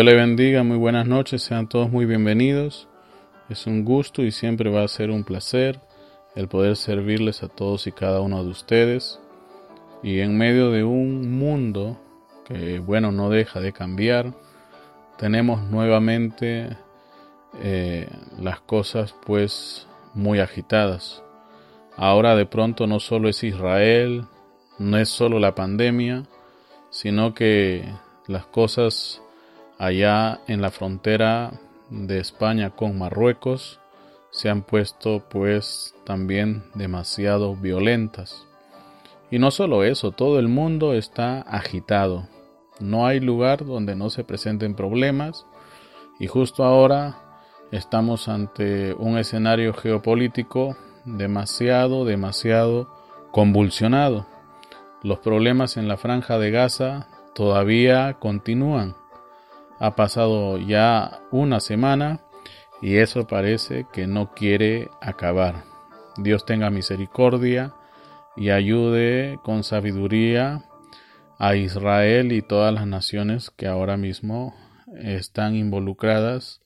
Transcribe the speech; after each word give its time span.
Dios 0.00 0.14
le 0.14 0.18
bendiga, 0.18 0.62
muy 0.62 0.78
buenas 0.78 1.06
noches, 1.06 1.42
sean 1.42 1.68
todos 1.68 1.90
muy 1.90 2.06
bienvenidos. 2.06 2.88
Es 3.50 3.66
un 3.66 3.84
gusto 3.84 4.22
y 4.22 4.32
siempre 4.32 4.70
va 4.70 4.82
a 4.82 4.88
ser 4.88 5.10
un 5.10 5.24
placer 5.24 5.78
el 6.34 6.48
poder 6.48 6.76
servirles 6.76 7.42
a 7.42 7.48
todos 7.48 7.86
y 7.86 7.92
cada 7.92 8.22
uno 8.22 8.42
de 8.42 8.48
ustedes. 8.48 9.20
Y 10.02 10.20
en 10.20 10.38
medio 10.38 10.70
de 10.70 10.84
un 10.84 11.38
mundo 11.38 12.00
que, 12.46 12.78
bueno, 12.78 13.12
no 13.12 13.28
deja 13.28 13.60
de 13.60 13.74
cambiar, 13.74 14.32
tenemos 15.18 15.64
nuevamente 15.64 16.78
eh, 17.62 18.08
las 18.40 18.60
cosas 18.60 19.14
pues 19.26 19.86
muy 20.14 20.38
agitadas. 20.38 21.22
Ahora 21.94 22.36
de 22.36 22.46
pronto 22.46 22.86
no 22.86 23.00
solo 23.00 23.28
es 23.28 23.44
Israel, 23.44 24.24
no 24.78 24.96
es 24.96 25.10
solo 25.10 25.38
la 25.38 25.54
pandemia, 25.54 26.22
sino 26.88 27.34
que 27.34 27.84
las 28.28 28.46
cosas 28.46 29.20
allá 29.80 30.40
en 30.46 30.60
la 30.60 30.70
frontera 30.70 31.52
de 31.88 32.18
España 32.18 32.68
con 32.68 32.98
Marruecos 32.98 33.80
se 34.30 34.50
han 34.50 34.60
puesto 34.60 35.24
pues 35.30 35.94
también 36.04 36.64
demasiado 36.74 37.56
violentas. 37.56 38.46
Y 39.30 39.38
no 39.38 39.50
solo 39.50 39.82
eso, 39.82 40.12
todo 40.12 40.38
el 40.38 40.48
mundo 40.48 40.92
está 40.92 41.40
agitado. 41.40 42.28
No 42.78 43.06
hay 43.06 43.20
lugar 43.20 43.64
donde 43.64 43.96
no 43.96 44.10
se 44.10 44.22
presenten 44.22 44.74
problemas 44.74 45.46
y 46.18 46.26
justo 46.26 46.64
ahora 46.64 47.16
estamos 47.72 48.28
ante 48.28 48.92
un 48.92 49.16
escenario 49.16 49.72
geopolítico 49.72 50.76
demasiado, 51.06 52.04
demasiado 52.04 52.86
convulsionado. 53.32 54.26
Los 55.02 55.20
problemas 55.20 55.78
en 55.78 55.88
la 55.88 55.96
franja 55.96 56.38
de 56.38 56.50
Gaza 56.50 57.08
todavía 57.34 58.18
continúan. 58.20 58.99
Ha 59.80 59.96
pasado 59.96 60.58
ya 60.58 61.22
una 61.30 61.58
semana 61.58 62.20
y 62.82 62.98
eso 62.98 63.26
parece 63.26 63.86
que 63.92 64.06
no 64.06 64.34
quiere 64.34 64.88
acabar. 65.00 65.64
Dios 66.18 66.44
tenga 66.44 66.68
misericordia 66.70 67.74
y 68.36 68.50
ayude 68.50 69.38
con 69.42 69.64
sabiduría 69.64 70.64
a 71.38 71.56
Israel 71.56 72.32
y 72.32 72.42
todas 72.42 72.74
las 72.74 72.86
naciones 72.86 73.50
que 73.50 73.66
ahora 73.66 73.96
mismo 73.96 74.54
están 74.98 75.56
involucradas, 75.56 76.60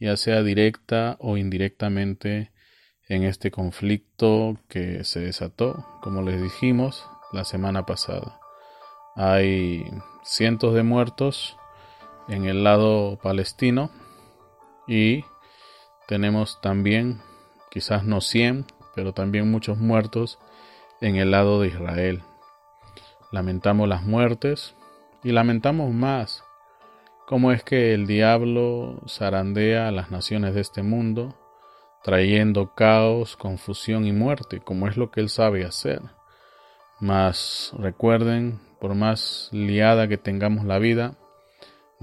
ya 0.00 0.16
sea 0.16 0.42
directa 0.42 1.16
o 1.20 1.36
indirectamente, 1.36 2.50
en 3.06 3.24
este 3.24 3.50
conflicto 3.50 4.56
que 4.68 5.04
se 5.04 5.20
desató, 5.20 5.84
como 6.00 6.22
les 6.22 6.40
dijimos 6.42 7.06
la 7.32 7.44
semana 7.44 7.84
pasada. 7.84 8.40
Hay 9.14 9.84
cientos 10.22 10.72
de 10.72 10.82
muertos 10.82 11.58
en 12.28 12.46
el 12.46 12.64
lado 12.64 13.18
palestino 13.22 13.90
y 14.86 15.24
tenemos 16.06 16.60
también, 16.60 17.20
quizás 17.70 18.04
no 18.04 18.20
100, 18.20 18.66
pero 18.94 19.12
también 19.12 19.50
muchos 19.50 19.78
muertos 19.78 20.38
en 21.00 21.16
el 21.16 21.30
lado 21.30 21.60
de 21.60 21.68
Israel. 21.68 22.22
Lamentamos 23.30 23.88
las 23.88 24.04
muertes 24.04 24.74
y 25.22 25.32
lamentamos 25.32 25.92
más 25.92 26.44
cómo 27.26 27.52
es 27.52 27.62
que 27.62 27.94
el 27.94 28.06
diablo 28.06 29.00
zarandea 29.08 29.88
a 29.88 29.92
las 29.92 30.10
naciones 30.10 30.54
de 30.54 30.60
este 30.60 30.82
mundo, 30.82 31.34
trayendo 32.02 32.74
caos, 32.74 33.36
confusión 33.36 34.06
y 34.06 34.12
muerte, 34.12 34.60
como 34.60 34.88
es 34.88 34.96
lo 34.96 35.10
que 35.10 35.20
él 35.20 35.30
sabe 35.30 35.64
hacer. 35.64 36.02
Mas 37.00 37.72
recuerden, 37.78 38.60
por 38.78 38.94
más 38.94 39.48
liada 39.52 40.06
que 40.06 40.18
tengamos 40.18 40.64
la 40.64 40.78
vida, 40.78 41.16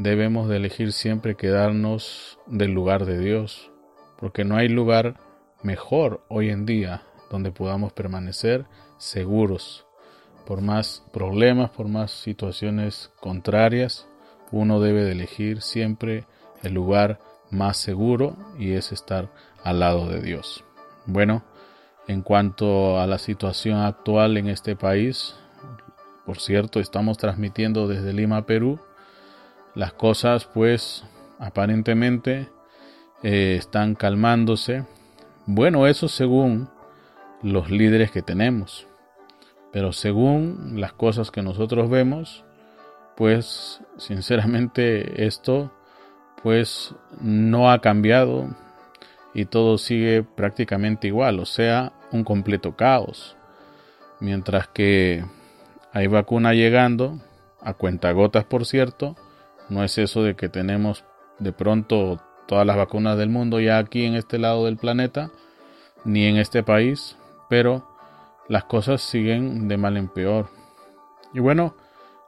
debemos 0.03 0.49
de 0.49 0.57
elegir 0.57 0.93
siempre 0.93 1.35
quedarnos 1.35 2.39
del 2.47 2.71
lugar 2.71 3.05
de 3.05 3.19
Dios, 3.19 3.71
porque 4.17 4.43
no 4.43 4.55
hay 4.55 4.67
lugar 4.67 5.19
mejor 5.61 6.23
hoy 6.27 6.49
en 6.49 6.65
día 6.65 7.03
donde 7.29 7.51
podamos 7.51 7.93
permanecer 7.93 8.65
seguros. 8.97 9.85
Por 10.45 10.61
más 10.61 11.05
problemas, 11.13 11.69
por 11.69 11.87
más 11.87 12.11
situaciones 12.11 13.11
contrarias, 13.19 14.07
uno 14.51 14.79
debe 14.79 15.03
de 15.03 15.11
elegir 15.11 15.61
siempre 15.61 16.25
el 16.63 16.73
lugar 16.73 17.19
más 17.51 17.77
seguro 17.77 18.35
y 18.57 18.71
es 18.71 18.91
estar 18.91 19.29
al 19.63 19.79
lado 19.79 20.07
de 20.07 20.21
Dios. 20.21 20.63
Bueno, 21.05 21.43
en 22.07 22.23
cuanto 22.23 22.99
a 22.99 23.05
la 23.05 23.19
situación 23.19 23.77
actual 23.79 24.37
en 24.37 24.47
este 24.47 24.75
país, 24.75 25.35
por 26.25 26.39
cierto, 26.39 26.79
estamos 26.79 27.17
transmitiendo 27.17 27.87
desde 27.87 28.13
Lima, 28.13 28.45
Perú, 28.45 28.79
las 29.75 29.93
cosas 29.93 30.45
pues 30.45 31.03
aparentemente 31.39 32.49
eh, 33.23 33.55
están 33.57 33.95
calmándose. 33.95 34.85
Bueno, 35.45 35.87
eso 35.87 36.07
según 36.07 36.69
los 37.41 37.69
líderes 37.69 38.11
que 38.11 38.21
tenemos. 38.21 38.87
Pero 39.71 39.93
según 39.93 40.73
las 40.79 40.93
cosas 40.93 41.31
que 41.31 41.41
nosotros 41.41 41.89
vemos, 41.89 42.43
pues 43.15 43.81
sinceramente 43.97 45.25
esto 45.25 45.71
pues 46.43 46.95
no 47.19 47.71
ha 47.71 47.79
cambiado 47.79 48.49
y 49.33 49.45
todo 49.45 49.77
sigue 49.77 50.23
prácticamente 50.23 51.07
igual, 51.07 51.39
o 51.39 51.45
sea, 51.45 51.93
un 52.11 52.23
completo 52.23 52.75
caos. 52.75 53.37
Mientras 54.19 54.67
que 54.67 55.23
hay 55.93 56.07
vacuna 56.07 56.53
llegando, 56.53 57.19
a 57.61 57.73
cuentagotas 57.73 58.43
por 58.43 58.65
cierto, 58.65 59.15
no 59.71 59.85
es 59.85 59.97
eso 59.97 60.21
de 60.21 60.35
que 60.35 60.49
tenemos 60.49 61.05
de 61.39 61.53
pronto 61.53 62.19
todas 62.45 62.67
las 62.67 62.75
vacunas 62.75 63.17
del 63.17 63.29
mundo 63.29 63.61
ya 63.61 63.77
aquí 63.77 64.03
en 64.03 64.15
este 64.15 64.37
lado 64.37 64.65
del 64.65 64.75
planeta, 64.75 65.31
ni 66.03 66.25
en 66.25 66.35
este 66.35 66.61
país, 66.61 67.17
pero 67.49 67.87
las 68.49 68.65
cosas 68.65 69.01
siguen 69.01 69.69
de 69.69 69.77
mal 69.77 69.95
en 69.95 70.09
peor. 70.09 70.49
Y 71.33 71.39
bueno, 71.39 71.75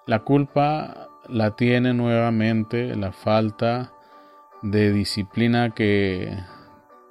la 0.07 0.19
culpa 0.19 1.09
la 1.27 1.57
tiene 1.57 1.93
nuevamente 1.93 2.95
la 2.95 3.11
falta 3.11 3.91
de 4.61 4.93
disciplina 4.93 5.71
que 5.71 6.37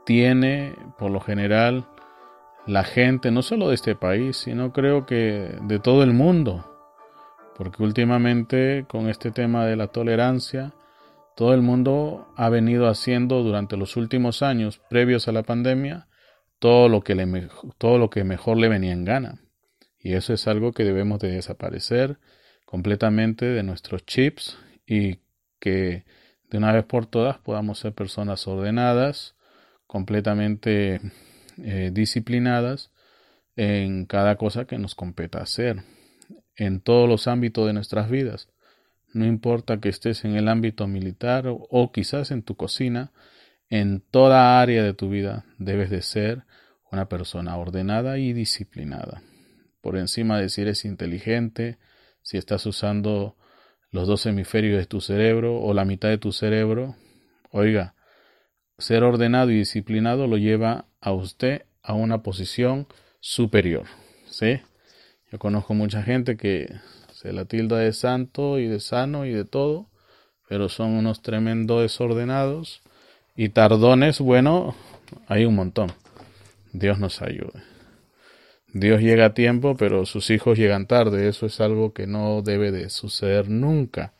tiene 0.06 0.74
por 0.98 1.10
lo 1.10 1.20
general 1.20 1.86
la 2.66 2.84
gente, 2.84 3.30
no 3.30 3.42
solo 3.42 3.68
de 3.68 3.74
este 3.74 3.94
país, 3.94 4.38
sino 4.38 4.72
creo 4.72 5.04
que 5.04 5.58
de 5.60 5.78
todo 5.78 6.02
el 6.02 6.14
mundo 6.14 6.71
porque 7.56 7.82
últimamente 7.82 8.84
con 8.88 9.08
este 9.08 9.30
tema 9.30 9.66
de 9.66 9.76
la 9.76 9.88
tolerancia, 9.88 10.74
todo 11.36 11.54
el 11.54 11.62
mundo 11.62 12.32
ha 12.36 12.48
venido 12.48 12.88
haciendo 12.88 13.42
durante 13.42 13.76
los 13.76 13.96
últimos 13.96 14.42
años 14.42 14.80
previos 14.88 15.28
a 15.28 15.32
la 15.32 15.42
pandemia 15.42 16.08
todo 16.58 16.88
lo 16.88 17.02
que, 17.02 17.14
le, 17.14 17.48
todo 17.78 17.98
lo 17.98 18.10
que 18.10 18.24
mejor 18.24 18.56
le 18.56 18.68
venía 18.68 18.92
en 18.92 19.04
gana. 19.04 19.40
Y 19.98 20.14
eso 20.14 20.32
es 20.32 20.46
algo 20.46 20.72
que 20.72 20.84
debemos 20.84 21.20
de 21.20 21.30
desaparecer 21.30 22.18
completamente 22.64 23.46
de 23.46 23.62
nuestros 23.62 24.04
chips 24.06 24.58
y 24.86 25.20
que 25.58 26.04
de 26.50 26.58
una 26.58 26.72
vez 26.72 26.84
por 26.84 27.06
todas 27.06 27.38
podamos 27.38 27.78
ser 27.78 27.92
personas 27.92 28.46
ordenadas, 28.46 29.36
completamente 29.86 31.00
eh, 31.58 31.90
disciplinadas 31.92 32.90
en 33.56 34.06
cada 34.06 34.36
cosa 34.36 34.64
que 34.64 34.78
nos 34.78 34.94
competa 34.94 35.40
hacer 35.40 35.82
en 36.56 36.80
todos 36.80 37.08
los 37.08 37.26
ámbitos 37.28 37.66
de 37.66 37.72
nuestras 37.72 38.10
vidas. 38.10 38.48
No 39.12 39.26
importa 39.26 39.80
que 39.80 39.88
estés 39.88 40.24
en 40.24 40.36
el 40.36 40.48
ámbito 40.48 40.86
militar 40.86 41.44
o, 41.48 41.92
quizás 41.92 42.30
en 42.30 42.42
tu 42.42 42.56
cocina, 42.56 43.12
en 43.68 44.00
toda 44.00 44.60
área 44.60 44.82
de 44.82 44.94
tu 44.94 45.10
vida 45.10 45.44
debes 45.58 45.90
de 45.90 46.02
ser 46.02 46.44
una 46.90 47.08
persona 47.08 47.56
ordenada 47.56 48.18
y 48.18 48.32
disciplinada. 48.32 49.22
Por 49.80 49.96
encima 49.96 50.38
de 50.38 50.48
si 50.48 50.62
eres 50.62 50.84
inteligente, 50.84 51.78
si 52.22 52.36
estás 52.36 52.64
usando 52.66 53.36
los 53.90 54.06
dos 54.06 54.24
hemisferios 54.26 54.78
de 54.78 54.86
tu 54.86 55.00
cerebro 55.00 55.60
o 55.60 55.74
la 55.74 55.84
mitad 55.84 56.08
de 56.08 56.18
tu 56.18 56.32
cerebro, 56.32 56.96
oiga, 57.50 57.94
ser 58.78 59.04
ordenado 59.04 59.50
y 59.50 59.58
disciplinado 59.58 60.26
lo 60.26 60.38
lleva 60.38 60.86
a 61.00 61.12
usted 61.12 61.66
a 61.82 61.94
una 61.94 62.22
posición 62.22 62.86
superior. 63.20 63.86
¿Sí? 64.26 64.60
Yo 65.32 65.38
conozco 65.38 65.72
mucha 65.72 66.02
gente 66.02 66.36
que 66.36 66.70
se 67.10 67.32
la 67.32 67.46
tilda 67.46 67.78
de 67.78 67.94
santo 67.94 68.58
y 68.58 68.66
de 68.66 68.80
sano 68.80 69.24
y 69.24 69.32
de 69.32 69.46
todo, 69.46 69.88
pero 70.46 70.68
son 70.68 70.90
unos 70.90 71.22
tremendos 71.22 71.80
desordenados 71.80 72.82
y 73.34 73.48
tardones, 73.48 74.20
bueno, 74.20 74.76
hay 75.28 75.46
un 75.46 75.54
montón. 75.54 75.90
Dios 76.74 76.98
nos 76.98 77.22
ayude. 77.22 77.62
Dios 78.74 79.00
llega 79.00 79.24
a 79.24 79.34
tiempo, 79.34 79.74
pero 79.74 80.04
sus 80.04 80.28
hijos 80.28 80.58
llegan 80.58 80.86
tarde. 80.86 81.26
Eso 81.28 81.46
es 81.46 81.62
algo 81.62 81.94
que 81.94 82.06
no 82.06 82.42
debe 82.42 82.70
de 82.70 82.90
suceder 82.90 83.48
nunca. 83.48 84.12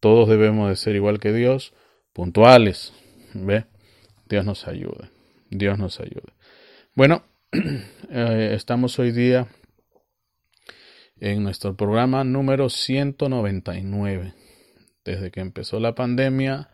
todos 0.00 0.28
debemos 0.28 0.68
de 0.68 0.76
ser 0.76 0.96
igual 0.96 1.18
que 1.18 1.32
Dios, 1.32 1.72
puntuales. 2.12 2.92
¿Ve? 3.32 3.64
Dios 4.28 4.44
nos 4.44 4.68
ayude. 4.68 5.08
Dios 5.48 5.78
nos 5.78 5.98
ayude. 5.98 6.34
Bueno, 6.94 7.22
eh, 8.10 8.52
estamos 8.54 8.98
hoy 8.98 9.12
día 9.12 9.46
en 11.22 11.44
nuestro 11.44 11.76
programa 11.76 12.24
número 12.24 12.68
199. 12.68 14.34
Desde 15.04 15.30
que 15.30 15.38
empezó 15.38 15.78
la 15.78 15.94
pandemia 15.94 16.68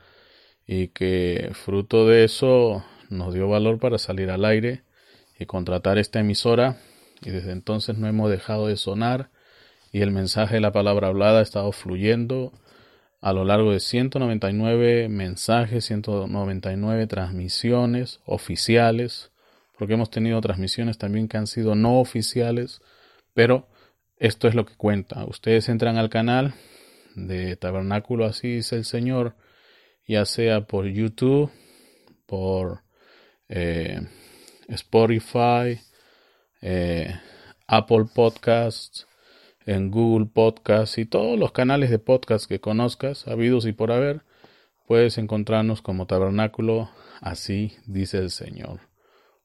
y 0.67 0.89
que 0.89 1.51
fruto 1.53 2.07
de 2.07 2.25
eso 2.25 2.83
nos 3.11 3.35
dio 3.35 3.47
valor 3.47 3.79
para 3.79 3.99
salir 3.99 4.31
al 4.31 4.47
aire 4.47 4.85
y 5.39 5.45
contratar 5.45 5.99
esta 5.99 6.21
emisora 6.21 6.79
y 7.21 7.29
desde 7.29 7.53
entonces 7.53 7.99
no 7.99 8.09
hemos 8.09 8.31
dejado 8.31 8.69
de 8.69 8.79
sonar 8.79 9.29
y 9.93 10.01
el 10.01 10.13
mensaje 10.13 10.55
de 10.55 10.61
la 10.63 10.73
palabra 10.73 11.09
hablada 11.09 11.41
ha 11.41 11.43
estado 11.43 11.71
fluyendo 11.71 12.55
a 13.21 13.35
lo 13.35 13.45
largo 13.45 13.73
de 13.73 13.81
199 13.81 15.11
mensajes, 15.11 15.85
199 15.85 17.07
transmisiones 17.07 18.21
oficiales, 18.25 19.31
porque 19.77 19.93
hemos 19.93 20.09
tenido 20.11 20.41
transmisiones 20.41 20.97
también 20.97 21.29
que 21.29 21.37
han 21.37 21.47
sido 21.47 21.75
no 21.75 22.01
oficiales, 22.01 22.81
pero 23.35 23.67
esto 24.19 24.49
es 24.49 24.55
lo 24.55 24.67
que 24.67 24.75
cuenta. 24.75 25.25
Ustedes 25.25 25.69
entran 25.69 25.97
al 25.97 26.11
canal 26.11 26.55
de 27.15 27.57
Tabernáculo, 27.57 28.25
así 28.25 28.57
dice 28.57 28.77
el 28.77 28.85
Señor, 28.85 29.37
ya 30.07 30.25
sea 30.25 30.63
por 30.63 30.87
YouTube, 30.87 31.51
por 32.27 32.83
eh, 33.49 34.01
Spotify, 34.69 35.81
eh, 36.61 37.15
Apple 37.67 38.07
Podcasts, 38.15 39.07
en 39.67 39.91
Google 39.91 40.27
Podcasts 40.27 40.99
y 40.99 41.05
todos 41.05 41.39
los 41.39 41.53
canales 41.53 41.91
de 41.91 41.99
podcast 41.99 42.49
que 42.49 42.61
conozcas, 42.61 43.29
habidos 43.29 43.67
y 43.67 43.73
por 43.73 43.93
haber, 43.93 44.23
puedes 44.87 45.19
encontrarnos 45.19 45.83
como 45.83 46.07
Tabernáculo, 46.07 46.91
así 47.21 47.73
dice 47.87 48.19
el 48.19 48.31
Señor. 48.31 48.81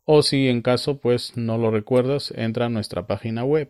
O 0.06 0.22
si 0.22 0.48
en 0.48 0.62
caso 0.62 1.00
pues 1.00 1.36
no 1.36 1.58
lo 1.58 1.72
recuerdas, 1.72 2.32
entra 2.36 2.68
a 2.68 2.70
nuestra 2.70 3.06
página 3.06 3.44
web 3.44 3.70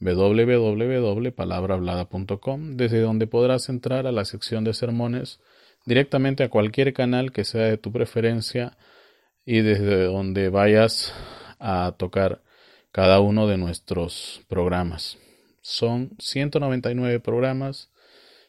www.palabrahablada.com, 0.00 2.76
desde 2.76 3.00
donde 3.00 3.26
podrás 3.26 3.68
entrar 3.68 4.06
a 4.06 4.12
la 4.12 4.24
sección 4.24 4.62
de 4.64 4.74
sermones 4.74 5.40
directamente 5.86 6.44
a 6.44 6.50
cualquier 6.50 6.92
canal 6.92 7.32
que 7.32 7.44
sea 7.44 7.66
de 7.66 7.78
tu 7.78 7.92
preferencia 7.92 8.76
y 9.44 9.60
desde 9.60 10.04
donde 10.04 10.48
vayas 10.48 11.12
a 11.58 11.94
tocar 11.98 12.42
cada 12.92 13.20
uno 13.20 13.46
de 13.46 13.56
nuestros 13.56 14.42
programas. 14.48 15.18
Son 15.60 16.10
199 16.18 17.20
programas. 17.20 17.90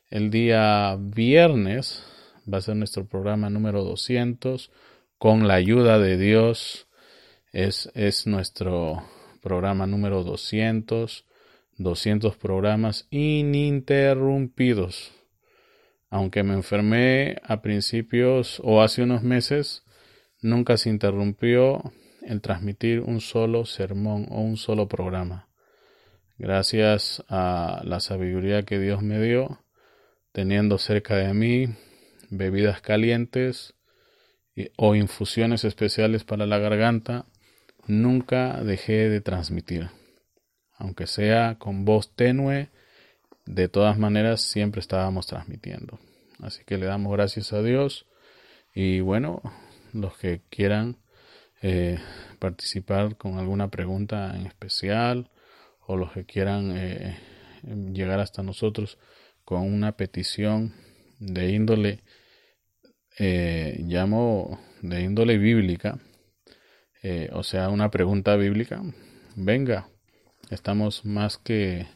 El 0.09 0.29
día 0.29 0.97
viernes 0.99 2.03
va 2.51 2.59
a 2.59 2.61
ser 2.61 2.75
nuestro 2.75 3.05
programa 3.05 3.49
número 3.49 3.83
200. 3.83 4.71
Con 5.17 5.47
la 5.47 5.55
ayuda 5.55 5.97
de 5.97 6.17
Dios 6.17 6.87
es, 7.53 7.89
es 7.95 8.27
nuestro 8.27 9.03
programa 9.41 9.87
número 9.87 10.23
200. 10.23 11.25
200 11.77 12.37
programas 12.37 13.07
ininterrumpidos. 13.09 15.11
Aunque 16.09 16.43
me 16.43 16.53
enfermé 16.53 17.37
a 17.43 17.61
principios 17.61 18.61
o 18.63 18.81
hace 18.81 19.03
unos 19.03 19.23
meses, 19.23 19.83
nunca 20.41 20.77
se 20.77 20.89
interrumpió 20.89 21.91
el 22.21 22.41
transmitir 22.41 23.01
un 23.01 23.19
solo 23.19 23.65
sermón 23.65 24.27
o 24.29 24.41
un 24.41 24.57
solo 24.57 24.87
programa. 24.87 25.49
Gracias 26.37 27.23
a 27.29 27.81
la 27.83 27.99
sabiduría 27.99 28.63
que 28.63 28.79
Dios 28.79 29.01
me 29.01 29.21
dio, 29.21 29.61
teniendo 30.31 30.77
cerca 30.77 31.15
de 31.15 31.33
mí 31.33 31.67
bebidas 32.29 32.81
calientes 32.81 33.73
o 34.77 34.95
infusiones 34.95 35.65
especiales 35.65 36.23
para 36.23 36.45
la 36.45 36.57
garganta, 36.57 37.25
nunca 37.87 38.63
dejé 38.63 39.09
de 39.09 39.21
transmitir 39.21 39.89
aunque 40.77 41.07
sea 41.07 41.55
con 41.57 41.85
voz 41.85 42.15
tenue, 42.15 42.69
de 43.45 43.67
todas 43.67 43.97
maneras 43.97 44.41
siempre 44.41 44.79
estábamos 44.79 45.27
transmitiendo. 45.27 45.99
Así 46.41 46.63
que 46.65 46.77
le 46.77 46.85
damos 46.85 47.13
gracias 47.13 47.53
a 47.53 47.61
Dios 47.61 48.07
y 48.73 48.99
bueno, 48.99 49.41
los 49.93 50.17
que 50.17 50.41
quieran 50.49 50.97
eh, 51.61 51.97
participar 52.39 53.15
con 53.15 53.39
alguna 53.39 53.69
pregunta 53.69 54.35
en 54.35 54.45
especial 54.45 55.31
o 55.87 55.95
los 55.95 56.11
que 56.11 56.25
quieran 56.25 56.73
eh, 56.75 57.17
llegar 57.63 58.19
hasta 58.19 58.43
nosotros 58.43 58.97
con 59.45 59.61
una 59.61 59.95
petición 59.95 60.73
de 61.19 61.51
índole, 61.51 62.03
eh, 63.17 63.77
llamo 63.79 64.59
de 64.81 65.01
índole 65.01 65.37
bíblica, 65.37 65.99
o 67.33 67.43
sea, 67.43 67.69
una 67.69 67.91
pregunta 67.91 68.35
bíblica, 68.35 68.81
venga, 69.35 69.87
Estamos 70.51 71.05
más 71.05 71.37
que 71.37 71.87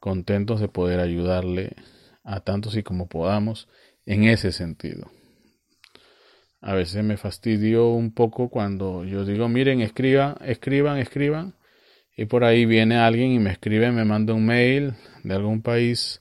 contentos 0.00 0.60
de 0.60 0.68
poder 0.68 0.98
ayudarle 0.98 1.76
a 2.24 2.40
tantos 2.40 2.76
y 2.76 2.82
como 2.82 3.08
podamos 3.08 3.68
en 4.04 4.24
ese 4.24 4.52
sentido. 4.52 5.10
A 6.60 6.74
veces 6.74 7.04
me 7.04 7.16
fastidio 7.16 7.90
un 7.90 8.12
poco 8.12 8.48
cuando 8.48 9.04
yo 9.04 9.24
digo, 9.24 9.48
miren, 9.48 9.80
escriban, 9.80 10.36
escriban, 10.44 10.98
escriban, 10.98 11.54
y 12.16 12.24
por 12.24 12.42
ahí 12.42 12.66
viene 12.66 12.96
alguien 12.96 13.30
y 13.30 13.38
me 13.38 13.52
escribe, 13.52 13.92
me 13.92 14.04
manda 14.04 14.34
un 14.34 14.44
mail 14.44 14.94
de 15.22 15.34
algún 15.34 15.62
país, 15.62 16.20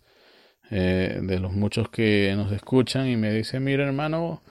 eh, 0.70 1.20
de 1.24 1.40
los 1.40 1.54
muchos 1.54 1.90
que 1.90 2.34
nos 2.36 2.52
escuchan, 2.52 3.08
y 3.08 3.18
me 3.18 3.34
dice, 3.34 3.60
mira 3.60 3.84
hermano, 3.84 4.44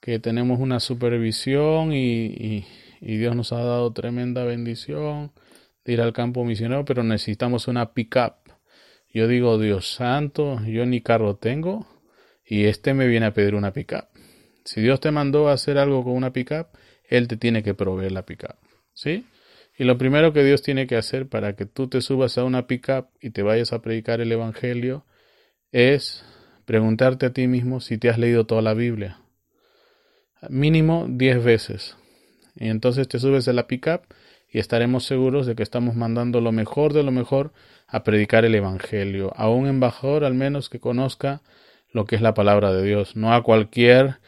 que 0.00 0.20
tenemos 0.20 0.60
una 0.60 0.78
supervisión 0.78 1.92
y 1.92 2.64
Dios 3.00 3.34
nos 3.34 3.52
ha 3.52 3.64
dado 3.64 3.92
tremenda 3.92 4.44
bendición 4.44 5.32
ir 5.84 6.00
al 6.00 6.12
campo 6.12 6.44
misionero, 6.44 6.84
pero 6.84 7.02
necesitamos 7.02 7.68
una 7.68 7.92
pickup. 7.92 8.34
Yo 9.08 9.28
digo, 9.28 9.58
Dios 9.58 9.94
santo, 9.94 10.60
yo 10.64 10.86
ni 10.86 11.00
carro 11.00 11.36
tengo 11.36 11.86
y 12.44 12.64
este 12.64 12.94
me 12.94 13.06
viene 13.06 13.26
a 13.26 13.34
pedir 13.34 13.54
una 13.54 13.72
pickup. 13.72 14.06
Si 14.64 14.80
Dios 14.80 15.00
te 15.00 15.10
mandó 15.10 15.48
a 15.48 15.52
hacer 15.52 15.78
algo 15.78 16.04
con 16.04 16.14
una 16.14 16.32
pickup, 16.32 16.68
Él 17.08 17.28
te 17.28 17.36
tiene 17.36 17.62
que 17.62 17.74
proveer 17.74 18.12
la 18.12 18.24
pickup. 18.24 18.56
¿Sí? 18.94 19.26
Y 19.76 19.84
lo 19.84 19.98
primero 19.98 20.32
que 20.32 20.44
Dios 20.44 20.62
tiene 20.62 20.86
que 20.86 20.96
hacer 20.96 21.28
para 21.28 21.56
que 21.56 21.66
tú 21.66 21.88
te 21.88 22.00
subas 22.00 22.38
a 22.38 22.44
una 22.44 22.66
pickup 22.66 23.08
y 23.20 23.30
te 23.30 23.42
vayas 23.42 23.72
a 23.72 23.82
predicar 23.82 24.20
el 24.20 24.30
Evangelio 24.30 25.06
es 25.72 26.24
preguntarte 26.64 27.26
a 27.26 27.32
ti 27.32 27.46
mismo 27.48 27.80
si 27.80 27.98
te 27.98 28.08
has 28.08 28.18
leído 28.18 28.46
toda 28.46 28.62
la 28.62 28.74
Biblia. 28.74 29.20
Mínimo 30.48 31.06
diez 31.08 31.42
veces. 31.42 31.96
Y 32.54 32.68
entonces 32.68 33.08
te 33.08 33.18
subes 33.18 33.48
a 33.48 33.52
la 33.52 33.66
pickup 33.66 34.02
y 34.52 34.58
estaremos 34.58 35.04
seguros 35.04 35.46
de 35.46 35.54
que 35.54 35.62
estamos 35.62 35.96
mandando 35.96 36.40
lo 36.40 36.52
mejor 36.52 36.92
de 36.92 37.02
lo 37.02 37.10
mejor 37.10 37.52
a 37.88 38.04
predicar 38.04 38.44
el 38.44 38.54
Evangelio, 38.54 39.32
a 39.34 39.48
un 39.48 39.66
embajador 39.66 40.24
al 40.24 40.34
menos 40.34 40.68
que 40.68 40.78
conozca 40.78 41.40
lo 41.90 42.04
que 42.04 42.16
es 42.16 42.22
la 42.22 42.34
palabra 42.34 42.72
de 42.72 42.82
Dios, 42.84 43.16
no 43.16 43.34
a 43.34 43.42
cualquier, 43.42 44.18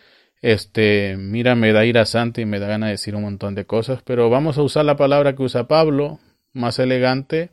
este, 0.40 1.16
mira, 1.19 1.54
me 1.54 1.73
da 1.73 1.85
ira 1.85 2.04
santa 2.04 2.40
y 2.40 2.47
me 2.47 2.59
da 2.59 2.66
gana 2.66 2.87
de 2.87 2.93
decir 2.93 3.14
un 3.14 3.23
montón 3.23 3.54
de 3.54 3.66
cosas, 3.66 4.02
pero 4.02 4.28
vamos 4.31 4.59
a 4.59 4.62
usar 4.62 4.85
la 4.85 4.97
palabra 4.97 5.35
que 5.35 5.43
usa 5.43 5.69
Pablo, 5.69 6.21
más 6.52 6.78
elegante, 6.78 7.50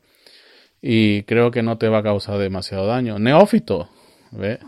y 0.81 1.23
creo 1.23 1.51
que 1.51 1.63
no 1.63 1.77
te 1.77 1.89
va 1.89 1.99
a 1.99 2.03
causar 2.03 2.39
demasiado 2.39 2.87
daño. 2.87 3.19
Neófito, 3.19 3.89
¿ve? 4.31 4.59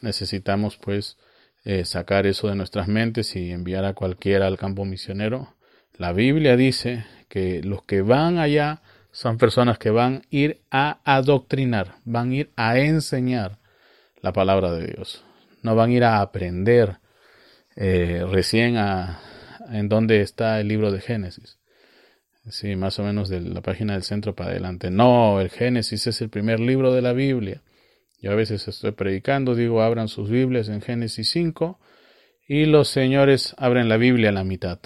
Necesitamos 0.00 0.76
pues 0.76 1.18
eh, 1.64 1.84
sacar 1.84 2.26
eso 2.26 2.48
de 2.48 2.54
nuestras 2.54 2.88
mentes 2.88 3.34
y 3.36 3.50
enviar 3.50 3.84
a 3.84 3.94
cualquiera 3.94 4.46
al 4.46 4.56
campo 4.56 4.84
misionero. 4.84 5.54
La 5.98 6.12
Biblia 6.12 6.56
dice 6.56 7.04
que 7.28 7.62
los 7.62 7.82
que 7.82 8.02
van 8.02 8.38
allá 8.38 8.82
son 9.12 9.38
personas 9.38 9.78
que 9.78 9.90
van 9.90 10.16
a 10.16 10.22
ir 10.30 10.60
a 10.70 11.00
adoctrinar, 11.04 11.96
van 12.04 12.30
a 12.30 12.34
ir 12.34 12.50
a 12.56 12.78
enseñar 12.78 13.58
la 14.20 14.32
palabra 14.32 14.72
de 14.72 14.86
Dios. 14.86 15.24
No 15.62 15.74
van 15.74 15.90
a 15.90 15.92
ir 15.94 16.04
a 16.04 16.20
aprender 16.20 16.98
eh, 17.76 18.24
recién 18.30 18.76
a, 18.76 19.20
en 19.70 19.88
dónde 19.88 20.20
está 20.20 20.60
el 20.60 20.68
libro 20.68 20.90
de 20.90 21.00
Génesis. 21.00 21.58
Sí, 22.50 22.76
más 22.76 22.98
o 22.98 23.02
menos 23.02 23.28
de 23.28 23.40
la 23.40 23.60
página 23.60 23.92
del 23.92 24.02
centro 24.02 24.34
para 24.34 24.50
adelante. 24.50 24.90
No, 24.90 25.40
el 25.40 25.50
Génesis 25.50 26.06
es 26.06 26.20
el 26.20 26.30
primer 26.30 26.60
libro 26.60 26.92
de 26.92 27.02
la 27.02 27.12
Biblia. 27.12 27.62
Yo 28.20 28.32
a 28.32 28.34
veces 28.34 28.66
estoy 28.66 28.92
predicando, 28.92 29.54
digo, 29.54 29.82
abran 29.82 30.08
sus 30.08 30.30
Biblias 30.30 30.68
en 30.68 30.80
Génesis 30.80 31.30
5 31.30 31.78
y 32.48 32.64
los 32.64 32.88
señores 32.88 33.54
abren 33.58 33.88
la 33.88 33.96
Biblia 33.96 34.30
a 34.30 34.32
la 34.32 34.44
mitad. 34.44 34.80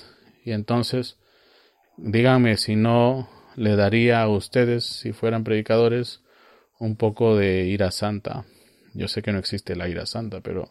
Y 0.44 0.52
entonces 0.52 1.18
díganme 1.96 2.56
si 2.56 2.76
no 2.76 3.28
le 3.56 3.76
daría 3.76 4.22
a 4.22 4.28
ustedes, 4.28 4.84
si 4.84 5.12
fueran 5.12 5.44
predicadores, 5.44 6.22
un 6.78 6.96
poco 6.96 7.36
de 7.36 7.66
ira 7.66 7.90
santa. 7.90 8.44
Yo 8.94 9.08
sé 9.08 9.22
que 9.22 9.32
no 9.32 9.38
existe 9.38 9.76
la 9.76 9.88
ira 9.88 10.06
santa, 10.06 10.40
pero 10.40 10.68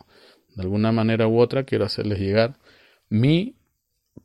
de 0.55 0.63
alguna 0.63 0.91
manera 0.91 1.27
u 1.27 1.39
otra 1.39 1.63
quiero 1.63 1.85
hacerles 1.85 2.19
llegar 2.19 2.57
mi 3.09 3.55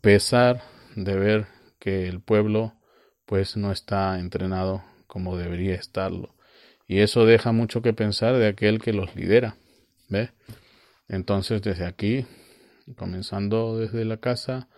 pesar 0.00 0.62
de 0.94 1.16
ver 1.16 1.46
que 1.78 2.08
el 2.08 2.20
pueblo 2.20 2.74
pues 3.24 3.56
no 3.56 3.72
está 3.72 4.18
entrenado 4.18 4.84
como 5.06 5.36
debería 5.36 5.74
estarlo. 5.74 6.34
Y 6.86 7.00
eso 7.00 7.26
deja 7.26 7.52
mucho 7.52 7.82
que 7.82 7.92
pensar 7.92 8.36
de 8.36 8.46
aquel 8.46 8.80
que 8.80 8.92
los 8.92 9.14
lidera. 9.16 9.56
¿Ve? 10.08 10.30
Entonces 11.08 11.62
desde 11.62 11.84
aquí, 11.84 12.26
comenzando 12.96 13.78
desde 13.78 14.04
la 14.04 14.18
casa, 14.18 14.68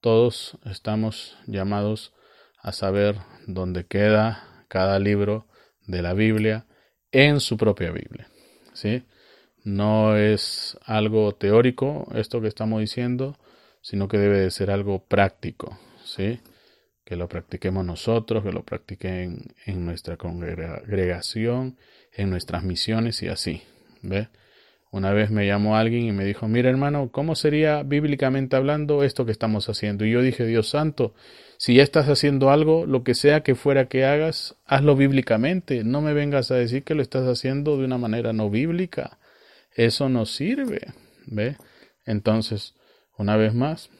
todos 0.00 0.58
estamos 0.64 1.36
llamados 1.46 2.12
a 2.60 2.72
saber 2.72 3.16
dónde 3.46 3.86
queda 3.86 4.64
cada 4.68 4.98
libro 4.98 5.46
de 5.86 6.02
la 6.02 6.14
Biblia 6.14 6.66
en 7.12 7.40
su 7.40 7.56
propia 7.56 7.90
Biblia. 7.90 8.28
¿Sí? 8.72 9.04
No 9.64 10.16
es 10.16 10.78
algo 10.84 11.34
teórico 11.34 12.06
esto 12.14 12.40
que 12.40 12.48
estamos 12.48 12.80
diciendo, 12.80 13.38
sino 13.80 14.08
que 14.08 14.18
debe 14.18 14.38
de 14.38 14.50
ser 14.50 14.70
algo 14.70 15.04
práctico, 15.04 15.78
¿sí? 16.04 16.40
Que 17.04 17.16
lo 17.16 17.28
practiquemos 17.28 17.84
nosotros, 17.84 18.44
que 18.44 18.52
lo 18.52 18.64
practiquen 18.64 19.54
en 19.64 19.86
nuestra 19.86 20.16
congregación, 20.16 21.78
en 22.12 22.30
nuestras 22.30 22.64
misiones 22.64 23.22
y 23.22 23.28
así, 23.28 23.62
¿ve? 24.02 24.28
Una 24.96 25.12
vez 25.12 25.30
me 25.30 25.46
llamó 25.46 25.76
alguien 25.76 26.04
y 26.04 26.12
me 26.12 26.24
dijo, 26.24 26.48
mira 26.48 26.70
hermano, 26.70 27.10
¿cómo 27.12 27.34
sería 27.34 27.82
bíblicamente 27.82 28.56
hablando 28.56 29.04
esto 29.04 29.26
que 29.26 29.32
estamos 29.32 29.68
haciendo? 29.68 30.06
Y 30.06 30.12
yo 30.12 30.22
dije, 30.22 30.46
Dios 30.46 30.70
santo, 30.70 31.12
si 31.58 31.74
ya 31.74 31.82
estás 31.82 32.08
haciendo 32.08 32.48
algo, 32.48 32.86
lo 32.86 33.04
que 33.04 33.14
sea 33.14 33.42
que 33.42 33.54
fuera 33.54 33.90
que 33.90 34.06
hagas, 34.06 34.56
hazlo 34.64 34.96
bíblicamente. 34.96 35.84
No 35.84 36.00
me 36.00 36.14
vengas 36.14 36.50
a 36.50 36.54
decir 36.54 36.82
que 36.82 36.94
lo 36.94 37.02
estás 37.02 37.28
haciendo 37.28 37.76
de 37.76 37.84
una 37.84 37.98
manera 37.98 38.32
no 38.32 38.48
bíblica. 38.48 39.18
Eso 39.74 40.08
no 40.08 40.24
sirve. 40.24 40.94
¿Ve? 41.26 41.58
Entonces, 42.06 42.74
una 43.18 43.36
vez 43.36 43.52
más, 43.52 43.90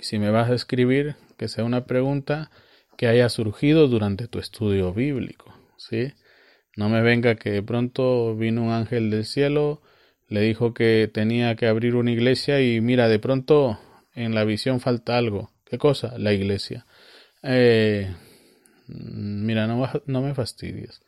si 0.00 0.18
me 0.18 0.28
vas 0.28 0.50
a 0.50 0.54
escribir, 0.54 1.16
que 1.38 1.48
sea 1.48 1.64
una 1.64 1.86
pregunta 1.86 2.50
que 2.98 3.06
haya 3.06 3.30
surgido 3.30 3.88
durante 3.88 4.28
tu 4.28 4.38
estudio 4.38 4.92
bíblico. 4.92 5.54
¿Sí? 5.78 6.12
No 6.76 6.88
me 6.88 7.02
venga 7.02 7.34
que 7.34 7.50
de 7.50 7.62
pronto 7.62 8.34
vino 8.36 8.64
un 8.64 8.70
ángel 8.70 9.10
del 9.10 9.24
cielo, 9.24 9.82
le 10.28 10.40
dijo 10.40 10.72
que 10.72 11.10
tenía 11.12 11.54
que 11.56 11.66
abrir 11.66 11.94
una 11.94 12.10
iglesia 12.10 12.60
y 12.62 12.80
mira, 12.80 13.08
de 13.08 13.18
pronto 13.18 13.78
en 14.14 14.34
la 14.34 14.44
visión 14.44 14.80
falta 14.80 15.18
algo. 15.18 15.50
¿Qué 15.66 15.78
cosa? 15.78 16.16
La 16.18 16.32
iglesia. 16.32 16.86
Eh, 17.42 18.14
mira, 18.86 19.66
no, 19.66 19.88
no 20.06 20.22
me 20.22 20.34
fastidies. 20.34 21.02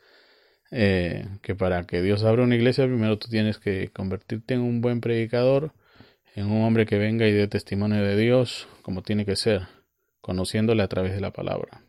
Eh, 0.71 1.29
que 1.43 1.55
para 1.55 1.87
que 1.87 2.03
Dios 2.03 2.25
abra 2.25 2.43
una 2.43 2.57
iglesia, 2.57 2.85
primero 2.85 3.19
tú 3.19 3.29
tienes 3.29 3.59
que 3.59 3.91
convertirte 3.93 4.55
en 4.55 4.61
un 4.61 4.81
buen 4.81 5.01
predicador, 5.01 5.73
en 6.35 6.47
un 6.47 6.63
hombre 6.63 6.85
que 6.85 6.99
venga 6.99 7.27
y 7.29 7.33
dé 7.33 7.47
testimonio 7.49 8.03
de 8.03 8.17
Dios 8.17 8.67
como 8.83 9.03
tiene 9.03 9.25
que 9.25 9.37
ser, 9.37 9.69
conociéndole 10.21 10.83
a 10.83 10.89
través 10.89 11.15
de 11.15 11.21
la 11.21 11.31
palabra. 11.31 11.84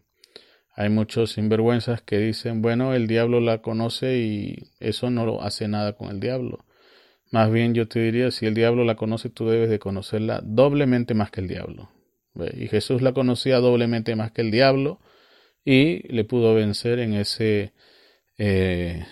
Hay 0.76 0.90
muchos 0.90 1.32
sinvergüenzas 1.34 2.02
que 2.02 2.18
dicen, 2.18 2.62
bueno, 2.62 2.94
el 2.94 3.08
diablo 3.08 3.40
la 3.40 3.62
conoce 3.62 4.18
y 4.18 4.72
eso 4.80 5.10
no 5.10 5.42
hace 5.42 5.68
nada 5.68 5.94
con 5.94 6.10
el 6.10 6.20
diablo. 6.20 6.66
Más 7.32 7.52
bien 7.52 7.74
yo 7.74 7.88
te 7.88 8.00
diría, 8.00 8.32
si 8.32 8.46
el 8.46 8.54
diablo 8.54 8.84
la 8.84 8.96
conoce, 8.96 9.30
tú 9.30 9.48
debes 9.48 9.70
de 9.70 9.80
conocerla 9.80 10.42
doblemente 10.44 11.14
más 11.14 11.32
que 11.32 11.42
el 11.42 11.48
diablo. 11.48 11.90
Y 12.54 12.68
Jesús 12.68 13.02
la 13.02 13.14
conocía 13.14 13.60
doblemente 13.60 14.16
más 14.16 14.32
que 14.32 14.42
el 14.42 14.52
diablo 14.52 15.00
y 15.64 16.06
le 16.14 16.26
pudo 16.26 16.54
vencer 16.54 17.00
en 17.00 17.14
ese 17.14 17.74
eh, 18.38 19.06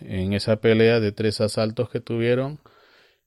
en 0.00 0.32
esa 0.32 0.56
pelea 0.56 1.00
de 1.00 1.12
tres 1.12 1.40
asaltos 1.40 1.88
que 1.88 2.00
tuvieron, 2.00 2.58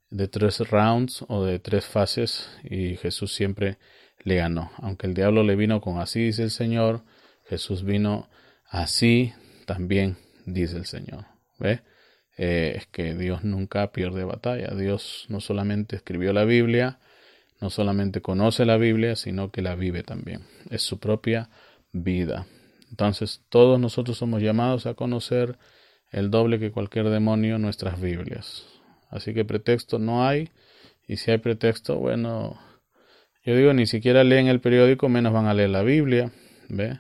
de 0.09 0.27
tres 0.27 0.59
rounds 0.69 1.25
o 1.27 1.43
de 1.43 1.59
tres 1.59 1.85
fases 1.85 2.49
y 2.63 2.95
Jesús 2.97 3.33
siempre 3.33 3.77
le 4.23 4.35
ganó. 4.35 4.71
Aunque 4.77 5.07
el 5.07 5.13
diablo 5.13 5.43
le 5.43 5.55
vino 5.55 5.81
con 5.81 5.99
así 5.99 6.25
dice 6.25 6.43
el 6.43 6.51
Señor, 6.51 7.01
Jesús 7.49 7.83
vino 7.83 8.29
así 8.69 9.33
también, 9.65 10.17
dice 10.45 10.77
el 10.77 10.85
Señor. 10.85 11.25
¿Ve? 11.59 11.81
Eh, 12.37 12.73
es 12.75 12.87
que 12.87 13.15
Dios 13.15 13.43
nunca 13.43 13.91
pierde 13.91 14.23
batalla. 14.23 14.75
Dios 14.75 15.25
no 15.29 15.39
solamente 15.39 15.95
escribió 15.95 16.33
la 16.33 16.45
Biblia, 16.45 16.99
no 17.59 17.69
solamente 17.69 18.21
conoce 18.21 18.65
la 18.65 18.77
Biblia, 18.77 19.15
sino 19.15 19.51
que 19.51 19.61
la 19.61 19.75
vive 19.75 20.03
también. 20.03 20.43
Es 20.69 20.83
su 20.83 20.99
propia 20.99 21.49
vida. 21.91 22.45
Entonces, 22.89 23.43
todos 23.49 23.79
nosotros 23.79 24.17
somos 24.17 24.41
llamados 24.41 24.85
a 24.85 24.93
conocer 24.93 25.57
el 26.11 26.29
doble 26.29 26.59
que 26.59 26.71
cualquier 26.71 27.09
demonio 27.09 27.57
nuestras 27.57 27.99
Biblias. 27.99 28.65
Así 29.09 29.33
que 29.33 29.45
pretexto 29.45 29.99
no 29.99 30.25
hay. 30.25 30.51
Y 31.07 31.17
si 31.17 31.31
hay 31.31 31.37
pretexto, 31.39 31.97
bueno, 31.97 32.59
yo 33.43 33.55
digo, 33.55 33.73
ni 33.73 33.85
siquiera 33.87 34.23
leen 34.23 34.47
el 34.47 34.59
periódico, 34.59 35.09
menos 35.09 35.33
van 35.33 35.47
a 35.47 35.53
leer 35.53 35.69
la 35.69 35.81
Biblia. 35.81 36.31
¿Ve? 36.69 36.99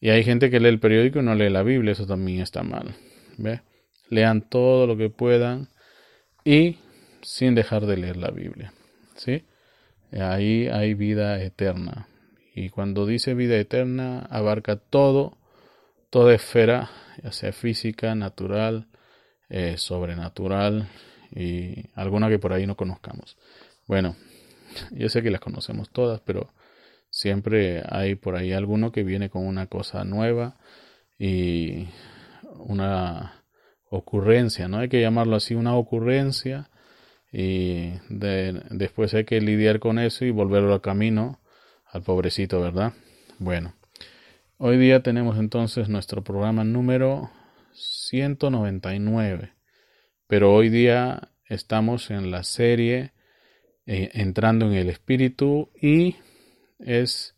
Y 0.00 0.10
hay 0.10 0.24
gente 0.24 0.50
que 0.50 0.60
lee 0.60 0.68
el 0.68 0.80
periódico 0.80 1.18
y 1.18 1.22
no 1.22 1.34
lee 1.34 1.50
la 1.50 1.62
Biblia, 1.62 1.92
eso 1.92 2.06
también 2.06 2.40
está 2.40 2.62
mal. 2.62 2.94
¿Ve? 3.36 3.60
Lean 4.08 4.42
todo 4.42 4.86
lo 4.86 4.96
que 4.96 5.10
puedan 5.10 5.68
y 6.44 6.78
sin 7.22 7.54
dejar 7.54 7.86
de 7.86 7.96
leer 7.96 8.16
la 8.16 8.30
Biblia. 8.30 8.72
¿Sí? 9.14 9.44
Ahí 10.12 10.68
hay 10.68 10.94
vida 10.94 11.42
eterna. 11.42 12.08
Y 12.54 12.70
cuando 12.70 13.06
dice 13.06 13.34
vida 13.34 13.56
eterna, 13.56 14.26
abarca 14.30 14.76
todo, 14.76 15.36
toda 16.10 16.34
esfera, 16.34 16.90
ya 17.22 17.32
sea 17.32 17.52
física, 17.52 18.14
natural, 18.14 18.88
eh, 19.48 19.76
sobrenatural 19.76 20.88
y 21.34 21.84
alguna 21.94 22.28
que 22.28 22.38
por 22.38 22.52
ahí 22.52 22.66
no 22.66 22.76
conozcamos. 22.76 23.36
Bueno, 23.86 24.16
yo 24.90 25.08
sé 25.08 25.22
que 25.22 25.30
las 25.30 25.40
conocemos 25.40 25.90
todas, 25.90 26.20
pero 26.20 26.52
Siempre 27.10 27.82
hay 27.88 28.14
por 28.14 28.36
ahí 28.36 28.52
alguno 28.52 28.92
que 28.92 29.02
viene 29.02 29.30
con 29.30 29.46
una 29.46 29.66
cosa 29.66 30.04
nueva 30.04 30.56
y 31.18 31.88
una 32.56 33.44
ocurrencia, 33.90 34.68
¿no? 34.68 34.78
Hay 34.78 34.88
que 34.88 35.00
llamarlo 35.00 35.36
así, 35.36 35.54
una 35.54 35.76
ocurrencia 35.76 36.70
y 37.32 37.92
después 38.70 39.14
hay 39.14 39.24
que 39.24 39.40
lidiar 39.40 39.80
con 39.80 39.98
eso 39.98 40.24
y 40.24 40.30
volverlo 40.30 40.72
al 40.72 40.80
camino 40.80 41.40
al 41.86 42.02
pobrecito, 42.02 42.60
¿verdad? 42.60 42.92
Bueno, 43.38 43.74
hoy 44.58 44.78
día 44.78 45.02
tenemos 45.02 45.38
entonces 45.38 45.88
nuestro 45.88 46.22
programa 46.22 46.62
número 46.62 47.30
199, 47.74 49.52
pero 50.28 50.54
hoy 50.54 50.68
día 50.68 51.32
estamos 51.46 52.10
en 52.10 52.30
la 52.30 52.44
serie 52.44 53.12
eh, 53.86 54.10
entrando 54.14 54.66
en 54.66 54.74
el 54.74 54.88
espíritu 54.88 55.70
y 55.80 56.16
es 56.84 57.36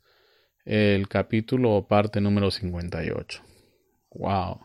el 0.65 1.09
capítulo 1.09 1.75
o 1.75 1.87
parte 1.87 2.21
número 2.21 2.51
58. 2.51 3.43
Wow, 4.15 4.61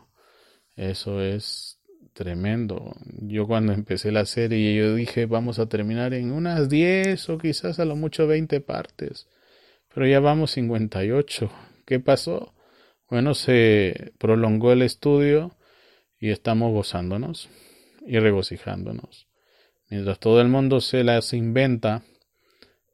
eso 0.76 1.22
es 1.22 1.78
tremendo. 2.12 2.94
Yo 3.20 3.46
cuando 3.46 3.72
empecé 3.72 4.12
la 4.12 4.24
serie 4.26 4.74
yo 4.74 4.94
dije 4.94 5.26
vamos 5.26 5.58
a 5.58 5.68
terminar 5.68 6.14
en 6.14 6.32
unas 6.32 6.68
10 6.68 7.28
o 7.30 7.38
quizás 7.38 7.78
a 7.78 7.84
lo 7.84 7.96
mucho 7.96 8.26
20 8.26 8.60
partes. 8.60 9.28
Pero 9.94 10.06
ya 10.06 10.20
vamos 10.20 10.52
58. 10.52 11.50
¿Qué 11.86 12.00
pasó? 12.00 12.54
Bueno, 13.08 13.34
se 13.34 14.12
prolongó 14.18 14.72
el 14.72 14.82
estudio 14.82 15.56
y 16.20 16.30
estamos 16.30 16.72
gozándonos 16.72 17.48
y 18.06 18.18
regocijándonos. 18.18 19.28
Mientras 19.88 20.18
todo 20.18 20.40
el 20.40 20.48
mundo 20.48 20.80
se 20.80 21.04
las 21.04 21.32
inventa 21.32 22.02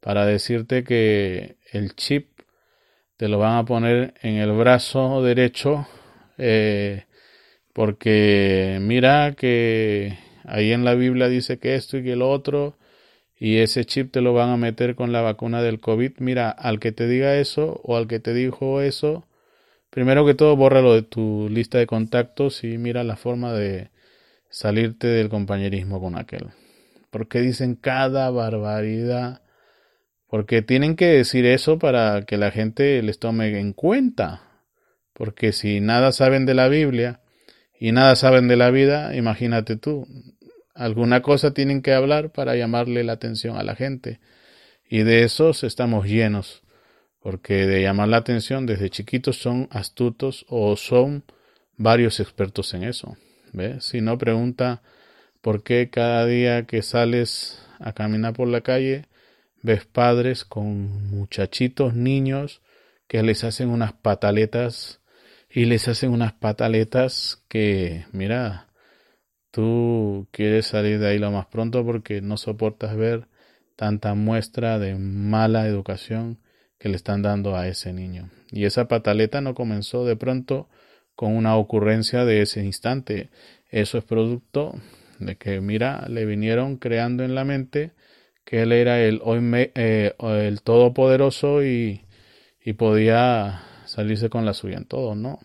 para 0.05 0.27
decirte 0.27 0.83
que 0.83 1.55
el 1.71 1.95
chip 1.95 2.27
te 3.17 3.27
lo 3.27 3.39
van 3.39 3.57
a 3.57 3.65
poner 3.65 4.13
en 4.21 4.35
el 4.35 4.51
brazo 4.51 5.23
derecho 5.23 5.87
eh, 6.37 7.05
porque 7.73 8.77
mira 8.81 9.33
que 9.35 10.15
ahí 10.43 10.73
en 10.73 10.85
la 10.85 10.93
Biblia 10.93 11.27
dice 11.27 11.57
que 11.57 11.73
esto 11.73 11.97
y 11.97 12.03
que 12.03 12.15
lo 12.15 12.29
otro 12.29 12.77
y 13.39 13.57
ese 13.57 13.83
chip 13.85 14.11
te 14.11 14.21
lo 14.21 14.35
van 14.35 14.49
a 14.49 14.57
meter 14.57 14.93
con 14.93 15.11
la 15.11 15.21
vacuna 15.21 15.63
del 15.63 15.79
COVID. 15.79 16.19
Mira, 16.19 16.51
al 16.51 16.79
que 16.79 16.91
te 16.91 17.07
diga 17.07 17.37
eso 17.37 17.81
o 17.83 17.97
al 17.97 18.07
que 18.07 18.19
te 18.19 18.35
dijo 18.35 18.81
eso, 18.81 19.25
primero 19.89 20.23
que 20.23 20.35
todo 20.35 20.55
bórralo 20.55 20.93
de 20.93 21.01
tu 21.01 21.49
lista 21.49 21.79
de 21.79 21.87
contactos 21.87 22.63
y 22.63 22.77
mira 22.77 23.03
la 23.03 23.15
forma 23.15 23.53
de 23.53 23.89
salirte 24.51 25.07
del 25.07 25.29
compañerismo 25.29 25.99
con 25.99 26.15
aquel. 26.15 26.49
Porque 27.09 27.41
dicen 27.41 27.73
cada 27.73 28.29
barbaridad 28.29 29.41
porque 30.27 30.61
tienen 30.61 30.95
que 30.95 31.05
decir 31.07 31.45
eso 31.45 31.79
para 31.79 32.23
que 32.23 32.37
la 32.37 32.51
gente 32.51 33.01
les 33.01 33.19
tome 33.19 33.59
en 33.59 33.73
cuenta. 33.73 34.41
Porque 35.13 35.51
si 35.53 35.79
nada 35.79 36.11
saben 36.11 36.45
de 36.45 36.53
la 36.53 36.67
Biblia 36.67 37.21
y 37.79 37.91
nada 37.91 38.15
saben 38.15 38.47
de 38.47 38.57
la 38.57 38.71
vida, 38.71 39.15
imagínate 39.15 39.77
tú, 39.77 40.07
alguna 40.73 41.21
cosa 41.21 41.53
tienen 41.53 41.81
que 41.81 41.93
hablar 41.93 42.31
para 42.31 42.55
llamarle 42.55 43.03
la 43.03 43.13
atención 43.13 43.57
a 43.57 43.63
la 43.63 43.75
gente. 43.75 44.19
Y 44.89 45.03
de 45.03 45.23
esos 45.23 45.63
estamos 45.63 46.05
llenos, 46.05 46.63
porque 47.21 47.65
de 47.65 47.81
llamar 47.81 48.09
la 48.09 48.17
atención 48.17 48.65
desde 48.65 48.89
chiquitos 48.89 49.37
son 49.37 49.67
astutos 49.71 50.45
o 50.49 50.75
son 50.75 51.23
varios 51.77 52.19
expertos 52.19 52.73
en 52.73 52.83
eso. 52.83 53.17
Si 53.79 54.01
no, 54.01 54.17
pregunta 54.17 54.81
por 55.41 55.63
qué 55.63 55.89
cada 55.89 56.25
día 56.25 56.65
que 56.65 56.81
sales 56.81 57.61
a 57.79 57.93
caminar 57.93 58.33
por 58.33 58.47
la 58.47 58.61
calle 58.61 59.05
ves 59.65 59.85
padres 59.85 60.45
con 60.45 61.09
muchachitos, 61.09 61.95
niños, 61.95 62.61
que 63.07 63.23
les 63.23 63.43
hacen 63.43 63.69
unas 63.69 63.93
pataletas 63.93 65.01
y 65.49 65.65
les 65.65 65.87
hacen 65.87 66.11
unas 66.11 66.33
pataletas 66.33 67.43
que, 67.47 68.05
mira, 68.11 68.67
tú 69.49 70.27
quieres 70.31 70.67
salir 70.67 70.99
de 70.99 71.07
ahí 71.07 71.17
lo 71.17 71.31
más 71.31 71.47
pronto 71.47 71.83
porque 71.83 72.21
no 72.21 72.37
soportas 72.37 72.95
ver 72.95 73.27
tanta 73.75 74.13
muestra 74.13 74.77
de 74.77 74.95
mala 74.95 75.67
educación 75.67 76.39
que 76.77 76.89
le 76.89 76.95
están 76.95 77.23
dando 77.23 77.55
a 77.55 77.67
ese 77.67 77.91
niño. 77.91 78.29
Y 78.51 78.65
esa 78.65 78.87
pataleta 78.87 79.41
no 79.41 79.55
comenzó 79.55 80.05
de 80.05 80.15
pronto 80.15 80.69
con 81.15 81.35
una 81.35 81.57
ocurrencia 81.57 82.23
de 82.23 82.43
ese 82.43 82.63
instante. 82.63 83.29
Eso 83.71 83.97
es 83.97 84.03
producto 84.03 84.75
de 85.17 85.37
que, 85.37 85.59
mira, 85.59 86.05
le 86.07 86.25
vinieron 86.25 86.77
creando 86.77 87.23
en 87.23 87.33
la 87.33 87.45
mente 87.45 87.93
que 88.45 88.61
él 88.61 88.71
era 88.71 89.01
el, 89.01 89.21
eh, 89.75 90.13
el 90.19 90.61
todopoderoso 90.61 91.63
y, 91.63 92.05
y 92.63 92.73
podía 92.73 93.63
salirse 93.85 94.29
con 94.29 94.45
la 94.45 94.53
suya 94.53 94.77
en 94.77 94.85
todo, 94.85 95.15
¿no? 95.15 95.39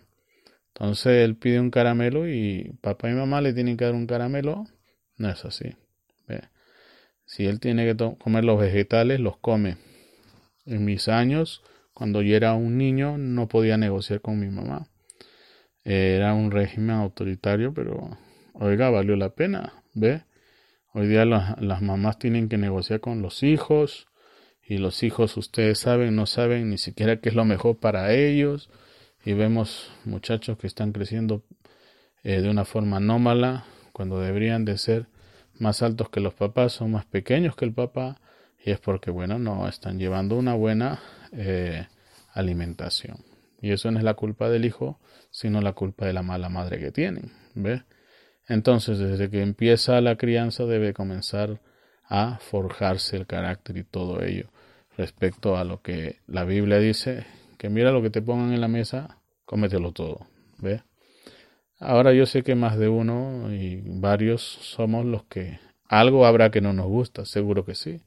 Entonces 0.69 1.25
él 1.25 1.37
pide 1.37 1.61
un 1.61 1.71
caramelo 1.71 2.29
y 2.29 2.75
papá 2.81 3.11
y 3.11 3.15
mamá 3.15 3.41
le 3.41 3.53
tienen 3.53 3.77
que 3.77 3.85
dar 3.85 3.95
un 3.95 4.07
caramelo. 4.07 4.67
No 5.17 5.31
es 5.31 5.45
así. 5.45 5.75
Si 7.31 7.47
él 7.47 7.61
tiene 7.61 7.87
que 7.87 8.17
comer 8.19 8.45
los 8.45 8.59
vegetales, 8.59 9.21
los 9.21 9.37
come. 9.37 9.77
En 10.67 10.85
mis 10.85 11.07
años, 11.07 11.63
cuando 11.95 12.23
yo 12.23 12.35
era 12.35 12.55
un 12.55 12.77
niño, 12.77 13.19
no 13.19 13.47
podía 13.47 13.77
negociar 13.77 14.21
con 14.21 14.41
mi 14.41 14.49
mamá. 14.49 14.89
Era 15.85 16.35
un 16.35 16.51
régimen 16.51 16.97
autoritario, 16.97 17.73
pero 17.73 18.19
oiga, 18.55 18.91
valió 18.91 19.15
la 19.15 19.31
pena. 19.31 19.85
¿Ve? 19.95 20.25
Hoy 20.93 21.07
día 21.07 21.25
las 21.25 21.83
mamás 21.83 22.19
tienen 22.19 22.49
que 22.49 22.59
negociar 22.59 22.99
con 22.99 23.23
los 23.23 23.45
hijos 23.45 24.09
y 24.61 24.79
los 24.79 25.05
hijos, 25.05 25.37
ustedes 25.37 25.79
saben, 25.79 26.17
no 26.17 26.27
saben 26.27 26.69
ni 26.69 26.79
siquiera 26.79 27.21
qué 27.21 27.29
es 27.29 27.37
lo 27.37 27.45
mejor 27.45 27.79
para 27.79 28.13
ellos 28.13 28.71
y 29.25 29.35
vemos 29.35 29.93
muchachos 30.05 30.59
que 30.59 30.67
están 30.67 30.91
creciendo 30.91 31.45
eh, 32.25 32.41
de 32.41 32.51
una 32.51 32.65
forma 32.65 32.97
anómala 32.97 33.67
cuando 33.93 34.19
deberían 34.19 34.65
de 34.65 34.79
ser 34.79 35.07
más 35.61 35.81
altos 35.83 36.09
que 36.09 36.19
los 36.19 36.35
papás, 36.35 36.73
son 36.73 36.91
más 36.91 37.05
pequeños 37.05 37.55
que 37.55 37.67
el 37.67 37.73
papá 37.73 38.21
y 38.65 38.73
es 38.73 38.81
porque, 38.81 39.13
bueno, 39.13 39.39
no 39.39 39.69
están 39.69 40.01
llevando 40.01 40.37
una 40.37 40.55
buena 40.55 40.99
eh, 41.31 41.87
alimentación. 42.33 43.25
Y 43.63 43.71
eso 43.71 43.93
no 43.93 43.99
es 43.99 44.05
la 44.05 44.15
culpa 44.15 44.49
del 44.49 44.65
hijo, 44.65 44.99
sino 45.31 45.61
la 45.61 45.73
culpa 45.73 46.07
de 46.07 46.15
la 46.15 46.23
mala 46.23 46.49
madre 46.49 46.81
que 46.81 46.91
tienen. 46.91 47.31
¿Ve? 47.55 47.85
Entonces, 48.49 48.99
desde 48.99 49.31
que 49.31 49.43
empieza 49.43 50.01
la 50.01 50.17
crianza 50.17 50.65
debe 50.65 50.93
comenzar 50.93 51.61
a 52.05 52.39
forjarse 52.41 53.17
el 53.17 53.27
carácter 53.27 53.77
y 53.77 53.85
todo 53.85 54.23
ello 54.23 54.51
respecto 54.97 55.57
a 55.57 55.65
lo 55.65 55.81
que 55.81 56.21
la 56.27 56.45
Biblia 56.45 56.79
dice, 56.79 57.25
que 57.57 57.71
mira 57.71 57.93
lo 57.93 58.03
que 58.03 58.11
te 58.11 58.21
pongan 58.21 58.53
en 58.53 58.61
la 58.61 58.69
mesa, 58.69 59.19
cómetelo 59.45 59.93
todo. 59.93 60.27
¿Ve? 60.59 60.83
Ahora 61.79 62.13
yo 62.13 62.27
sé 62.27 62.43
que 62.43 62.55
más 62.55 62.79
de 62.79 62.89
uno 62.89 63.53
y 63.53 63.83
varios 63.85 64.43
somos 64.43 65.07
los 65.07 65.25
que 65.25 65.59
algo 65.89 66.27
habrá 66.27 66.51
que 66.51 66.61
no 66.61 66.73
nos 66.73 66.87
gusta, 66.87 67.25
seguro 67.25 67.65
que 67.65 67.75
sí. 67.75 68.01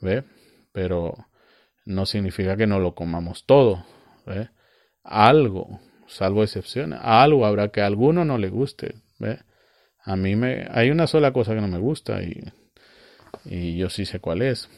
¿Ve? 0.00 0.24
Pero 0.72 1.26
no 1.84 2.06
significa 2.06 2.56
que 2.56 2.66
no 2.66 2.80
lo 2.80 2.94
comamos 2.94 3.44
todo. 3.44 3.84
¿Ve? 4.26 4.48
Algo, 5.04 5.80
salvo 6.06 6.42
excepciones, 6.42 6.98
algo 7.02 7.44
habrá 7.44 7.68
que 7.68 7.82
a 7.82 7.86
alguno 7.86 8.24
no 8.24 8.38
le 8.38 8.48
guste. 8.48 8.94
¿Ve? 9.18 9.40
A 10.04 10.16
mí 10.16 10.36
me 10.36 10.66
hay 10.70 10.90
una 10.90 11.06
sola 11.06 11.32
cosa 11.32 11.54
que 11.54 11.60
no 11.60 11.68
me 11.68 11.78
gusta 11.78 12.20
y, 12.22 12.42
yo 13.76 13.90
sí 13.90 14.04
sé 14.04 14.20
cuál 14.20 14.42
es. 14.42 14.68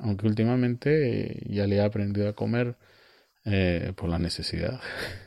Aunque 0.00 0.26
últimamente 0.26 1.42
ya 1.48 1.66
le 1.66 1.76
he 1.76 1.80
aprendido 1.80 2.28
a 2.28 2.34
comer 2.34 2.76
eh, 3.44 3.92
por 3.96 4.08
la 4.08 4.18
necesidad. 4.18 4.80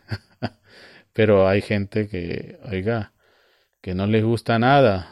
Pero 1.13 1.48
hay 1.48 1.62
gente 1.62 2.08
que, 2.08 2.60
oiga, 2.70 3.13
que 3.82 3.96
no 3.96 4.08
les 4.08 4.24
gusta 4.24 4.60
nada. 4.60 5.10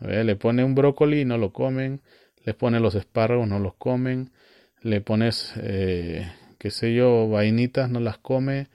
Le 0.00 0.36
pone 0.36 0.62
un 0.64 0.74
brócoli 0.74 1.22
y 1.22 1.24
no 1.24 1.38
lo 1.38 1.52
comen. 1.52 2.02
Les 2.44 2.54
pone 2.54 2.80
los 2.80 2.94
espárragos, 2.94 3.48
no 3.48 3.58
los 3.58 3.74
comen. 3.74 4.32
Le 4.80 5.00
pones, 5.00 5.52
eh, 5.56 6.30
qué 6.58 6.70
sé 6.70 6.94
yo, 6.94 7.28
vainitas, 7.28 7.90
no 7.90 8.00
las 8.00 8.18
come. 8.18 8.68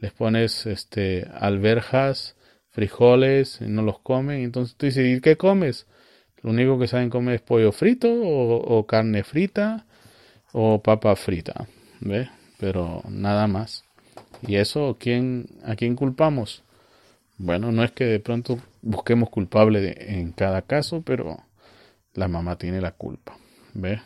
Les 0.00 0.12
pones 0.12 0.66
este, 0.66 1.26
alberjas, 1.32 2.36
frijoles, 2.78 3.60
no 3.60 3.82
los 3.82 3.98
comen. 3.98 4.42
Entonces 4.42 4.76
tú 4.76 4.86
dices, 4.86 5.04
¿y 5.04 5.20
qué 5.20 5.36
comes? 5.36 5.88
Lo 6.42 6.50
único 6.50 6.78
que 6.78 6.86
saben 6.86 7.10
comer 7.10 7.34
es 7.34 7.40
pollo 7.40 7.72
frito 7.72 8.08
o, 8.08 8.86
carne 8.86 9.24
frita 9.24 9.84
o 10.52 10.80
papa 10.80 11.16
frita. 11.16 11.66
¿Ve? 11.98 12.30
Pero 12.60 13.02
nada 13.08 13.48
más. 13.48 13.84
¿Y 14.46 14.56
eso 14.56 14.96
quién, 15.00 15.48
a 15.64 15.74
quién 15.74 15.96
culpamos? 15.96 16.62
Bueno, 17.36 17.72
no 17.72 17.82
es 17.82 17.90
que 17.90 18.04
de 18.04 18.20
pronto 18.20 18.60
busquemos 18.80 19.28
culpable 19.28 19.96
en 19.98 20.30
cada 20.30 20.62
caso, 20.62 21.02
pero 21.02 21.36
la 22.14 22.28
mamá 22.28 22.58
tiene 22.58 22.80
la 22.80 22.92
culpa, 22.92 23.36
¿ve? 23.74 24.00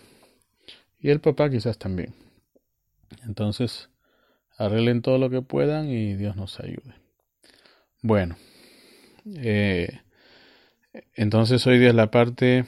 Y 0.98 1.10
el 1.10 1.20
papá 1.20 1.50
quizás 1.50 1.76
también. 1.76 2.14
Entonces, 3.26 3.90
arreglen 4.56 5.02
todo 5.02 5.18
lo 5.18 5.28
que 5.28 5.42
puedan 5.42 5.90
y 5.90 6.14
Dios 6.14 6.36
nos 6.36 6.58
ayude. 6.60 6.94
Bueno, 8.00 8.36
eh, 9.24 10.00
entonces 11.14 11.66
hoy 11.66 11.78
día 11.78 11.90
es 11.90 11.94
la 11.94 12.10
parte 12.10 12.64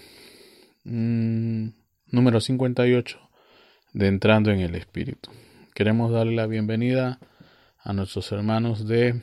mm, 0.84 1.68
número 2.10 2.40
58 2.40 3.18
de 3.92 4.06
Entrando 4.06 4.50
en 4.50 4.60
el 4.60 4.74
Espíritu. 4.74 5.30
Queremos 5.74 6.12
darle 6.12 6.36
la 6.36 6.46
bienvenida 6.46 7.18
a 7.78 7.92
nuestros 7.92 8.30
hermanos 8.32 8.86
de 8.86 9.20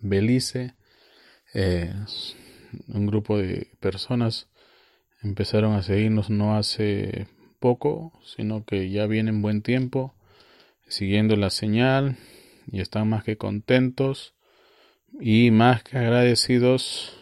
Belice. 0.00 0.74
Eh, 1.54 1.92
un 2.88 3.06
grupo 3.06 3.38
de 3.38 3.68
personas 3.80 4.48
empezaron 5.22 5.74
a 5.74 5.82
seguirnos 5.82 6.30
no 6.30 6.56
hace 6.56 7.26
poco, 7.58 8.12
sino 8.24 8.64
que 8.64 8.90
ya 8.90 9.06
vienen 9.06 9.42
buen 9.42 9.62
tiempo 9.62 10.14
siguiendo 10.88 11.36
la 11.36 11.50
señal 11.50 12.16
y 12.70 12.80
están 12.80 13.08
más 13.08 13.24
que 13.24 13.36
contentos 13.36 14.34
y 15.20 15.50
más 15.50 15.82
que 15.82 15.98
agradecidos 15.98 17.12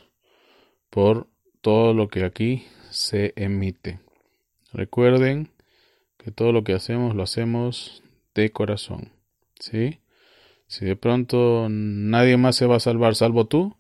por 0.91 1.29
todo 1.61 1.95
lo 1.95 2.09
que 2.09 2.25
aquí 2.25 2.67
se 2.91 3.33
emite. 3.37 4.01
Recuerden 4.73 5.51
que 6.19 6.31
todo 6.31 6.53
lo 6.53 6.65
que 6.65 6.75
hacemos 6.75 7.15
lo 7.15 7.23
hacemos 7.23 8.03
de 8.35 8.51
corazón, 8.51 9.13
¿sí? 9.59 10.01
Si 10.67 10.85
de 10.85 10.97
pronto 10.97 11.69
nadie 11.69 12.37
más 12.37 12.57
se 12.57 12.67
va 12.67 12.77
a 12.77 12.81
salvar 12.81 13.15
salvo 13.17 13.47
tú, 13.47 13.77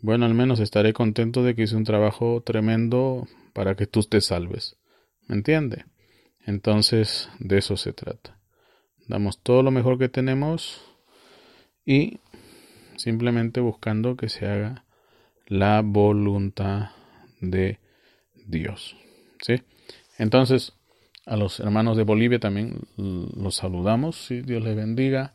bueno, 0.00 0.26
al 0.26 0.34
menos 0.34 0.60
estaré 0.60 0.92
contento 0.92 1.42
de 1.42 1.54
que 1.54 1.62
hice 1.62 1.76
un 1.76 1.84
trabajo 1.84 2.42
tremendo 2.44 3.26
para 3.52 3.74
que 3.74 3.86
tú 3.86 4.02
te 4.02 4.20
salves. 4.20 4.76
¿Me 5.26 5.36
entiende? 5.36 5.86
Entonces, 6.46 7.30
de 7.38 7.58
eso 7.58 7.76
se 7.76 7.92
trata. 7.92 8.38
Damos 9.06 9.42
todo 9.42 9.62
lo 9.62 9.70
mejor 9.70 9.98
que 9.98 10.08
tenemos 10.08 10.82
y 11.86 12.20
simplemente 12.96 13.60
buscando 13.60 14.16
que 14.16 14.28
se 14.28 14.46
haga 14.46 14.84
la 15.46 15.82
voluntad 15.82 16.90
de 17.40 17.78
Dios. 18.46 18.96
¿Sí? 19.40 19.62
Entonces, 20.18 20.72
a 21.26 21.36
los 21.36 21.60
hermanos 21.60 21.96
de 21.96 22.04
Bolivia 22.04 22.38
también 22.38 22.80
los 22.96 23.56
saludamos. 23.56 24.16
¿sí? 24.16 24.40
Dios 24.42 24.62
les 24.62 24.76
bendiga. 24.76 25.34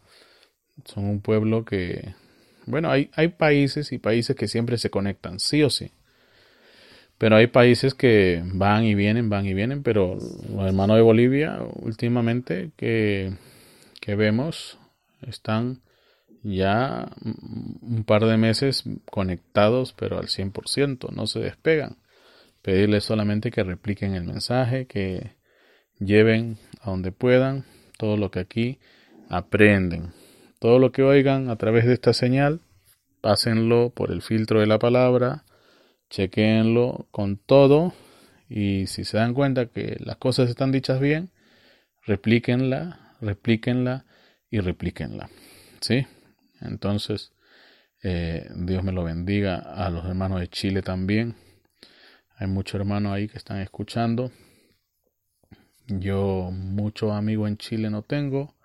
Son 0.85 1.05
un 1.05 1.21
pueblo 1.21 1.65
que, 1.65 2.13
bueno, 2.65 2.89
hay, 2.89 3.09
hay 3.13 3.29
países 3.29 3.91
y 3.91 3.97
países 3.97 4.35
que 4.35 4.47
siempre 4.47 4.77
se 4.77 4.89
conectan, 4.89 5.39
sí 5.39 5.63
o 5.63 5.69
sí. 5.69 5.91
Pero 7.17 7.35
hay 7.35 7.47
países 7.47 7.93
que 7.93 8.41
van 8.45 8.85
y 8.85 8.95
vienen, 8.95 9.29
van 9.29 9.45
y 9.45 9.53
vienen, 9.53 9.83
pero 9.83 10.15
los 10.15 10.65
hermanos 10.65 10.95
de 10.95 11.01
Bolivia 11.01 11.59
últimamente 11.73 12.71
que, 12.77 13.33
que 13.99 14.15
vemos 14.15 14.77
están 15.27 15.81
ya 16.43 17.09
un 17.21 18.03
par 18.05 18.25
de 18.25 18.37
meses 18.37 18.83
conectados, 19.09 19.93
pero 19.93 20.19
al 20.19 20.27
100%, 20.27 21.11
no 21.11 21.27
se 21.27 21.39
despegan. 21.39 21.97
Pedirles 22.61 23.03
solamente 23.03 23.51
que 23.51 23.63
repliquen 23.63 24.15
el 24.15 24.23
mensaje, 24.23 24.85
que 24.85 25.35
lleven 25.99 26.57
a 26.81 26.91
donde 26.91 27.11
puedan 27.11 27.65
todo 27.97 28.17
lo 28.17 28.31
que 28.31 28.39
aquí 28.39 28.79
aprenden. 29.29 30.11
Todo 30.59 30.79
lo 30.79 30.91
que 30.91 31.03
oigan 31.03 31.49
a 31.49 31.55
través 31.55 31.85
de 31.85 31.93
esta 31.93 32.13
señal, 32.13 32.61
pásenlo 33.21 33.91
por 33.91 34.11
el 34.11 34.21
filtro 34.21 34.59
de 34.59 34.67
la 34.67 34.79
palabra, 34.79 35.43
chequeenlo 36.09 37.07
con 37.11 37.37
todo 37.37 37.93
y 38.49 38.87
si 38.87 39.05
se 39.05 39.17
dan 39.17 39.33
cuenta 39.33 39.67
que 39.67 39.97
las 39.99 40.17
cosas 40.17 40.49
están 40.49 40.71
dichas 40.71 40.99
bien, 40.99 41.29
replíquenla, 42.05 43.15
replíquenla 43.21 44.05
y 44.49 44.59
replíquenla. 44.59 45.29
¿Sí? 45.81 46.05
Entonces, 46.61 47.33
eh, 48.03 48.49
Dios 48.55 48.83
me 48.83 48.91
lo 48.91 49.03
bendiga 49.03 49.57
a 49.57 49.89
los 49.89 50.05
hermanos 50.05 50.39
de 50.39 50.49
Chile 50.49 50.81
también. 50.81 51.35
Hay 52.37 52.47
muchos 52.47 52.79
hermanos 52.79 53.13
ahí 53.13 53.27
que 53.27 53.37
están 53.37 53.59
escuchando. 53.59 54.31
Yo 55.87 56.51
mucho 56.51 57.13
amigo 57.13 57.47
en 57.47 57.57
Chile 57.57 57.89
no 57.89 58.03
tengo, 58.03 58.55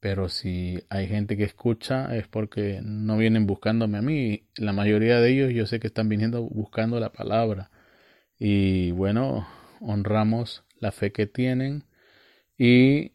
pero 0.00 0.28
si 0.28 0.82
hay 0.88 1.08
gente 1.08 1.36
que 1.36 1.44
escucha 1.44 2.16
es 2.16 2.28
porque 2.28 2.80
no 2.82 3.18
vienen 3.18 3.46
buscándome 3.46 3.98
a 3.98 4.02
mí. 4.02 4.48
La 4.56 4.72
mayoría 4.72 5.20
de 5.20 5.30
ellos 5.32 5.52
yo 5.52 5.66
sé 5.66 5.80
que 5.80 5.88
están 5.88 6.08
viniendo 6.08 6.42
buscando 6.42 7.00
la 7.00 7.12
palabra. 7.12 7.70
Y 8.38 8.92
bueno, 8.92 9.46
honramos 9.80 10.64
la 10.78 10.92
fe 10.92 11.12
que 11.12 11.26
tienen 11.26 11.84
y 12.58 13.12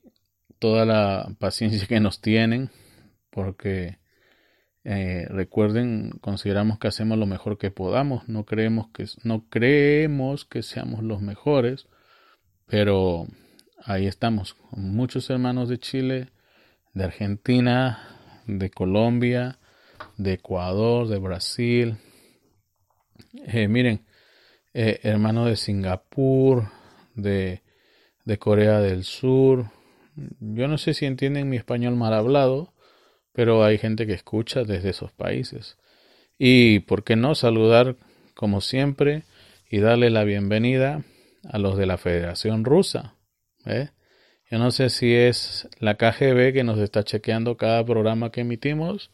toda 0.60 0.86
la 0.86 1.34
paciencia 1.40 1.88
que 1.88 2.00
nos 2.00 2.22
tienen, 2.22 2.70
porque 3.40 4.00
eh, 4.84 5.26
recuerden, 5.30 6.12
consideramos 6.20 6.78
que 6.78 6.90
hacemos 6.90 7.18
lo 7.18 7.26
mejor 7.26 7.58
que 7.58 7.72
podamos, 7.72 8.28
no 8.28 8.44
creemos 8.44 8.90
que, 8.90 9.06
no 9.24 9.46
creemos 9.50 10.44
que 10.44 10.62
seamos 10.62 11.04
los 11.04 11.22
mejores, 11.22 11.88
pero 12.66 13.28
ahí 13.86 14.08
estamos, 14.08 14.56
con 14.56 14.94
muchos 14.94 15.30
hermanos 15.30 15.70
de 15.70 15.80
Chile, 15.80 16.32
de 16.94 17.06
Argentina, 17.06 18.44
de 18.46 18.70
Colombia, 18.70 19.58
de 20.18 20.34
Ecuador, 20.34 21.08
de 21.08 21.20
Brasil, 21.20 21.98
eh, 23.46 23.70
miren, 23.70 24.06
eh, 24.74 25.00
hermanos 25.04 25.48
de 25.48 25.56
Singapur, 25.56 26.68
de, 27.16 27.64
de 28.26 28.38
Corea 28.38 28.82
del 28.82 29.06
Sur, 29.06 29.72
yo 30.42 30.68
no 30.68 30.78
sé 30.78 30.94
si 30.94 31.06
entienden 31.06 31.50
mi 31.50 31.56
español 31.56 31.96
mal 31.96 32.14
hablado, 32.14 32.74
pero 33.34 33.64
hay 33.64 33.78
gente 33.78 34.06
que 34.06 34.14
escucha 34.14 34.64
desde 34.64 34.90
esos 34.90 35.12
países. 35.12 35.78
Y 36.38 36.80
por 36.82 37.04
qué 37.04 37.16
no 37.16 37.36
saludar 37.36 37.98
como 38.34 38.62
siempre 38.62 39.24
y 39.70 39.80
darle 39.80 40.10
la 40.10 40.24
bienvenida 40.24 41.04
a 41.44 41.58
los 41.58 41.78
de 41.78 41.86
la 41.86 41.98
Federación 41.98 42.66
Rusa. 42.66 43.16
¿eh? 43.66 43.90
Yo 44.50 44.58
no 44.58 44.72
sé 44.72 44.90
si 44.90 45.14
es 45.14 45.68
la 45.80 45.96
KGB 45.96 46.54
que 46.54 46.64
nos 46.64 46.80
está 46.80 47.04
chequeando 47.04 47.58
cada 47.58 47.86
programa 47.86 48.32
que 48.32 48.42
emitimos 48.42 49.12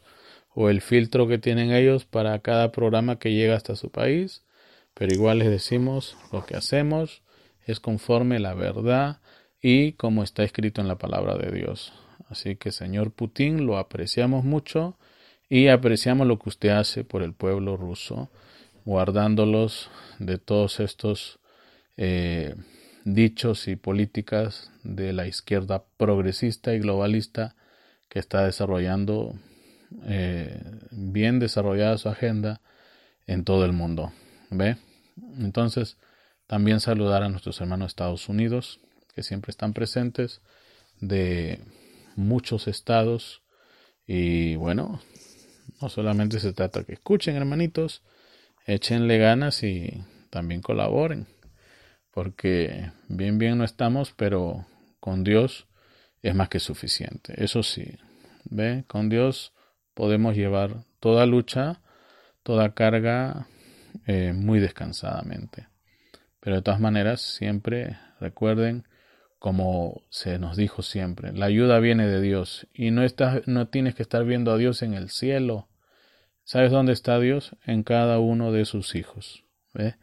o 0.48 0.70
el 0.70 0.80
filtro 0.80 1.28
que 1.28 1.38
tienen 1.38 1.72
ellos 1.72 2.06
para 2.06 2.38
cada 2.38 2.72
programa 2.72 3.18
que 3.18 3.32
llega 3.32 3.56
hasta 3.56 3.76
su 3.76 3.90
país, 3.90 4.44
pero 4.94 5.14
igual 5.14 5.40
les 5.40 5.50
decimos 5.50 6.16
lo 6.32 6.46
que 6.46 6.56
hacemos 6.56 7.22
es 7.66 7.80
conforme 7.80 8.38
la 8.38 8.54
verdad 8.54 9.20
y 9.60 9.92
como 9.92 10.22
está 10.22 10.44
escrito 10.44 10.80
en 10.80 10.88
la 10.88 10.96
palabra 10.96 11.36
de 11.36 11.50
Dios. 11.50 11.92
Así 12.28 12.56
que, 12.56 12.72
señor 12.72 13.10
Putin, 13.12 13.66
lo 13.66 13.78
apreciamos 13.78 14.44
mucho 14.44 14.96
y 15.48 15.68
apreciamos 15.68 16.26
lo 16.26 16.38
que 16.38 16.48
usted 16.48 16.70
hace 16.70 17.04
por 17.04 17.22
el 17.22 17.32
pueblo 17.32 17.76
ruso, 17.76 18.30
guardándolos 18.84 19.90
de 20.18 20.38
todos 20.38 20.80
estos 20.80 21.38
eh, 21.96 22.54
dichos 23.04 23.68
y 23.68 23.76
políticas 23.76 24.70
de 24.82 25.12
la 25.12 25.26
izquierda 25.26 25.84
progresista 25.96 26.74
y 26.74 26.80
globalista 26.80 27.54
que 28.08 28.18
está 28.18 28.44
desarrollando 28.44 29.34
eh, 30.04 30.60
bien 30.90 31.38
desarrollada 31.38 31.98
su 31.98 32.08
agenda 32.08 32.60
en 33.26 33.44
todo 33.44 33.64
el 33.64 33.72
mundo. 33.72 34.12
¿Ve? 34.50 34.76
Entonces, 35.38 35.96
también 36.46 36.80
saludar 36.80 37.22
a 37.22 37.28
nuestros 37.28 37.60
hermanos 37.60 37.86
de 37.86 37.90
Estados 37.90 38.28
Unidos, 38.28 38.80
que 39.14 39.22
siempre 39.22 39.50
están 39.50 39.72
presentes, 39.72 40.40
de 41.00 41.60
muchos 42.16 42.68
estados. 42.68 43.42
Y 44.06 44.56
bueno, 44.56 45.00
no 45.80 45.88
solamente 45.88 46.40
se 46.40 46.52
trata 46.52 46.84
que 46.84 46.94
escuchen, 46.94 47.36
hermanitos, 47.36 48.02
échenle 48.66 49.18
ganas 49.18 49.62
y 49.62 50.04
también 50.30 50.62
colaboren. 50.62 51.26
Porque 52.10 52.92
bien, 53.08 53.38
bien 53.38 53.58
no 53.58 53.64
estamos, 53.64 54.12
pero 54.16 54.66
con 55.00 55.22
Dios 55.22 55.66
es 56.22 56.34
más 56.34 56.48
que 56.48 56.60
suficiente. 56.60 57.34
Eso 57.42 57.62
sí, 57.62 57.98
¿ve? 58.44 58.84
Con 58.86 59.08
Dios 59.08 59.52
podemos 59.94 60.36
llevar 60.36 60.84
toda 61.00 61.26
lucha, 61.26 61.80
toda 62.42 62.74
carga 62.74 63.48
eh, 64.06 64.32
muy 64.32 64.60
descansadamente. 64.60 65.68
Pero 66.40 66.56
de 66.56 66.62
todas 66.62 66.80
maneras, 66.80 67.20
siempre 67.20 67.98
recuerden 68.20 68.86
como 69.46 70.02
se 70.10 70.40
nos 70.40 70.56
dijo 70.56 70.82
siempre, 70.82 71.32
la 71.32 71.46
ayuda 71.46 71.78
viene 71.78 72.08
de 72.08 72.20
Dios 72.20 72.66
y 72.74 72.90
no 72.90 73.04
estás, 73.04 73.46
no 73.46 73.68
tienes 73.68 73.94
que 73.94 74.02
estar 74.02 74.24
viendo 74.24 74.50
a 74.50 74.56
Dios 74.56 74.82
en 74.82 74.92
el 74.92 75.08
cielo. 75.08 75.68
¿Sabes 76.42 76.72
dónde 76.72 76.92
está 76.92 77.20
Dios? 77.20 77.54
En 77.64 77.84
cada 77.84 78.18
uno 78.18 78.50
de 78.50 78.64
sus 78.64 78.96
hijos. 78.96 79.44
¿ve? 79.72 79.94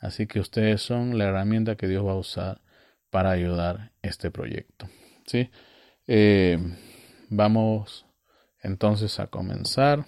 Así 0.00 0.26
que 0.26 0.40
ustedes 0.40 0.82
son 0.82 1.18
la 1.18 1.26
herramienta 1.26 1.76
que 1.76 1.86
Dios 1.86 2.04
va 2.04 2.14
a 2.14 2.16
usar 2.16 2.62
para 3.10 3.30
ayudar 3.30 3.92
este 4.02 4.32
proyecto. 4.32 4.90
¿sí? 5.24 5.52
Eh, 6.08 6.58
vamos 7.28 8.06
entonces 8.60 9.20
a 9.20 9.28
comenzar 9.28 10.04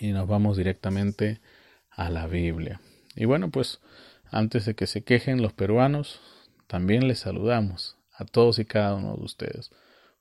y 0.00 0.12
nos 0.12 0.26
vamos 0.26 0.56
directamente 0.56 1.42
a 1.90 2.08
la 2.08 2.28
Biblia. 2.28 2.80
Y 3.14 3.26
bueno, 3.26 3.50
pues 3.50 3.82
antes 4.30 4.64
de 4.64 4.74
que 4.74 4.86
se 4.86 5.04
quejen 5.04 5.42
los 5.42 5.52
peruanos, 5.52 6.22
también 6.68 7.08
les 7.08 7.20
saludamos 7.20 7.96
a 8.12 8.24
todos 8.24 8.60
y 8.60 8.64
cada 8.64 8.94
uno 8.94 9.16
de 9.16 9.24
ustedes. 9.24 9.70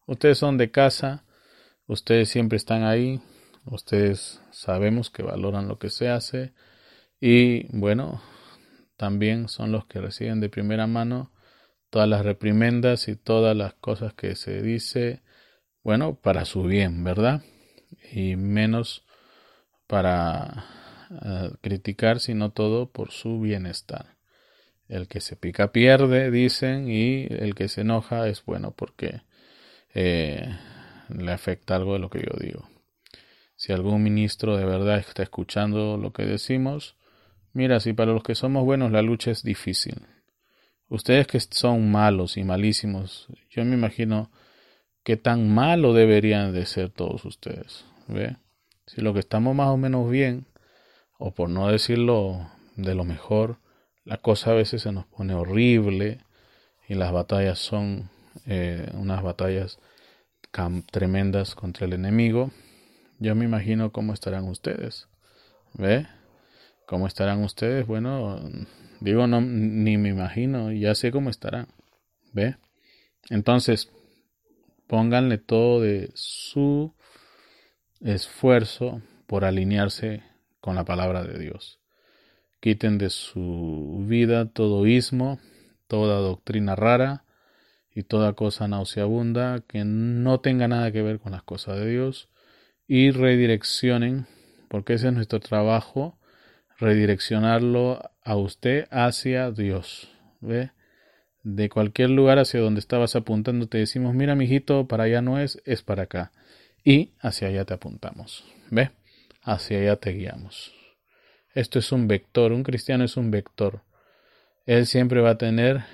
Ustedes 0.08 0.40
son 0.40 0.58
de 0.58 0.72
casa, 0.72 1.26
ustedes 1.86 2.30
siempre 2.30 2.56
están 2.56 2.84
ahí, 2.84 3.22
ustedes 3.66 4.42
sabemos 4.52 5.12
que 5.12 5.22
valoran 5.22 5.68
lo 5.68 5.78
que 5.78 5.90
se 5.90 6.10
hace 6.10 6.54
y 7.20 7.68
bueno, 7.78 8.22
también 8.96 9.50
son 9.50 9.72
los 9.72 9.86
que 9.86 10.02
reciben 10.02 10.40
de 10.40 10.50
primera 10.50 10.88
mano 10.88 11.32
todas 11.90 12.08
las 12.08 12.26
reprimendas 12.26 13.08
y 13.08 13.16
todas 13.16 13.56
las 13.56 13.74
cosas 13.76 14.14
que 14.14 14.36
se 14.36 14.62
dice, 14.62 15.22
bueno, 15.84 16.16
para 16.16 16.46
su 16.46 16.64
bien, 16.64 17.04
¿verdad? 17.04 17.44
Y 18.12 18.36
menos 18.36 19.06
para 19.88 20.66
eh, 21.10 21.52
criticar, 21.62 22.20
sino 22.20 22.52
todo 22.52 22.92
por 22.92 23.12
su 23.12 23.40
bienestar. 23.40 24.17
El 24.88 25.08
que 25.08 25.20
se 25.20 25.36
pica 25.36 25.72
pierde, 25.72 26.32
dicen, 26.32 26.90
y 26.90 27.28
el 27.30 27.56
que 27.56 27.68
se 27.68 27.82
enoja 27.82 28.28
es 28.28 28.44
bueno 28.46 28.72
porque 28.72 29.22
eh, 29.94 30.48
le 31.10 31.32
afecta 31.32 31.76
algo 31.76 31.94
de 31.94 32.00
lo 32.00 32.10
que 32.10 32.20
yo 32.20 32.38
digo. 32.40 32.70
Si 33.56 33.74
algún 33.74 34.04
ministro 34.04 34.56
de 34.56 34.66
verdad 34.66 35.00
está 35.00 35.24
escuchando 35.24 35.98
lo 35.98 36.14
que 36.14 36.26
decimos, 36.26 36.96
mira, 37.54 37.80
si 37.80 37.94
para 37.94 38.14
los 38.14 38.24
que 38.24 38.36
somos 38.36 38.64
buenos 38.64 38.92
la 38.92 39.02
lucha 39.02 39.32
es 39.32 39.44
difícil. 39.44 40.06
Ustedes 40.90 41.28
que 41.28 41.40
son 41.40 41.92
malos 41.92 42.38
y 42.38 42.44
malísimos, 42.44 43.28
yo 43.50 43.66
me 43.66 43.76
imagino 43.76 44.32
que 45.04 45.18
tan 45.18 45.54
malo 45.54 45.94
deberían 45.94 46.54
de 46.54 46.66
ser 46.66 46.90
todos 46.90 47.26
ustedes. 47.26 47.84
¿Ve? 48.08 48.38
Si 48.86 49.02
lo 49.02 49.14
que 49.14 49.20
estamos 49.20 49.54
más 49.56 49.70
o 49.70 49.78
menos 49.78 50.10
bien, 50.10 50.48
o 51.18 51.34
por 51.34 51.50
no 51.50 51.68
decirlo 51.70 52.50
de 52.76 52.96
lo 52.96 53.04
mejor, 53.04 53.58
la 54.08 54.18
cosa 54.18 54.52
a 54.52 54.54
veces 54.54 54.84
se 54.84 54.94
nos 54.94 55.06
pone 55.06 55.34
horrible 55.34 56.20
y 56.88 56.96
las 56.96 57.12
batallas 57.12 57.60
son 57.60 58.10
eh, 58.46 58.90
unas 58.94 59.22
batallas 59.22 59.80
tremendas 60.92 61.56
contra 61.56 61.86
el 61.86 61.94
enemigo. 61.94 62.52
Yo 63.20 63.36
me 63.36 63.44
imagino 63.44 63.92
cómo 63.92 64.14
estarán 64.14 64.46
ustedes. 64.46 65.10
¿Ve? 65.74 66.08
¿Cómo 66.86 67.06
estarán 67.06 67.44
ustedes? 67.44 67.86
Bueno, 67.86 68.40
digo, 69.02 69.28
no, 69.28 69.42
ni 69.42 69.98
me 69.98 70.10
imagino, 70.10 70.72
ya 70.72 70.96
sé 70.96 71.12
cómo 71.12 71.30
estarán. 71.30 71.68
¿Ve? 72.32 72.56
Entonces, 73.30 73.92
pónganle 74.88 75.38
todo 75.38 75.82
de 75.82 76.12
su 76.14 76.94
esfuerzo 78.00 79.02
por 79.26 79.44
alinearse 79.44 80.24
con 80.62 80.76
la 80.76 80.86
palabra 80.86 81.24
de 81.24 81.38
Dios. 81.38 81.82
Quiten 82.60 82.98
de 82.98 83.10
su 83.10 84.04
vida 84.08 84.50
todo 84.50 84.88
ismo, 84.88 85.40
toda 85.88 86.20
doctrina 86.20 86.76
rara 86.76 87.24
y 87.94 88.04
toda 88.04 88.34
cosa 88.34 88.68
nauseabunda 88.68 89.64
que 89.68 89.84
no 89.86 90.40
tenga 90.40 90.68
nada 90.68 90.92
que 90.92 91.02
ver 91.02 91.20
con 91.20 91.32
las 91.32 91.44
cosas 91.44 91.78
de 91.80 91.90
Dios 91.90 92.30
y 92.88 93.12
redireccionen, 93.12 94.28
porque 94.70 94.94
ese 94.94 95.08
es 95.08 95.14
nuestro 95.14 95.40
trabajo, 95.40 96.18
redireccionarlo 96.78 98.02
a 98.24 98.36
usted 98.36 98.88
hacia 98.92 99.52
Dios. 99.52 100.10
¿Ve? 100.40 100.72
De 101.44 101.70
cualquier 101.70 102.10
lugar 102.10 102.40
hacia 102.40 102.60
donde 102.60 102.80
estabas 102.80 103.16
apuntando 103.16 103.68
te 103.68 103.78
decimos, 103.78 104.14
mira, 104.14 104.36
mijito, 104.36 104.88
para 104.88 105.06
allá 105.06 105.22
no 105.22 105.40
es, 105.40 105.62
es 105.66 105.82
para 105.82 106.04
acá. 106.04 106.32
Y 106.84 107.14
hacia 107.20 107.48
allá 107.50 107.66
te 107.66 107.74
apuntamos. 107.74 108.46
¿Ve? 108.70 108.92
Hacia 109.42 109.80
allá 109.80 109.96
te 109.98 110.12
guiamos. 110.12 110.77
Esto 111.58 111.80
es 111.80 111.92
un 111.92 112.08
vector, 112.08 112.52
un 112.52 112.62
cristiano 112.62 113.04
es 113.04 113.18
un 113.18 113.32
vector. 113.32 113.82
Él 114.68 114.86
siempre 114.86 115.22
va 115.22 115.32
a 115.32 115.38
tener 115.40 115.86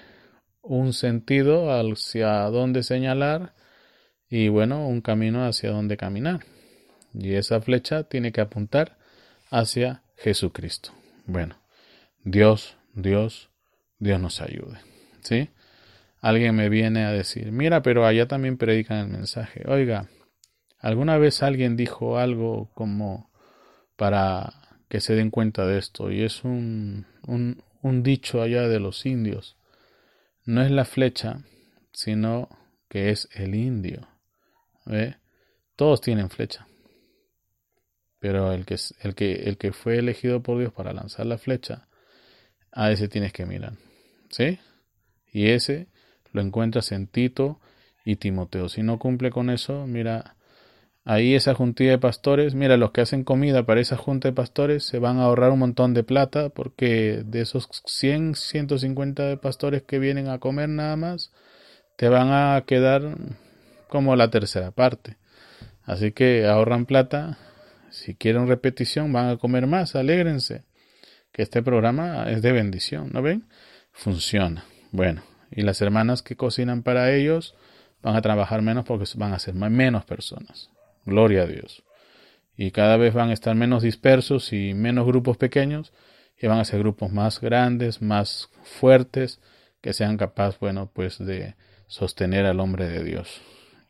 un 0.61 0.91
sentido 0.91 1.71
hacia 1.71 2.33
dónde 2.49 2.83
señalar 2.83 3.53
y 4.29 4.49
bueno, 4.49 4.85
un 4.85 4.99
camino 4.99 5.45
hacia 5.45 5.71
dónde 5.71 5.95
caminar. 5.95 6.41
Y 7.13 7.35
esa 7.35 7.61
flecha 7.61 8.03
tiene 8.03 8.33
que 8.33 8.41
apuntar 8.41 8.97
hacia 9.51 10.03
Jesucristo. 10.17 10.91
Bueno, 11.27 11.55
Dios, 12.25 12.75
Dios, 12.93 13.49
Dios 13.99 14.19
nos 14.19 14.41
ayude. 14.41 14.79
¿Sí? 15.21 15.47
alguien 16.19 16.57
me 16.57 16.67
viene 16.67 17.05
a 17.05 17.13
decir, 17.13 17.53
mira, 17.53 17.81
pero 17.81 18.05
allá 18.05 18.27
también 18.27 18.57
predican 18.57 18.97
el 18.97 19.07
mensaje. 19.07 19.63
Oiga, 19.65 20.09
¿alguna 20.79 21.17
vez 21.17 21.41
alguien 21.41 21.77
dijo 21.77 22.17
algo 22.17 22.69
como 22.73 23.31
para 23.95 24.62
que 24.93 25.01
se 25.01 25.15
den 25.15 25.31
cuenta 25.31 25.65
de 25.65 25.79
esto? 25.79 26.11
Y 26.11 26.21
es 26.21 26.43
un, 26.43 27.07
un, 27.25 28.03
dicho 28.03 28.43
allá 28.43 28.67
de 28.67 28.79
los 28.79 29.07
indios. 29.07 29.57
No 30.45 30.61
es 30.61 30.69
la 30.69 30.85
flecha, 30.85 31.41
sino 31.91 32.47
que 32.89 33.09
es 33.09 33.27
el 33.33 33.55
indio. 33.55 34.07
Todos 35.75 35.99
tienen 35.99 36.29
flecha. 36.29 36.67
Pero 38.19 38.51
el 38.51 38.67
que, 38.67 38.77
el, 39.01 39.15
que, 39.15 39.33
el 39.33 39.57
que 39.57 39.71
fue 39.71 39.97
elegido 39.97 40.43
por 40.43 40.59
Dios 40.59 40.71
para 40.71 40.93
lanzar 40.93 41.25
la 41.25 41.39
flecha, 41.39 41.87
a 42.71 42.91
ese 42.91 43.07
tienes 43.07 43.33
que 43.33 43.47
mirar. 43.47 43.73
¿Sí? 44.29 44.59
Y 45.31 45.47
ese 45.47 45.87
lo 46.33 46.41
encuentras 46.41 46.91
en 46.91 47.07
Tito 47.07 47.59
y 48.05 48.17
Timoteo. 48.17 48.69
Si 48.69 48.83
no 48.83 48.99
cumple 48.99 49.31
con 49.31 49.49
eso, 49.49 49.87
mira, 49.87 50.35
ahí 51.05 51.35
esa 51.35 51.53
juntilla 51.53 51.91
de 51.91 51.97
pastores, 51.99 52.55
mira, 52.55 52.77
los 52.77 52.91
que 52.91 53.01
hacen 53.01 53.23
comida 53.23 53.65
para 53.65 53.81
esa 53.81 53.97
junta 53.97 54.29
de 54.29 54.33
pastores 54.33 54.83
se 54.83 54.99
van 54.99 55.19
a 55.19 55.23
ahorrar 55.23 55.51
un 55.51 55.59
montón 55.59 55.93
de 55.93 56.03
plata 56.03 56.49
porque 56.49 57.23
de 57.25 57.41
esos 57.41 57.69
100, 57.85 58.35
150 58.35 59.23
de 59.23 59.37
pastores 59.37 59.83
que 59.83 59.99
vienen 59.99 60.29
a 60.29 60.39
comer 60.39 60.69
nada 60.69 60.95
más, 60.95 61.31
te 61.95 62.09
van 62.09 62.29
a 62.31 62.63
quedar 62.65 63.17
como 63.89 64.15
la 64.15 64.29
tercera 64.29 64.71
parte. 64.71 65.17
Así 65.83 66.11
que 66.11 66.47
ahorran 66.47 66.85
plata. 66.85 67.37
Si 67.89 68.15
quieren 68.15 68.47
repetición, 68.47 69.13
van 69.13 69.29
a 69.29 69.37
comer 69.37 69.67
más. 69.67 69.95
Alégrense. 69.95 70.63
Que 71.31 71.43
este 71.43 71.61
programa 71.61 72.29
es 72.29 72.41
de 72.41 72.51
bendición. 72.51 73.09
¿No 73.13 73.21
ven? 73.21 73.47
Funciona. 73.91 74.65
Bueno, 74.91 75.23
y 75.51 75.61
las 75.61 75.81
hermanas 75.81 76.23
que 76.23 76.35
cocinan 76.35 76.83
para 76.83 77.11
ellos 77.13 77.55
van 78.01 78.15
a 78.15 78.21
trabajar 78.21 78.61
menos 78.61 78.85
porque 78.85 79.05
van 79.15 79.33
a 79.33 79.39
ser 79.39 79.53
menos 79.53 80.05
personas. 80.05 80.69
Gloria 81.05 81.43
a 81.43 81.47
Dios. 81.47 81.83
Y 82.55 82.71
cada 82.71 82.97
vez 82.97 83.13
van 83.13 83.29
a 83.29 83.33
estar 83.33 83.55
menos 83.55 83.83
dispersos 83.83 84.53
y 84.53 84.73
menos 84.73 85.05
grupos 85.05 85.37
pequeños 85.37 85.91
y 86.37 86.47
van 86.47 86.59
a 86.59 86.65
ser 86.65 86.79
grupos 86.79 87.11
más 87.11 87.41
grandes, 87.41 88.01
más 88.01 88.49
fuertes, 88.63 89.39
que 89.81 89.93
sean 89.93 90.17
capaces, 90.17 90.59
bueno, 90.59 90.89
pues 90.93 91.17
de 91.17 91.55
sostener 91.87 92.45
al 92.45 92.59
hombre 92.59 92.87
de 92.87 93.03
Dios. 93.03 93.41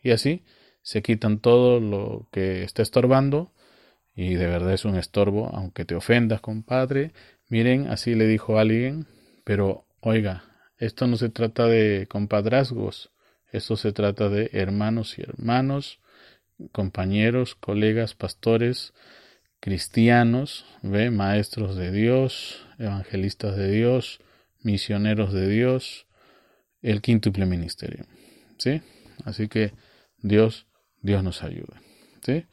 Y 0.02 0.12
así 0.12 0.44
se 0.82 1.02
quitan 1.02 1.40
todo 1.40 1.80
lo 1.80 2.28
que 2.32 2.64
está 2.64 2.82
estorbando 2.82 3.54
y 4.16 4.36
de 4.36 4.48
verdad 4.48 4.74
es 4.74 4.86
un 4.86 4.96
estorbo, 4.96 5.50
aunque 5.54 5.86
te 5.86 5.96
ofendas, 5.96 6.42
compadre. 6.42 7.14
Miren, 7.50 7.88
así 7.88 8.16
le 8.16 8.28
dijo 8.28 8.60
alguien, 8.60 9.08
pero 9.44 9.86
oiga, 10.00 10.44
esto 10.78 11.08
no 11.08 11.16
se 11.18 11.30
trata 11.30 11.66
de 11.68 12.08
compadrazgos, 12.10 13.12
esto 13.52 13.78
se 13.78 13.94
trata 13.94 14.30
de 14.30 14.50
hermanos 14.54 15.18
y 15.18 15.22
hermanos, 15.22 16.00
compañeros, 16.72 17.56
colegas, 17.56 18.16
pastores, 18.16 18.94
cristianos, 19.60 20.66
¿ve? 20.82 21.10
maestros 21.10 21.76
de 21.76 21.92
Dios, 21.92 22.66
evangelistas 22.80 23.56
de 23.56 23.72
Dios, 23.72 24.20
misioneros 24.62 25.34
de 25.34 25.48
Dios, 25.48 26.06
el 26.82 27.02
quíntuple 27.02 27.46
ministerio. 27.46 28.06
¿Sí? 28.58 28.82
Así 29.26 29.48
que 29.48 29.74
Dios, 30.18 30.68
Dios 31.02 31.24
nos 31.24 31.44
ayude. 31.44 31.80
¿Sí? 32.22 32.46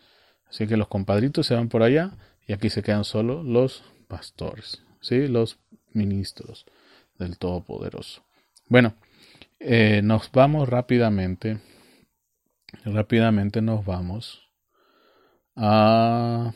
Así 0.49 0.67
que 0.67 0.77
los 0.77 0.89
compadritos 0.89 1.47
se 1.47 1.55
van 1.55 1.69
por 1.69 1.83
allá 1.83 2.13
y 2.47 2.53
aquí 2.53 2.71
se 2.71 2.83
quedan 2.83 3.05
solo 3.05 3.43
los 3.45 3.85
pastores, 4.09 4.83
¿sí? 5.01 5.29
Los 5.29 5.61
ministros 5.93 6.67
del 7.19 7.39
Todopoderoso. 7.39 8.25
Bueno, 8.67 8.95
eh, 9.61 10.01
nos 10.03 10.31
vamos 10.33 10.69
rápidamente, 10.69 11.61
rápidamente 12.85 13.63
nos 13.63 13.85
vamos 13.85 14.49
a 15.57 16.53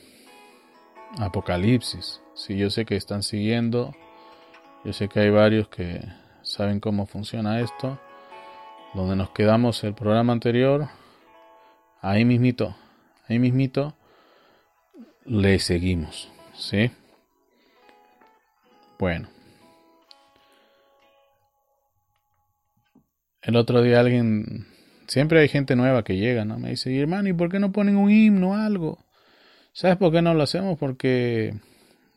Apocalipsis. 1.18 2.20
Si 2.34 2.56
yo 2.56 2.70
sé 2.70 2.84
que 2.84 2.96
están 2.96 3.22
siguiendo, 3.22 3.94
yo 4.84 4.92
sé 4.92 5.08
que 5.08 5.20
hay 5.20 5.30
varios 5.30 5.68
que 5.68 6.00
saben 6.42 6.80
cómo 6.80 7.06
funciona 7.06 7.60
esto. 7.60 7.98
Donde 8.94 9.16
nos 9.16 9.30
quedamos 9.30 9.82
el 9.82 9.94
programa 9.94 10.32
anterior, 10.32 10.88
ahí 12.00 12.24
mismito, 12.24 12.76
ahí 13.28 13.38
mismito, 13.38 13.96
le 15.24 15.58
seguimos, 15.58 16.30
¿sí? 16.54 16.92
Bueno, 18.98 19.28
El 23.44 23.56
otro 23.56 23.82
día 23.82 24.00
alguien, 24.00 24.66
siempre 25.06 25.40
hay 25.40 25.48
gente 25.48 25.76
nueva 25.76 26.04
que 26.04 26.16
llega, 26.16 26.44
¿no? 26.44 26.58
Me 26.58 26.70
dice, 26.70 26.98
hermano, 26.98 27.28
¿y 27.28 27.32
por 27.32 27.50
qué 27.50 27.58
no 27.58 27.72
ponen 27.72 27.96
un 27.96 28.10
himno 28.10 28.50
o 28.50 28.54
algo? 28.54 28.98
¿Sabes 29.72 29.96
por 29.96 30.12
qué 30.12 30.22
no 30.22 30.34
lo 30.34 30.42
hacemos? 30.42 30.78
Porque 30.78 31.54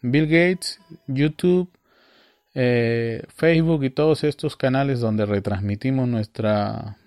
Bill 0.01 0.27
Gates, 0.27 0.79
YouTube, 1.07 1.69
eh, 2.53 3.23
Facebook 3.35 3.83
y 3.83 3.89
todos 3.89 4.23
estos 4.23 4.55
canales 4.55 4.99
donde 4.99 5.25
retransmitimos 5.25 6.07
nuestra, 6.07 6.97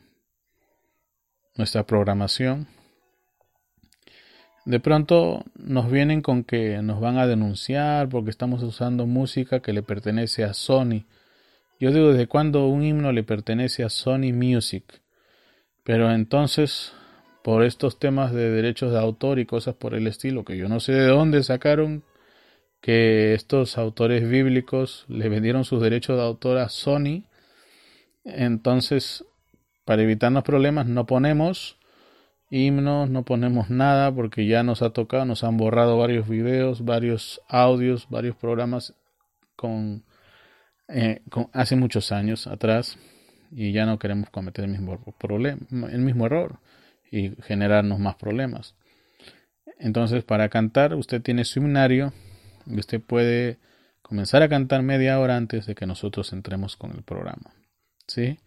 nuestra 1.57 1.85
programación, 1.85 2.69
de 4.65 4.81
pronto 4.81 5.45
nos 5.57 5.91
vienen 5.91 6.21
con 6.23 6.45
que 6.45 6.83
nos 6.83 7.01
van 7.01 7.19
a 7.19 7.27
denunciar 7.27 8.09
porque 8.09 8.31
estamos 8.31 8.63
usando 8.63 9.07
música 9.07 9.61
que 9.61 9.73
le 9.73 9.83
pertenece 9.83 10.45
a 10.45 10.55
Sony 10.55 11.07
yo 11.81 11.91
digo, 11.93 12.11
¿desde 12.11 12.27
cuándo 12.27 12.67
un 12.67 12.85
himno 12.85 13.11
le 13.11 13.23
pertenece 13.23 13.83
a 13.85 13.89
Sony 13.89 14.35
Music? 14.35 15.00
Pero 15.85 16.13
entonces, 16.13 16.93
por 17.43 17.65
estos 17.65 17.99
temas 17.99 18.33
de 18.33 18.51
derechos 18.51 18.93
de 18.93 18.99
autor 18.99 19.39
y 19.39 19.47
cosas 19.47 19.75
por 19.75 19.95
el 19.95 20.07
estilo, 20.07 20.45
que 20.45 20.57
yo 20.57 20.69
no 20.69 20.81
sé 20.81 20.93
de 20.93 21.07
dónde 21.07 21.43
sacaron 21.43 22.05
que 22.81 23.35
estos 23.35 23.79
autores 23.79 24.29
bíblicos 24.29 25.05
le 25.09 25.29
vendieron 25.29 25.65
sus 25.65 25.83
derechos 25.83 26.17
de 26.17 26.23
autor 26.23 26.59
a 26.59 26.69
Sony, 26.69 27.25
entonces, 28.25 29.25
para 29.85 30.03
evitarnos 30.03 30.45
problemas, 30.45 30.87
no 30.87 31.07
ponemos 31.07 31.79
himnos, 32.51 33.09
no 33.09 33.25
ponemos 33.25 33.71
nada, 33.71 34.13
porque 34.13 34.47
ya 34.47 34.63
nos 34.63 34.83
ha 34.83 34.91
tocado, 34.91 35.25
nos 35.25 35.45
han 35.45 35.57
borrado 35.57 35.97
varios 35.97 36.29
videos, 36.29 36.85
varios 36.85 37.41
audios, 37.49 38.09
varios 38.11 38.37
programas 38.37 38.95
con 39.57 40.05
eh, 40.89 41.23
hace 41.53 41.77
muchos 41.77 42.11
años 42.13 42.47
atrás 42.47 42.99
y 43.51 43.73
ya 43.73 43.87
no 43.87 43.99
queremos 43.99 44.31
cometer 44.31 44.65
el 44.65 44.71
mismo, 44.71 44.99
problema, 45.19 45.61
el 45.91 46.01
mismo 46.01 46.27
error 46.27 46.61
y 47.11 47.31
generarnos 47.43 47.99
más 47.99 48.17
problemas. 48.17 48.75
Entonces, 49.79 50.25
para 50.25 50.49
cantar, 50.49 50.95
usted 50.95 51.23
tiene 51.23 51.45
su 51.45 51.59
himnario 51.59 52.13
y 52.67 52.79
usted 52.79 53.01
puede 53.01 53.59
comenzar 54.03 54.43
a 54.43 54.49
cantar 54.49 54.83
media 54.83 55.19
hora 55.19 55.37
antes 55.37 55.67
de 55.67 55.75
que 55.75 55.87
nosotros 55.87 56.33
entremos 56.33 56.77
con 56.77 56.93
el 56.93 57.03
programa. 57.03 57.55
¿Sí? 58.07 58.39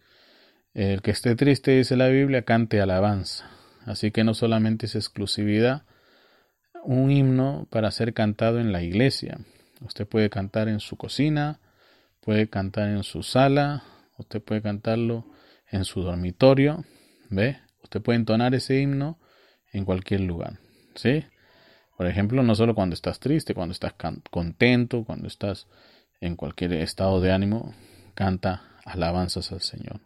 El 0.72 1.02
que 1.02 1.10
esté 1.10 1.36
triste, 1.36 1.72
dice 1.72 1.96
la 1.96 2.08
Biblia, 2.08 2.42
cante 2.42 2.80
alabanza. 2.80 3.50
Así 3.84 4.10
que 4.10 4.24
no 4.24 4.34
solamente 4.34 4.86
es 4.86 4.94
exclusividad 4.94 5.82
un 6.84 7.10
himno 7.10 7.66
para 7.70 7.90
ser 7.90 8.12
cantado 8.12 8.60
en 8.60 8.72
la 8.72 8.82
iglesia. 8.82 9.38
Usted 9.80 10.06
puede 10.06 10.30
cantar 10.30 10.68
en 10.68 10.80
su 10.80 10.96
cocina, 10.96 11.60
puede 12.20 12.48
cantar 12.48 12.88
en 12.88 13.02
su 13.02 13.22
sala, 13.22 13.82
usted 14.18 14.42
puede 14.42 14.62
cantarlo 14.62 15.26
en 15.70 15.84
su 15.84 16.02
dormitorio, 16.02 16.84
¿ve? 17.30 17.58
Usted 17.82 18.00
puede 18.00 18.18
entonar 18.18 18.54
ese 18.54 18.80
himno 18.80 19.18
en 19.72 19.84
cualquier 19.84 20.20
lugar, 20.20 20.58
¿sí? 20.94 21.24
Por 21.96 22.06
ejemplo, 22.06 22.42
no 22.42 22.54
solo 22.54 22.74
cuando 22.74 22.94
estás 22.94 23.20
triste, 23.20 23.54
cuando 23.54 23.72
estás 23.72 23.94
contento, 24.30 25.04
cuando 25.04 25.28
estás 25.28 25.68
en 26.20 26.36
cualquier 26.36 26.72
estado 26.74 27.20
de 27.20 27.32
ánimo, 27.32 27.74
canta 28.14 28.62
alabanzas 28.84 29.52
al 29.52 29.60
Señor. 29.60 30.00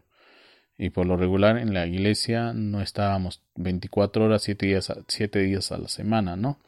Y 0.77 0.91
por 0.91 1.07
lo 1.07 1.17
regular 1.17 1.59
en 1.59 1.75
la 1.75 1.87
iglesia 1.87 2.53
no 2.53 2.81
estábamos 2.81 3.43
24 3.57 4.25
horas, 4.25 4.43
7 4.43 4.67
días, 4.67 4.93
7 5.09 5.41
días 5.41 5.73
a 5.73 5.79
la 5.79 5.89
semana, 5.89 6.37
¿no? 6.37 6.61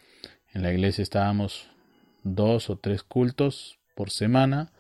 En 0.53 0.63
la 0.63 0.73
iglesia 0.73 1.03
estábamos 1.03 1.69
dos 2.23 2.71
o 2.71 2.77
tres 2.77 3.03
cultos 3.03 3.79
por 3.95 4.11
semana 4.11 4.73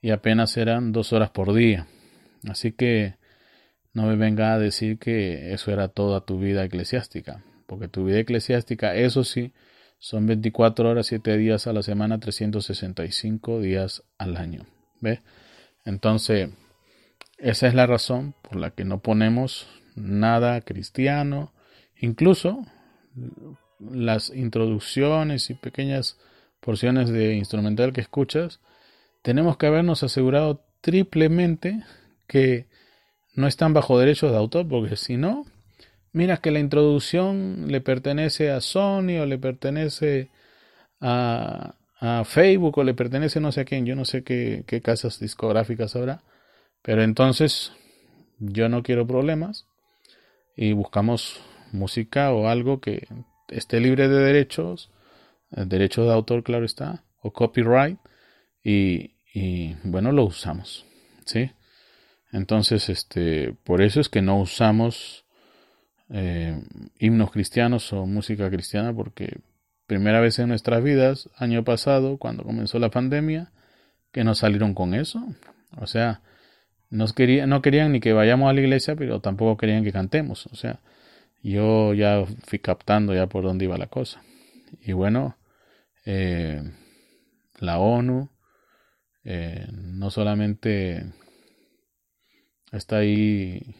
y 0.00 0.10
apenas 0.10 0.56
eran 0.56 0.92
dos 0.92 1.12
horas 1.12 1.30
por 1.30 1.54
día. 1.54 1.86
Así 2.48 2.72
que 2.72 3.16
no 3.92 4.06
me 4.06 4.16
venga 4.16 4.52
a 4.52 4.58
decir 4.58 4.98
que 4.98 5.52
eso 5.52 5.72
era 5.72 5.88
toda 5.88 6.24
tu 6.24 6.38
vida 6.38 6.64
eclesiástica, 6.64 7.42
porque 7.66 7.88
tu 7.88 8.04
vida 8.04 8.18
eclesiástica, 8.18 8.94
eso 8.94 9.24
sí, 9.24 9.52
son 9.98 10.26
24 10.26 10.88
horas, 10.88 11.06
7 11.06 11.36
días 11.36 11.66
a 11.66 11.72
la 11.72 11.82
semana, 11.82 12.20
365 12.20 13.60
días 13.60 14.04
al 14.16 14.36
año. 14.36 14.66
¿Ve? 15.00 15.20
Entonces, 15.84 16.50
esa 17.38 17.66
es 17.66 17.74
la 17.74 17.86
razón 17.86 18.34
por 18.42 18.56
la 18.56 18.70
que 18.70 18.84
no 18.84 19.00
ponemos 19.00 19.68
nada 19.96 20.60
cristiano, 20.60 21.52
incluso 21.96 22.64
las 23.80 24.30
introducciones 24.30 25.50
y 25.50 25.54
pequeñas 25.54 26.18
porciones 26.60 27.10
de 27.10 27.34
instrumental 27.34 27.92
que 27.92 28.00
escuchas 28.00 28.60
tenemos 29.22 29.56
que 29.56 29.66
habernos 29.66 30.02
asegurado 30.02 30.64
triplemente 30.80 31.82
que 32.26 32.66
no 33.34 33.46
están 33.46 33.72
bajo 33.72 33.98
derechos 33.98 34.32
de 34.32 34.38
autor, 34.38 34.68
porque 34.68 34.96
si 34.96 35.16
no, 35.16 35.44
mira 36.12 36.38
que 36.38 36.50
la 36.50 36.58
introducción 36.58 37.66
le 37.68 37.80
pertenece 37.80 38.50
a 38.50 38.60
Sony 38.60 39.18
o 39.20 39.26
le 39.26 39.38
pertenece 39.38 40.30
a, 41.00 41.74
Facebook 42.24 42.78
o 42.78 42.84
le 42.84 42.94
pertenece 42.94 43.40
no 43.40 43.50
sé 43.50 43.62
a 43.62 43.64
quién, 43.64 43.84
yo 43.84 43.96
no 43.96 44.04
sé 44.04 44.22
qué, 44.22 44.62
qué 44.68 44.80
casas 44.80 45.18
discográficas 45.18 45.96
habrá, 45.96 46.22
pero 46.80 47.02
entonces 47.02 47.72
yo 48.38 48.68
no 48.68 48.84
quiero 48.84 49.04
problemas 49.04 49.66
y 50.56 50.72
buscamos 50.74 51.40
música 51.72 52.32
o 52.32 52.48
algo 52.48 52.80
que 52.80 53.08
esté 53.48 53.80
libre 53.80 54.08
de 54.08 54.20
derechos, 54.20 54.90
eh, 55.52 55.64
derechos 55.66 56.06
de 56.06 56.12
autor, 56.12 56.42
claro 56.42 56.64
está, 56.64 57.04
o 57.20 57.32
copyright, 57.32 57.98
y, 58.62 59.74
bueno, 59.84 60.12
lo 60.12 60.24
usamos, 60.24 60.84
¿sí? 61.24 61.50
Entonces, 62.32 62.88
este, 62.88 63.54
por 63.64 63.80
eso 63.80 64.00
es 64.00 64.08
que 64.08 64.20
no 64.20 64.38
usamos 64.38 65.24
eh, 66.10 66.60
himnos 66.98 67.30
cristianos 67.30 67.92
o 67.92 68.06
música 68.06 68.50
cristiana, 68.50 68.92
porque 68.92 69.38
primera 69.86 70.20
vez 70.20 70.38
en 70.38 70.48
nuestras 70.48 70.82
vidas, 70.82 71.30
año 71.36 71.64
pasado, 71.64 72.18
cuando 72.18 72.44
comenzó 72.44 72.78
la 72.78 72.90
pandemia, 72.90 73.52
que 74.12 74.24
nos 74.24 74.38
salieron 74.38 74.74
con 74.74 74.94
eso. 74.94 75.26
O 75.76 75.86
sea, 75.86 76.20
nos 76.90 77.12
quería, 77.12 77.46
no 77.46 77.62
querían 77.62 77.92
ni 77.92 78.00
que 78.00 78.12
vayamos 78.12 78.50
a 78.50 78.52
la 78.52 78.60
iglesia, 78.60 78.96
pero 78.96 79.20
tampoco 79.20 79.56
querían 79.56 79.84
que 79.84 79.92
cantemos. 79.92 80.46
O 80.46 80.56
sea, 80.56 80.80
yo 81.42 81.94
ya 81.94 82.24
fui 82.46 82.58
captando 82.58 83.14
ya 83.14 83.26
por 83.26 83.44
dónde 83.44 83.64
iba 83.64 83.78
la 83.78 83.86
cosa. 83.86 84.22
Y 84.82 84.92
bueno, 84.92 85.36
eh, 86.04 86.62
la 87.58 87.78
ONU 87.78 88.28
eh, 89.30 89.66
no 89.72 90.10
solamente 90.10 91.04
está 92.72 92.96
ahí 92.96 93.74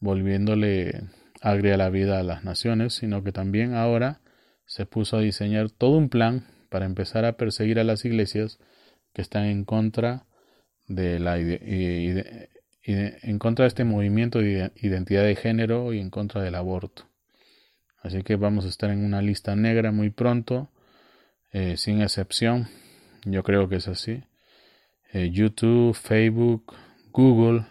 volviéndole 0.00 1.04
agria 1.40 1.76
la 1.76 1.88
vida 1.88 2.18
a 2.18 2.24
las 2.24 2.42
naciones, 2.42 2.94
sino 2.94 3.22
que 3.22 3.30
también 3.30 3.74
ahora 3.74 4.22
se 4.66 4.86
puso 4.86 5.18
a 5.18 5.20
diseñar 5.20 5.70
todo 5.70 5.96
un 5.96 6.08
plan 6.08 6.48
para 6.68 6.84
empezar 6.84 7.24
a 7.26 7.36
perseguir 7.36 7.78
a 7.78 7.84
las 7.84 8.04
iglesias 8.04 8.58
que 9.12 9.22
están 9.22 9.44
en 9.44 9.64
contra 9.64 10.26
de 10.88 11.20
la 11.20 11.38
en 11.38 13.38
contra 13.38 13.66
de 13.66 13.68
este 13.68 13.84
movimiento 13.84 14.40
de 14.40 14.72
identidad 14.74 15.22
de 15.22 15.36
género 15.36 15.92
y 15.92 16.00
en 16.00 16.10
contra 16.10 16.42
del 16.42 16.56
aborto. 16.56 17.04
Así 18.02 18.24
que 18.24 18.34
vamos 18.34 18.64
a 18.64 18.68
estar 18.68 18.90
en 18.90 19.04
una 19.04 19.22
lista 19.22 19.54
negra 19.54 19.92
muy 19.92 20.10
pronto, 20.10 20.72
eh, 21.52 21.76
sin 21.76 22.02
excepción. 22.02 22.66
Yo 23.24 23.44
creo 23.44 23.68
que 23.68 23.76
es 23.76 23.86
así. 23.86 24.24
Eh, 25.12 25.30
YouTube, 25.30 25.94
Facebook, 25.94 26.72
Google, 27.12 27.66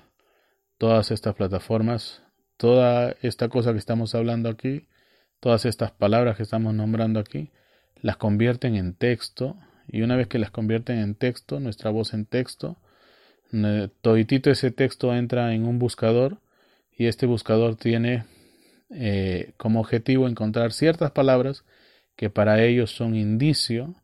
todas 0.78 1.10
estas 1.12 1.36
plataformas, 1.36 2.22
toda 2.58 3.16
esta 3.22 3.48
cosa 3.48 3.72
que 3.72 3.80
estamos 3.80 4.14
hablando 4.14 4.50
aquí, 4.50 4.88
todas 5.40 5.66
estas 5.66 5.92
palabras 5.92 6.36
que 6.36 6.44
estamos 6.44 6.74
nombrando 6.74 7.20
aquí, 7.20 7.52
las 8.02 8.18
convierten 8.18 8.76
en 8.76 8.94
texto. 8.94 9.58
Y 9.88 10.02
una 10.02 10.18
vez 10.18 10.28
que 10.28 10.38
las 10.38 10.52
convierten 10.52 11.00
en 11.00 11.16
texto, 11.16 11.62
nuestra 11.62 11.92
voz 11.92 12.14
en 12.14 12.26
texto, 12.26 12.78
toditito 14.02 14.52
ese 14.52 14.72
texto 14.72 15.16
entra 15.16 15.54
en 15.54 15.66
un 15.66 15.80
buscador 15.80 16.40
y 16.92 17.08
este 17.08 17.26
buscador 17.26 17.76
tiene 17.76 18.26
eh, 18.90 19.54
como 19.58 19.80
objetivo 19.80 20.28
encontrar 20.28 20.74
ciertas 20.74 21.12
palabras 21.12 21.64
que 22.16 22.30
para 22.30 22.62
ellos 22.64 22.92
son 22.92 23.16
indicio 23.16 23.96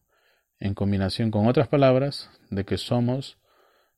en 0.65 0.73
combinación 0.73 1.31
con 1.31 1.47
otras 1.47 1.67
palabras 1.67 2.29
de 2.49 2.65
que 2.65 2.77
somos 2.77 3.37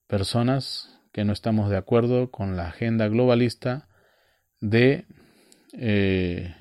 personas 0.08 1.00
que 1.14 1.24
no 1.24 1.34
estamos 1.34 1.70
de 1.70 1.78
acuerdo 1.78 2.30
con 2.30 2.58
la 2.58 2.68
agenda 2.68 3.08
globalista 3.08 3.88
de 4.60 5.06
eh, 5.74 6.56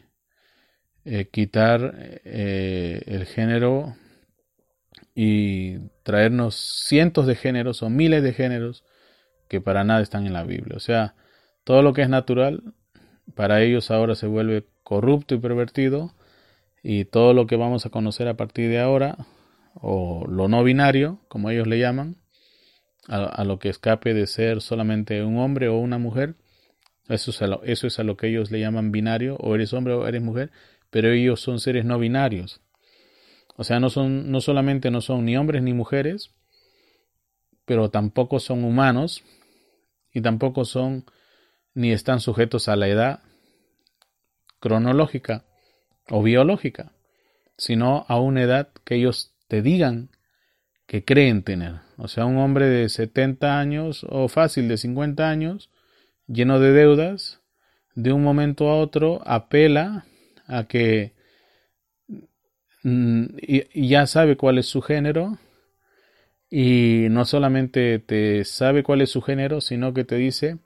eh, 1.04 1.28
quitar 1.30 2.20
el 2.24 3.26
género 3.26 3.96
y 5.14 5.78
traernos 6.02 6.54
cientos 6.54 7.26
de 7.26 7.34
géneros 7.34 7.82
o 7.82 7.90
miles 7.90 8.22
de 8.22 8.32
géneros 8.32 8.84
que 9.48 9.60
para 9.60 9.84
nada 9.84 10.02
están 10.02 10.26
en 10.26 10.32
la 10.32 10.44
Biblia. 10.44 10.76
O 10.76 10.80
sea, 10.80 11.14
todo 11.64 11.82
lo 11.82 11.92
que 11.92 12.02
es 12.02 12.08
natural 12.08 12.62
para 13.34 13.62
ellos 13.62 13.90
ahora 13.90 14.14
se 14.14 14.26
vuelve 14.26 14.66
corrupto 14.82 15.34
y 15.34 15.38
pervertido 15.38 16.14
y 16.82 17.06
todo 17.06 17.34
lo 17.34 17.46
que 17.46 17.56
vamos 17.56 17.86
a 17.86 17.90
conocer 17.90 18.28
a 18.28 18.36
partir 18.36 18.70
de 18.70 18.78
ahora 18.78 19.16
o 19.80 20.26
lo 20.28 20.48
no 20.48 20.64
binario, 20.64 21.20
como 21.28 21.50
ellos 21.50 21.66
le 21.66 21.78
llaman, 21.78 22.16
a, 23.08 23.44
lo 23.44 23.58
que 23.58 23.68
escape 23.68 24.14
de 24.14 24.26
ser 24.26 24.60
solamente 24.60 25.22
un 25.22 25.38
hombre 25.38 25.68
o 25.68 25.78
una 25.78 25.98
mujer, 25.98 26.34
eso 27.08 27.30
es, 27.30 27.40
a 27.40 27.46
lo, 27.46 27.62
eso 27.62 27.86
es 27.86 27.98
a 28.00 28.02
lo 28.02 28.16
que 28.16 28.28
ellos 28.28 28.50
le 28.50 28.58
llaman 28.58 28.90
binario, 28.90 29.36
o 29.36 29.54
eres 29.54 29.72
hombre 29.72 29.94
o 29.94 30.08
eres 30.08 30.22
mujer, 30.22 30.50
pero 30.90 31.12
ellos 31.12 31.40
son 31.40 31.60
seres 31.60 31.84
no 31.84 31.98
binarios. 31.98 32.60
O 33.56 33.64
sea, 33.64 33.78
no 33.78 33.90
son, 33.90 34.30
no 34.30 34.40
solamente 34.40 34.90
no 34.90 35.00
son 35.00 35.24
ni 35.24 35.36
hombres 35.36 35.62
ni 35.62 35.72
mujeres, 35.72 36.34
pero 37.64 37.90
tampoco 37.90 38.40
son 38.40 38.64
humanos 38.64 39.22
y 40.12 40.20
tampoco 40.20 40.64
son 40.64 41.04
ni 41.74 41.92
están 41.92 42.20
sujetos 42.20 42.68
a 42.68 42.76
la 42.76 42.88
edad 42.88 43.22
cronológica 44.60 45.44
o 46.10 46.22
biológica, 46.22 46.92
sino 47.56 48.04
a 48.08 48.20
una 48.20 48.42
edad 48.42 48.70
que 48.84 48.96
ellos 48.96 49.35
te 49.48 49.62
digan 49.62 50.10
que 50.86 51.04
creen 51.04 51.42
tener. 51.42 51.80
O 51.96 52.08
sea, 52.08 52.26
un 52.26 52.38
hombre 52.38 52.66
de 52.66 52.88
70 52.88 53.58
años 53.58 54.06
o 54.08 54.28
fácil 54.28 54.68
de 54.68 54.76
50 54.76 55.28
años, 55.28 55.70
lleno 56.26 56.60
de 56.60 56.72
deudas, 56.72 57.40
de 57.94 58.12
un 58.12 58.22
momento 58.22 58.68
a 58.68 58.76
otro 58.76 59.22
apela 59.26 60.06
a 60.46 60.64
que 60.64 61.16
Mm, 62.88 63.38
ya 63.74 64.06
sabe 64.06 64.36
cuál 64.36 64.58
es 64.58 64.66
su 64.66 64.80
género 64.80 65.38
y 66.48 67.08
no 67.10 67.24
solamente 67.24 67.98
te 67.98 68.44
sabe 68.44 68.84
cuál 68.84 69.00
es 69.00 69.10
su 69.10 69.22
género, 69.22 69.60
sino 69.60 69.92
que 69.92 70.04
te 70.04 70.14
dice 70.14 70.58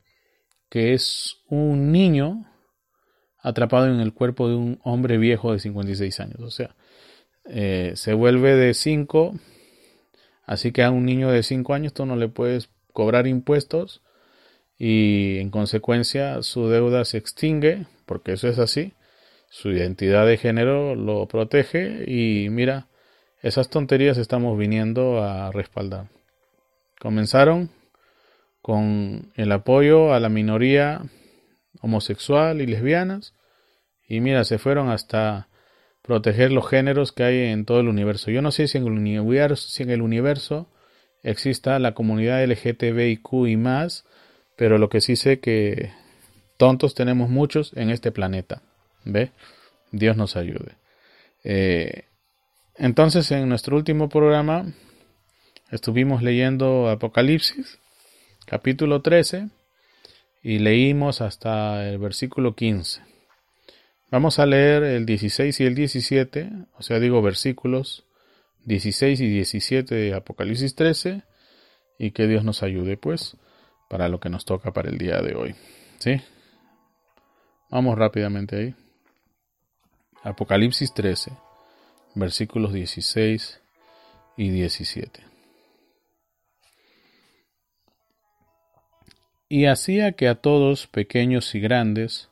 que 0.68 0.92
es 0.92 1.38
un 1.48 1.92
niño 1.92 2.46
atrapado 3.38 3.86
en 3.86 4.00
el 4.00 4.12
cuerpo 4.12 4.50
de 4.50 4.56
un 4.56 4.80
hombre 4.84 5.16
viejo 5.16 5.54
de 5.54 5.60
56 5.60 6.20
años. 6.20 6.40
O 6.40 6.50
sea, 6.50 6.76
eh, 7.46 7.92
se 7.96 8.14
vuelve 8.14 8.56
de 8.56 8.74
5, 8.74 9.34
así 10.44 10.72
que 10.72 10.82
a 10.82 10.90
un 10.90 11.04
niño 11.04 11.30
de 11.30 11.42
5 11.42 11.74
años 11.74 11.94
tú 11.94 12.06
no 12.06 12.16
le 12.16 12.28
puedes 12.28 12.70
cobrar 12.92 13.26
impuestos 13.26 14.02
y 14.78 15.38
en 15.38 15.50
consecuencia 15.50 16.42
su 16.42 16.68
deuda 16.68 17.04
se 17.04 17.18
extingue, 17.18 17.86
porque 18.06 18.32
eso 18.32 18.48
es 18.48 18.58
así 18.58 18.94
su 19.50 19.70
identidad 19.70 20.26
de 20.26 20.38
género 20.38 20.94
lo 20.94 21.26
protege 21.26 22.04
y 22.06 22.48
mira, 22.50 22.86
esas 23.42 23.68
tonterías 23.68 24.16
estamos 24.16 24.56
viniendo 24.56 25.22
a 25.22 25.50
respaldar. 25.50 26.08
Comenzaron 27.00 27.70
con 28.62 29.32
el 29.34 29.50
apoyo 29.50 30.14
a 30.14 30.20
la 30.20 30.28
minoría 30.28 31.02
homosexual 31.80 32.60
y 32.60 32.66
lesbianas 32.66 33.34
y 34.08 34.20
mira, 34.20 34.44
se 34.44 34.58
fueron 34.58 34.88
hasta 34.88 35.48
proteger 36.10 36.50
los 36.50 36.68
géneros 36.68 37.12
que 37.12 37.22
hay 37.22 37.38
en 37.52 37.64
todo 37.64 37.78
el 37.78 37.86
universo. 37.86 38.32
Yo 38.32 38.42
no 38.42 38.50
sé 38.50 38.66
si 38.66 38.78
en 38.78 38.84
el 39.90 40.02
universo, 40.02 40.66
exista 41.22 41.78
la 41.78 41.94
comunidad 41.94 42.44
LGTBIQ 42.44 43.46
y 43.46 43.56
más, 43.56 44.04
pero 44.56 44.78
lo 44.78 44.88
que 44.88 45.00
sí 45.00 45.14
sé 45.14 45.38
que 45.38 45.92
tontos 46.56 46.96
tenemos 46.96 47.30
muchos 47.30 47.72
en 47.76 47.90
este 47.90 48.10
planeta. 48.10 48.60
¿Ve? 49.04 49.30
Dios 49.92 50.16
nos 50.16 50.34
ayude. 50.34 50.72
Eh, 51.44 52.06
entonces, 52.74 53.30
en 53.30 53.48
nuestro 53.48 53.76
último 53.76 54.08
programa 54.08 54.66
estuvimos 55.70 56.24
leyendo 56.24 56.88
Apocalipsis, 56.88 57.78
capítulo 58.46 59.00
13, 59.00 59.48
y 60.42 60.58
leímos 60.58 61.20
hasta 61.20 61.88
el 61.88 61.98
versículo 61.98 62.56
15. 62.56 63.09
Vamos 64.10 64.40
a 64.40 64.46
leer 64.46 64.82
el 64.82 65.06
16 65.06 65.60
y 65.60 65.64
el 65.64 65.74
17, 65.74 66.50
o 66.76 66.82
sea, 66.82 66.98
digo 66.98 67.22
versículos 67.22 68.06
16 68.64 69.20
y 69.20 69.28
17 69.28 69.94
de 69.94 70.14
Apocalipsis 70.14 70.74
13, 70.74 71.22
y 71.98 72.10
que 72.10 72.26
Dios 72.26 72.44
nos 72.44 72.62
ayude, 72.62 72.96
pues, 72.96 73.36
para 73.88 74.08
lo 74.08 74.18
que 74.18 74.30
nos 74.30 74.44
toca 74.44 74.72
para 74.72 74.90
el 74.90 74.98
día 74.98 75.20
de 75.20 75.34
hoy. 75.34 75.54
¿Sí? 75.98 76.20
Vamos 77.70 77.96
rápidamente 77.96 78.56
ahí. 78.56 78.74
Apocalipsis 80.24 80.92
13, 80.92 81.32
versículos 82.14 82.72
16 82.72 83.60
y 84.36 84.50
17. 84.50 85.20
Y 89.48 89.66
hacía 89.66 90.12
que 90.12 90.26
a 90.28 90.36
todos, 90.36 90.86
pequeños 90.86 91.54
y 91.54 91.60
grandes, 91.60 92.29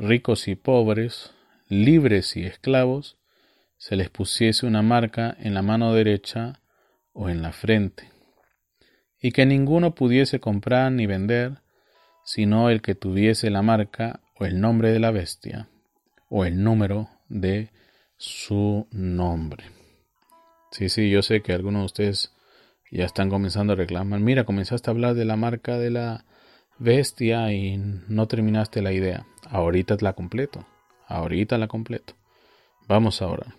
ricos 0.00 0.48
y 0.48 0.54
pobres, 0.54 1.32
libres 1.68 2.36
y 2.36 2.44
esclavos, 2.44 3.18
se 3.76 3.96
les 3.96 4.10
pusiese 4.10 4.66
una 4.66 4.82
marca 4.82 5.36
en 5.38 5.54
la 5.54 5.62
mano 5.62 5.94
derecha 5.94 6.60
o 7.12 7.28
en 7.28 7.42
la 7.42 7.52
frente, 7.52 8.10
y 9.20 9.32
que 9.32 9.46
ninguno 9.46 9.94
pudiese 9.94 10.40
comprar 10.40 10.90
ni 10.92 11.06
vender, 11.06 11.58
sino 12.24 12.70
el 12.70 12.80
que 12.82 12.94
tuviese 12.94 13.50
la 13.50 13.62
marca 13.62 14.20
o 14.38 14.46
el 14.46 14.60
nombre 14.60 14.92
de 14.92 15.00
la 15.00 15.10
bestia 15.10 15.68
o 16.28 16.44
el 16.44 16.62
número 16.62 17.08
de 17.28 17.70
su 18.16 18.86
nombre. 18.90 19.64
Sí, 20.70 20.88
sí, 20.88 21.10
yo 21.10 21.22
sé 21.22 21.42
que 21.42 21.52
algunos 21.52 21.82
de 21.82 21.86
ustedes 21.86 22.32
ya 22.90 23.04
están 23.04 23.28
comenzando 23.28 23.72
a 23.72 23.76
reclamar. 23.76 24.20
Mira, 24.20 24.44
comenzaste 24.44 24.88
a 24.88 24.92
hablar 24.92 25.14
de 25.14 25.24
la 25.24 25.36
marca 25.36 25.78
de 25.78 25.90
la 25.90 26.24
bestia 26.80 27.52
y 27.52 27.76
no 27.76 28.26
terminaste 28.26 28.82
la 28.82 28.92
idea. 28.92 29.26
Ahorita 29.48 29.96
la 30.00 30.14
completo. 30.14 30.66
Ahorita 31.06 31.58
la 31.58 31.68
completo. 31.68 32.14
Vamos 32.88 33.22
ahora. 33.22 33.54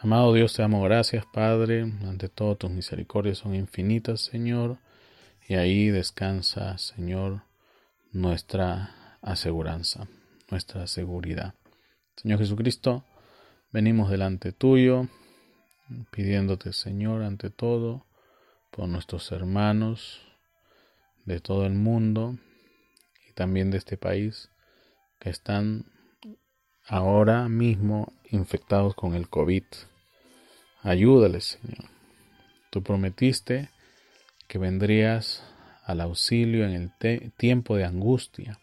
Amado 0.00 0.34
Dios, 0.34 0.52
te 0.52 0.62
damos 0.62 0.84
gracias, 0.84 1.24
Padre. 1.32 1.82
Ante 1.82 2.28
todo, 2.28 2.56
tus 2.56 2.70
misericordias 2.70 3.38
son 3.38 3.54
infinitas, 3.54 4.20
Señor. 4.20 4.76
Y 5.48 5.54
ahí 5.54 5.88
descansa, 5.88 6.76
Señor, 6.78 7.42
nuestra 8.12 9.16
aseguranza, 9.22 10.06
nuestra 10.50 10.86
seguridad. 10.86 11.54
Señor 12.16 12.38
Jesucristo, 12.38 13.02
venimos 13.72 14.10
delante 14.10 14.52
tuyo, 14.52 15.08
pidiéndote, 16.10 16.72
Señor, 16.72 17.22
ante 17.22 17.50
todo, 17.50 18.06
por 18.70 18.88
nuestros 18.88 19.30
hermanos 19.32 20.20
de 21.24 21.40
todo 21.40 21.66
el 21.66 21.74
mundo 21.74 22.38
y 23.28 23.32
también 23.32 23.70
de 23.70 23.78
este 23.78 23.96
país 23.96 24.50
que 25.20 25.30
están 25.30 25.86
ahora 26.86 27.48
mismo 27.48 28.12
infectados 28.30 28.94
con 28.94 29.14
el 29.14 29.28
COVID. 29.28 29.64
Ayúdales, 30.82 31.58
Señor. 31.60 31.90
Tú 32.70 32.82
prometiste 32.82 33.70
que 34.48 34.58
vendrías 34.58 35.42
al 35.84 36.00
auxilio 36.00 36.66
en 36.66 36.92
el 37.00 37.32
tiempo 37.36 37.76
de 37.76 37.84
angustia. 37.84 38.58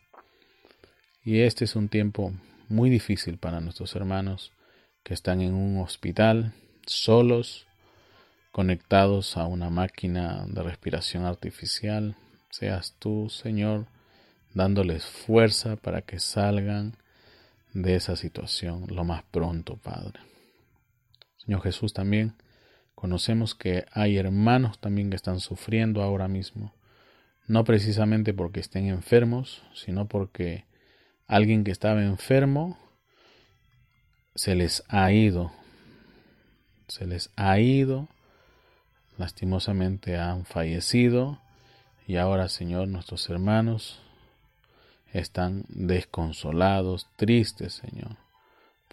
Y 1.24 1.42
este 1.42 1.66
es 1.66 1.76
un 1.76 1.88
tiempo 1.88 2.34
muy 2.68 2.90
difícil 2.90 3.38
para 3.38 3.62
nuestros 3.62 3.96
hermanos 3.96 4.52
que 5.04 5.14
están 5.14 5.42
en 5.42 5.54
un 5.54 5.80
hospital, 5.80 6.54
solos, 6.86 7.68
conectados 8.52 9.38
a 9.38 9.46
una 9.46 9.70
máquina 9.70 10.46
de 10.48 10.64
respiración 10.64 11.26
artificial. 11.26 12.16
Seas 12.50 12.96
tú, 13.00 13.30
Señor, 13.30 13.88
dándoles 14.54 15.06
fuerza 15.06 15.78
para 15.78 16.02
que 16.02 16.20
salgan 16.20 16.98
de 17.74 17.96
esa 17.96 18.16
situación 18.16 18.86
lo 18.90 19.04
más 19.04 19.24
pronto, 19.32 19.78
Padre. 19.78 20.20
Señor 21.38 21.62
Jesús, 21.62 21.94
también 21.94 22.36
conocemos 22.94 23.56
que 23.56 23.86
hay 23.92 24.18
hermanos 24.18 24.80
también 24.80 25.10
que 25.10 25.16
están 25.16 25.40
sufriendo 25.40 26.04
ahora 26.04 26.28
mismo, 26.28 26.74
no 27.48 27.64
precisamente 27.64 28.34
porque 28.34 28.60
estén 28.60 28.88
enfermos, 28.88 29.64
sino 29.74 30.08
porque 30.08 30.66
alguien 31.28 31.64
que 31.64 31.72
estaba 31.72 32.04
enfermo 32.04 32.78
se 34.36 34.56
les 34.56 34.84
ha 34.88 35.12
ido, 35.12 35.52
se 36.92 37.08
les 37.08 37.30
ha 37.36 37.60
ido, 37.60 38.08
lastimosamente 39.18 40.18
han 40.18 40.46
fallecido 40.46 41.40
y 42.08 42.18
ahora, 42.18 42.50
Señor, 42.50 42.88
nuestros 42.88 43.30
hermanos 43.30 44.02
están 45.14 45.66
desconsolados, 45.70 47.08
tristes, 47.18 47.74
Señor 47.74 48.18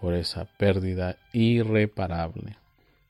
por 0.01 0.15
esa 0.15 0.45
pérdida 0.45 1.17
irreparable. 1.33 2.57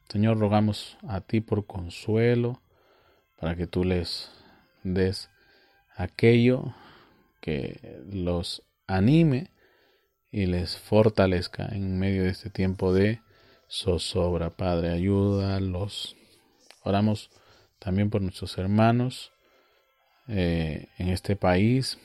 Señor, 0.08 0.38
rogamos 0.38 0.96
a 1.06 1.20
ti 1.20 1.40
por 1.40 1.66
consuelo, 1.66 2.62
para 3.38 3.54
que 3.56 3.66
tú 3.66 3.84
les 3.84 4.30
des 4.82 5.30
aquello 5.96 6.74
que 7.40 8.00
los 8.10 8.62
anime 8.86 9.50
y 10.30 10.46
les 10.46 10.76
fortalezca 10.76 11.66
en 11.66 11.98
medio 11.98 12.24
de 12.24 12.30
este 12.30 12.50
tiempo 12.50 12.92
de 12.92 13.20
zozobra. 13.70 14.50
Padre, 14.50 14.90
ayúdalos. 14.90 16.16
Oramos 16.82 17.30
también 17.78 18.10
por 18.10 18.22
nuestros 18.22 18.58
hermanos 18.58 19.32
eh, 20.26 20.88
en 20.98 21.08
este 21.08 21.36
país 21.36 21.98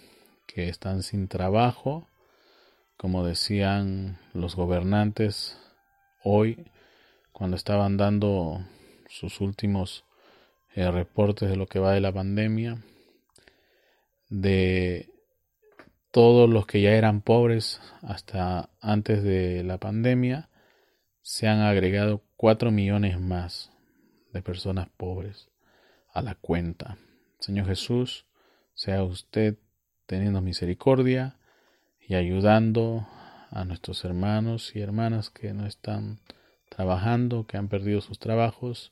que 0.47 0.70
están 0.70 1.03
sin 1.03 1.28
trabajo 1.28 2.07
como 3.03 3.26
decían 3.26 4.18
los 4.34 4.55
gobernantes 4.55 5.57
hoy 6.24 6.72
cuando 7.34 7.57
estaban 7.57 7.97
dando 7.97 8.66
sus 9.09 9.41
últimos 9.41 10.05
eh, 10.74 10.89
reportes 10.89 11.49
de 11.49 11.57
lo 11.57 11.68
que 11.68 11.80
va 11.80 11.91
de 11.91 11.99
la 11.99 12.14
pandemia, 12.14 12.78
de 14.30 15.09
todos 16.11 16.49
los 16.49 16.66
que 16.66 16.82
ya 16.82 16.91
eran 16.91 17.20
pobres 17.20 17.82
hasta 18.01 18.70
antes 18.80 19.22
de 19.22 19.64
la 19.64 19.80
pandemia, 19.80 20.47
se 21.24 21.47
han 21.47 21.61
agregado 21.61 22.21
cuatro 22.36 22.69
millones 22.69 23.17
más 23.17 23.71
de 24.34 24.41
personas 24.41 24.89
pobres 24.97 25.47
a 26.13 26.21
la 26.21 26.36
cuenta. 26.36 26.97
Señor 27.39 27.65
Jesús, 27.65 28.26
sea 28.76 29.03
usted 29.03 29.57
teniendo 30.05 30.41
misericordia 30.41 31.38
y 32.05 32.15
ayudando 32.15 33.07
a 33.51 33.63
nuestros 33.63 34.03
hermanos 34.03 34.76
y 34.76 34.82
hermanas 34.82 35.30
que 35.30 35.53
no 35.53 35.65
están 35.65 36.19
trabajando, 36.67 37.47
que 37.47 37.55
han 37.55 37.69
perdido 37.69 38.01
sus 38.01 38.19
trabajos, 38.19 38.91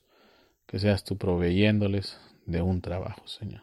que 0.66 0.78
seas 0.78 1.04
tú 1.04 1.18
proveyéndoles 1.18 2.18
de 2.46 2.62
un 2.62 2.80
trabajo, 2.80 3.28
Señor. 3.28 3.62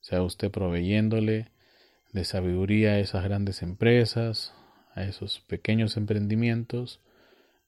Sea 0.00 0.22
usted 0.22 0.52
proveyéndole 0.52 1.50
de 2.12 2.24
sabiduría 2.24 2.92
a 2.92 2.98
esas 3.00 3.24
grandes 3.24 3.62
empresas, 3.62 4.54
a 4.94 5.02
esos 5.02 5.40
pequeños 5.40 5.96
emprendimientos, 5.96 7.00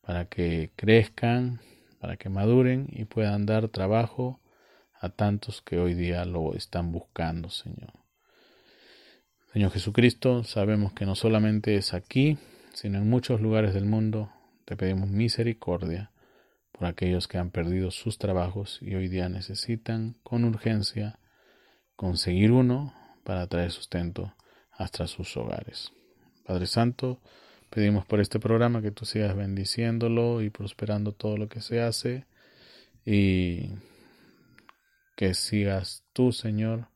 para 0.09 0.25
que 0.25 0.73
crezcan, 0.75 1.61
para 2.01 2.17
que 2.17 2.31
maduren 2.31 2.87
y 2.91 3.05
puedan 3.05 3.45
dar 3.45 3.69
trabajo 3.69 4.41
a 4.99 5.11
tantos 5.11 5.61
que 5.61 5.79
hoy 5.79 5.93
día 5.93 6.25
lo 6.25 6.55
están 6.55 6.93
buscando, 6.93 7.51
Señor. 7.51 7.93
Señor 9.53 9.71
Jesucristo, 9.71 10.45
sabemos 10.45 10.95
que 10.95 11.05
no 11.05 11.15
solamente 11.15 11.77
es 11.77 11.93
aquí, 11.93 12.39
sino 12.73 12.97
en 12.97 13.11
muchos 13.11 13.43
lugares 13.43 13.75
del 13.75 13.85
mundo, 13.85 14.33
te 14.65 14.77
pedimos 14.77 15.11
misericordia 15.11 16.11
por 16.73 16.87
aquellos 16.87 17.29
que 17.29 17.37
han 17.37 17.51
perdido 17.51 17.91
sus 17.91 18.17
trabajos 18.17 18.79
y 18.81 18.95
hoy 18.95 19.09
día 19.09 19.29
necesitan 19.29 20.17
con 20.23 20.47
urgencia 20.47 21.19
conseguir 21.97 22.53
uno 22.53 22.95
para 23.25 23.47
traer 23.47 23.73
sustento 23.73 24.35
hasta 24.73 25.07
sus 25.07 25.37
hogares. 25.37 25.93
Padre 26.47 26.65
Santo, 26.65 27.21
pedimos 27.71 28.05
por 28.07 28.21
este 28.21 28.39
programa 28.39 28.83
que 28.83 28.91
tú 28.91 29.05
sigas 29.05 29.37
bendiciéndolo 29.37 30.43
y 30.43 30.51
prosperando 30.51 31.13
todo 31.13 31.37
lo 31.37 31.49
que 31.49 31.61
se 31.61 31.81
hace 31.81 32.27
y 33.05 33.71
que 35.17 35.35
sigas 35.35 36.05
tú, 36.13 36.33
Señor, 36.33 36.89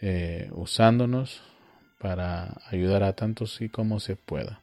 eh, 0.00 0.50
usándonos 0.52 1.42
para 1.98 2.60
ayudar 2.70 3.02
a 3.02 3.14
tantos 3.14 3.60
y 3.60 3.68
como 3.68 4.00
se 4.00 4.16
pueda. 4.16 4.62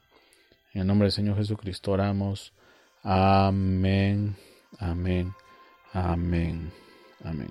En 0.72 0.82
el 0.82 0.86
nombre 0.86 1.06
del 1.06 1.12
Señor 1.12 1.36
Jesucristo 1.36 1.92
oramos. 1.92 2.52
Amén, 3.02 4.36
amén, 4.78 5.32
amén, 5.92 6.72
amén. 7.22 7.50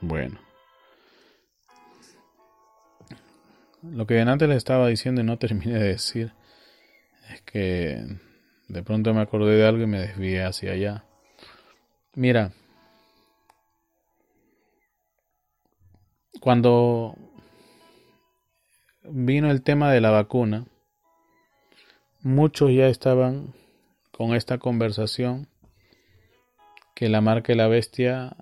Bueno. 0.00 0.38
Lo 3.82 4.06
que 4.06 4.18
antes 4.20 4.48
le 4.48 4.56
estaba 4.56 4.88
diciendo 4.88 5.20
y 5.20 5.24
no 5.24 5.38
terminé 5.38 5.74
de 5.78 5.88
decir 5.88 6.32
es 7.30 7.42
que 7.42 8.04
de 8.68 8.82
pronto 8.82 9.14
me 9.14 9.20
acordé 9.20 9.56
de 9.56 9.66
algo 9.66 9.82
y 9.82 9.86
me 9.86 10.00
desvié 10.00 10.42
hacia 10.42 10.72
allá. 10.72 11.04
Mira, 12.14 12.52
cuando 16.40 17.16
vino 19.02 19.50
el 19.50 19.62
tema 19.62 19.92
de 19.92 20.00
la 20.00 20.10
vacuna, 20.10 20.66
muchos 22.22 22.72
ya 22.72 22.88
estaban 22.88 23.54
con 24.12 24.34
esta 24.34 24.58
conversación 24.58 25.48
que 26.94 27.08
la 27.08 27.20
marca 27.20 27.52
de 27.52 27.56
la 27.56 27.68
bestia 27.68 28.36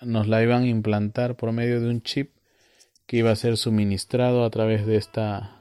nos 0.00 0.28
la 0.28 0.42
iban 0.42 0.62
a 0.62 0.68
implantar 0.68 1.36
por 1.36 1.52
medio 1.52 1.80
de 1.80 1.88
un 1.88 2.02
chip 2.02 2.32
que 3.06 3.16
iba 3.16 3.30
a 3.30 3.36
ser 3.36 3.56
suministrado 3.56 4.44
a 4.44 4.50
través 4.50 4.86
de 4.86 4.96
esta 4.96 5.57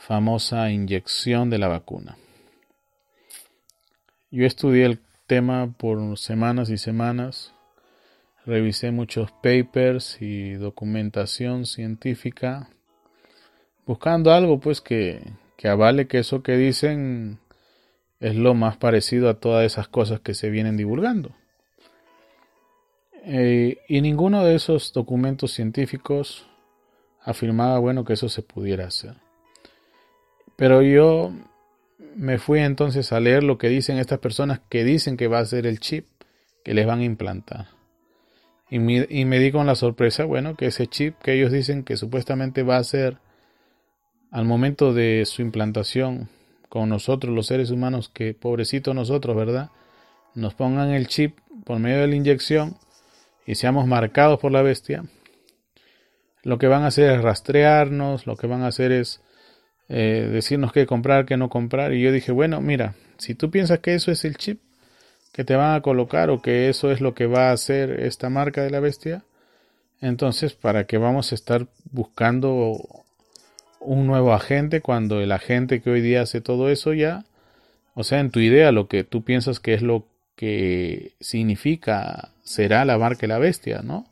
famosa 0.00 0.70
inyección 0.70 1.50
de 1.50 1.58
la 1.58 1.68
vacuna. 1.68 2.16
Yo 4.30 4.46
estudié 4.46 4.86
el 4.86 4.98
tema 5.26 5.74
por 5.76 6.18
semanas 6.18 6.70
y 6.70 6.78
semanas, 6.78 7.52
revisé 8.46 8.92
muchos 8.92 9.30
papers 9.30 10.16
y 10.20 10.54
documentación 10.54 11.66
científica 11.66 12.70
buscando 13.84 14.32
algo 14.32 14.58
pues 14.58 14.80
que, 14.80 15.22
que 15.56 15.68
avale 15.68 16.06
que 16.06 16.18
eso 16.18 16.42
que 16.42 16.56
dicen 16.56 17.38
es 18.20 18.34
lo 18.36 18.54
más 18.54 18.78
parecido 18.78 19.28
a 19.28 19.34
todas 19.34 19.66
esas 19.66 19.88
cosas 19.88 20.20
que 20.20 20.34
se 20.34 20.48
vienen 20.48 20.76
divulgando. 20.76 21.34
Eh, 23.24 23.78
y 23.86 24.00
ninguno 24.00 24.44
de 24.44 24.54
esos 24.54 24.94
documentos 24.94 25.52
científicos 25.52 26.46
afirmaba, 27.22 27.78
bueno, 27.78 28.04
que 28.04 28.14
eso 28.14 28.30
se 28.30 28.42
pudiera 28.42 28.86
hacer. 28.86 29.16
Pero 30.60 30.82
yo 30.82 31.32
me 32.16 32.36
fui 32.36 32.58
entonces 32.58 33.12
a 33.12 33.20
leer 33.20 33.42
lo 33.42 33.56
que 33.56 33.70
dicen 33.70 33.96
estas 33.96 34.18
personas 34.18 34.60
que 34.68 34.84
dicen 34.84 35.16
que 35.16 35.26
va 35.26 35.38
a 35.38 35.46
ser 35.46 35.66
el 35.66 35.80
chip 35.80 36.04
que 36.62 36.74
les 36.74 36.86
van 36.86 37.00
a 37.00 37.04
implantar. 37.04 37.68
Y 38.68 38.78
me, 38.78 39.06
y 39.08 39.24
me 39.24 39.38
di 39.38 39.52
con 39.52 39.66
la 39.66 39.74
sorpresa, 39.74 40.26
bueno, 40.26 40.56
que 40.56 40.66
ese 40.66 40.86
chip 40.86 41.16
que 41.22 41.32
ellos 41.32 41.50
dicen 41.50 41.82
que 41.82 41.96
supuestamente 41.96 42.62
va 42.62 42.76
a 42.76 42.84
ser 42.84 43.16
al 44.30 44.44
momento 44.44 44.92
de 44.92 45.24
su 45.24 45.40
implantación 45.40 46.28
con 46.68 46.90
nosotros 46.90 47.34
los 47.34 47.46
seres 47.46 47.70
humanos, 47.70 48.10
que 48.10 48.34
pobrecito 48.34 48.92
nosotros, 48.92 49.34
¿verdad? 49.34 49.70
Nos 50.34 50.52
pongan 50.52 50.90
el 50.90 51.08
chip 51.08 51.38
por 51.64 51.78
medio 51.78 52.02
de 52.02 52.08
la 52.08 52.16
inyección 52.16 52.76
y 53.46 53.54
seamos 53.54 53.86
marcados 53.86 54.38
por 54.38 54.52
la 54.52 54.60
bestia, 54.60 55.04
lo 56.42 56.58
que 56.58 56.66
van 56.66 56.82
a 56.82 56.88
hacer 56.88 57.12
es 57.12 57.22
rastrearnos, 57.22 58.26
lo 58.26 58.36
que 58.36 58.46
van 58.46 58.60
a 58.60 58.66
hacer 58.66 58.92
es 58.92 59.22
eh, 59.92 60.28
decirnos 60.32 60.72
qué 60.72 60.86
comprar, 60.86 61.26
qué 61.26 61.36
no 61.36 61.48
comprar. 61.48 61.92
Y 61.92 62.00
yo 62.00 62.12
dije, 62.12 62.30
bueno, 62.30 62.60
mira, 62.60 62.94
si 63.18 63.34
tú 63.34 63.50
piensas 63.50 63.80
que 63.80 63.94
eso 63.94 64.12
es 64.12 64.24
el 64.24 64.36
chip 64.36 64.60
que 65.32 65.44
te 65.44 65.56
van 65.56 65.74
a 65.74 65.82
colocar 65.82 66.30
o 66.30 66.40
que 66.40 66.68
eso 66.68 66.92
es 66.92 67.00
lo 67.00 67.12
que 67.12 67.26
va 67.26 67.50
a 67.50 67.52
hacer 67.52 68.00
esta 68.00 68.30
marca 68.30 68.62
de 68.62 68.70
la 68.70 68.78
bestia, 68.78 69.24
entonces, 70.00 70.54
¿para 70.54 70.84
qué 70.84 70.96
vamos 70.96 71.32
a 71.32 71.34
estar 71.34 71.66
buscando 71.90 72.78
un 73.80 74.06
nuevo 74.06 74.32
agente 74.32 74.80
cuando 74.80 75.20
el 75.20 75.32
agente 75.32 75.80
que 75.80 75.90
hoy 75.90 76.00
día 76.00 76.22
hace 76.22 76.40
todo 76.40 76.70
eso 76.70 76.92
ya, 76.92 77.24
o 77.94 78.04
sea, 78.04 78.20
en 78.20 78.30
tu 78.30 78.38
idea, 78.38 78.70
lo 78.70 78.86
que 78.86 79.02
tú 79.02 79.24
piensas 79.24 79.58
que 79.58 79.74
es 79.74 79.82
lo 79.82 80.06
que 80.36 81.12
significa 81.20 82.30
será 82.44 82.84
la 82.84 82.96
marca 82.96 83.22
de 83.22 83.28
la 83.28 83.38
bestia, 83.38 83.82
¿no? 83.82 84.06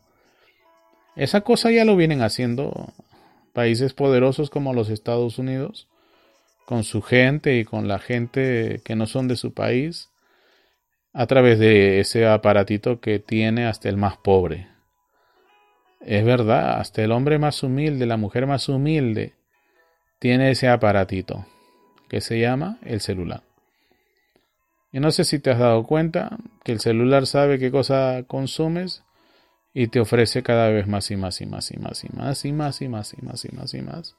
Esa 1.15 1.43
cosa 1.43 1.71
ya 1.71 1.85
lo 1.85 1.97
vienen 1.97 2.23
haciendo 2.23 2.93
países 3.53 3.95
poderosos 3.95 4.51
como 4.51 4.75
los 4.75 4.91
Estados 4.91 5.39
Unidos, 5.39 5.89
con 6.67 6.85
su 6.85 7.03
gente 7.03 7.59
y 7.59 7.65
con 7.65 7.89
la 7.89 7.99
gente 7.99 8.81
que 8.85 8.95
no 8.95 9.07
son 9.07 9.29
de 9.29 9.37
su 9.37 9.55
país, 9.55 10.11
a 11.13 11.27
través 11.27 11.59
de 11.59 12.01
ese 12.01 12.27
aparatito 12.27 13.01
que 13.01 13.19
tiene 13.19 13.67
hasta 13.67 13.89
el 13.89 13.97
más 13.97 14.17
pobre. 14.19 14.69
Es 16.01 16.25
verdad, 16.25 16.79
hasta 16.79 17.03
el 17.03 17.13
hombre 17.13 17.39
más 17.39 17.63
humilde, 17.63 18.07
la 18.07 18.17
mujer 18.17 18.47
más 18.47 18.69
humilde, 18.69 19.35
tiene 20.19 20.51
ese 20.51 20.69
aparatito 20.69 21.47
que 22.09 22.21
se 22.21 22.39
llama 22.39 22.79
el 22.85 23.01
celular. 23.01 23.43
Y 24.93 25.01
no 25.01 25.11
sé 25.11 25.25
si 25.25 25.39
te 25.39 25.51
has 25.51 25.59
dado 25.59 25.85
cuenta 25.85 26.39
que 26.65 26.73
el 26.73 26.81
celular 26.81 27.27
sabe 27.27 27.59
qué 27.59 27.71
cosa 27.71 28.25
consumes 28.27 29.05
y 29.81 29.87
te 29.87 30.01
ofrece 30.01 30.43
cada 30.43 30.71
vez 30.71 30.89
más 30.89 31.09
y 31.13 31.17
más 31.17 31.41
y 31.41 31.47
más 31.47 31.71
y 31.71 31.77
más 31.77 32.03
y 32.03 32.09
más 32.09 32.45
y 32.45 32.53
más 32.53 32.83
y 32.83 32.89
más 32.89 33.13
y 33.13 33.23
más 33.23 33.45
y 33.45 33.55
más 33.55 33.75
y 33.75 33.81
más. 33.81 34.17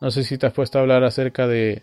No 0.00 0.10
sé 0.10 0.24
si 0.24 0.36
te 0.36 0.48
has 0.48 0.52
puesto 0.52 0.78
a 0.78 0.80
hablar 0.80 1.04
acerca 1.04 1.46
de, 1.46 1.82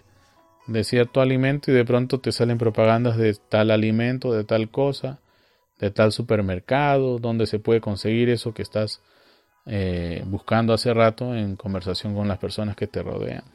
cierto 0.83 1.21
alimento 1.21 1.71
y 1.71 1.73
de 1.73 1.85
pronto 1.85 2.19
te 2.19 2.33
salen 2.33 2.57
propagandas 2.57 3.15
de 3.15 3.33
tal 3.47 3.71
alimento, 3.71 4.33
de 4.33 4.43
tal 4.43 4.69
cosa, 4.69 5.21
de 5.79 5.89
tal 5.89 6.11
supermercado, 6.11 7.17
donde 7.17 7.45
se 7.45 7.59
puede 7.59 7.79
conseguir 7.79 8.29
eso 8.29 8.53
que 8.53 8.63
estás 8.63 8.99
eh, 9.65 10.21
buscando 10.25 10.73
hace 10.73 10.93
rato 10.93 11.33
en 11.33 11.55
conversación 11.55 12.13
con 12.13 12.27
las 12.27 12.39
personas 12.39 12.75
que 12.75 12.87
te 12.87 13.01
rodean. 13.01 13.45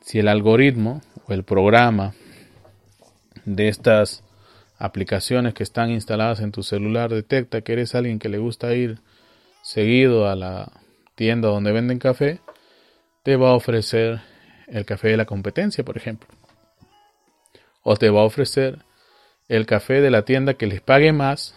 Si 0.00 0.18
el 0.18 0.28
algoritmo 0.28 1.02
o 1.28 1.34
el 1.34 1.44
programa 1.44 2.14
de 3.44 3.68
estas 3.68 4.22
aplicaciones 4.78 5.54
que 5.54 5.62
están 5.62 5.90
instaladas 5.90 6.40
en 6.40 6.52
tu 6.52 6.62
celular 6.62 7.10
detecta 7.10 7.62
que 7.62 7.72
eres 7.72 7.94
alguien 7.94 8.18
que 8.18 8.28
le 8.28 8.38
gusta 8.38 8.74
ir 8.74 9.00
seguido 9.62 10.28
a 10.28 10.36
la 10.36 10.72
tienda 11.14 11.48
donde 11.48 11.72
venden 11.72 11.98
café, 11.98 12.40
te 13.22 13.36
va 13.36 13.50
a 13.50 13.54
ofrecer 13.54 14.20
el 14.68 14.84
café 14.84 15.08
de 15.08 15.16
la 15.16 15.24
competencia, 15.24 15.84
por 15.84 15.96
ejemplo. 15.96 16.28
O 17.82 17.96
te 17.96 18.10
va 18.10 18.20
a 18.20 18.24
ofrecer 18.24 18.84
el 19.48 19.66
café 19.66 20.00
de 20.00 20.10
la 20.10 20.22
tienda 20.22 20.54
que 20.54 20.66
les 20.66 20.80
pague 20.80 21.12
más 21.12 21.54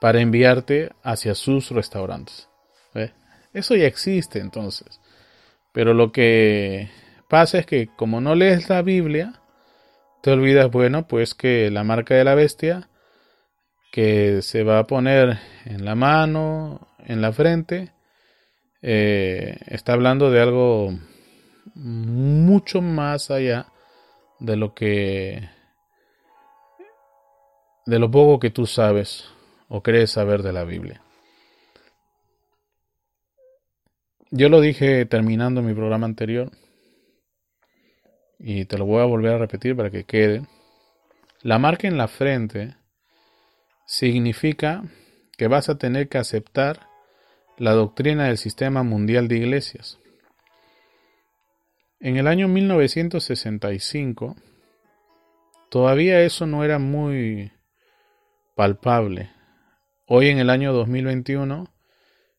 para 0.00 0.20
enviarte 0.20 0.92
hacia 1.02 1.34
sus 1.34 1.70
restaurantes. 1.70 2.48
Eso 3.52 3.74
ya 3.74 3.86
existe 3.86 4.38
entonces. 4.38 5.00
Pero 5.72 5.94
lo 5.94 6.12
que 6.12 6.90
pasa 7.28 7.58
es 7.58 7.66
que 7.66 7.88
como 7.96 8.20
no 8.20 8.34
lees 8.34 8.68
la 8.68 8.82
Biblia, 8.82 9.37
te 10.22 10.30
olvidas, 10.30 10.70
bueno, 10.70 11.06
pues 11.06 11.34
que 11.34 11.70
la 11.70 11.84
marca 11.84 12.14
de 12.14 12.24
la 12.24 12.34
bestia 12.34 12.88
que 13.92 14.42
se 14.42 14.64
va 14.64 14.78
a 14.78 14.86
poner 14.86 15.38
en 15.64 15.84
la 15.84 15.94
mano, 15.94 16.88
en 17.06 17.20
la 17.20 17.32
frente, 17.32 17.92
eh, 18.82 19.58
está 19.66 19.94
hablando 19.94 20.30
de 20.30 20.40
algo 20.40 20.92
mucho 21.74 22.80
más 22.80 23.30
allá 23.30 23.66
de 24.38 24.56
lo 24.56 24.74
que 24.74 25.48
de 27.86 27.98
lo 27.98 28.10
poco 28.10 28.38
que 28.38 28.50
tú 28.50 28.66
sabes 28.66 29.24
o 29.68 29.82
crees 29.82 30.10
saber 30.10 30.42
de 30.42 30.52
la 30.52 30.64
Biblia. 30.64 31.02
Yo 34.30 34.48
lo 34.50 34.60
dije 34.60 35.06
terminando 35.06 35.62
mi 35.62 35.72
programa 35.72 36.06
anterior 36.06 36.50
y 38.38 38.64
te 38.66 38.78
lo 38.78 38.86
voy 38.86 39.02
a 39.02 39.06
volver 39.06 39.34
a 39.34 39.38
repetir 39.38 39.76
para 39.76 39.90
que 39.90 40.04
quede. 40.04 40.42
La 41.42 41.58
marca 41.58 41.88
en 41.88 41.96
la 41.96 42.08
frente 42.08 42.76
significa 43.86 44.84
que 45.36 45.48
vas 45.48 45.68
a 45.68 45.78
tener 45.78 46.08
que 46.08 46.18
aceptar 46.18 46.88
la 47.56 47.72
doctrina 47.72 48.26
del 48.26 48.38
sistema 48.38 48.82
mundial 48.82 49.28
de 49.28 49.38
iglesias. 49.38 49.98
En 52.00 52.16
el 52.16 52.28
año 52.28 52.46
1965 52.46 54.36
todavía 55.68 56.22
eso 56.22 56.46
no 56.46 56.64
era 56.64 56.78
muy 56.78 57.52
palpable. 58.54 59.30
Hoy 60.06 60.28
en 60.28 60.38
el 60.38 60.50
año 60.50 60.72
2021 60.72 61.72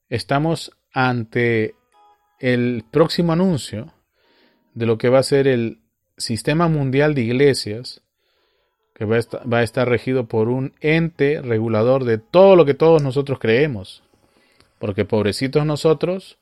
estamos 0.07 0.71
ante 0.93 1.75
el 2.39 2.85
próximo 2.89 3.33
anuncio 3.33 3.93
de 4.73 4.85
lo 4.85 4.97
que 4.97 5.09
va 5.09 5.19
a 5.19 5.23
ser 5.23 5.47
el 5.47 5.81
sistema 6.19 6.67
mundial 6.67 7.15
de 7.15 7.21
iglesias, 7.21 8.01
que 8.93 9.05
va 9.05 9.15
a, 9.57 9.63
estar, 9.63 9.87
regido 9.87 10.27
por 10.27 10.49
un 10.49 10.73
ente 10.81 11.41
regulador 11.41 12.03
de 12.03 12.17
todo 12.17 12.57
lo 12.57 12.65
que 12.65 12.73
todos 12.73 13.01
nosotros 13.01 13.39
creemos. 13.39 14.03
Porque 14.77 15.05
pobrecitos 15.05 15.65
nosotros 15.65 16.37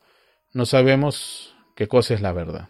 no 0.54 0.66
sabemos 0.66 1.56
qué 1.76 1.88
cosa 1.88 2.16
es 2.16 2.22
la 2.22 2.34
verdad. 2.34 2.70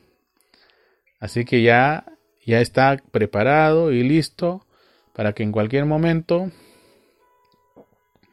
Así 1.19 1.45
que 1.45 1.61
ya, 1.61 2.05
ya 2.45 2.59
está 2.59 3.01
preparado 3.11 3.91
y 3.93 4.03
listo 4.03 4.65
para 5.13 5.33
que 5.33 5.43
en 5.43 5.53
cualquier 5.53 5.85
momento 5.85 6.51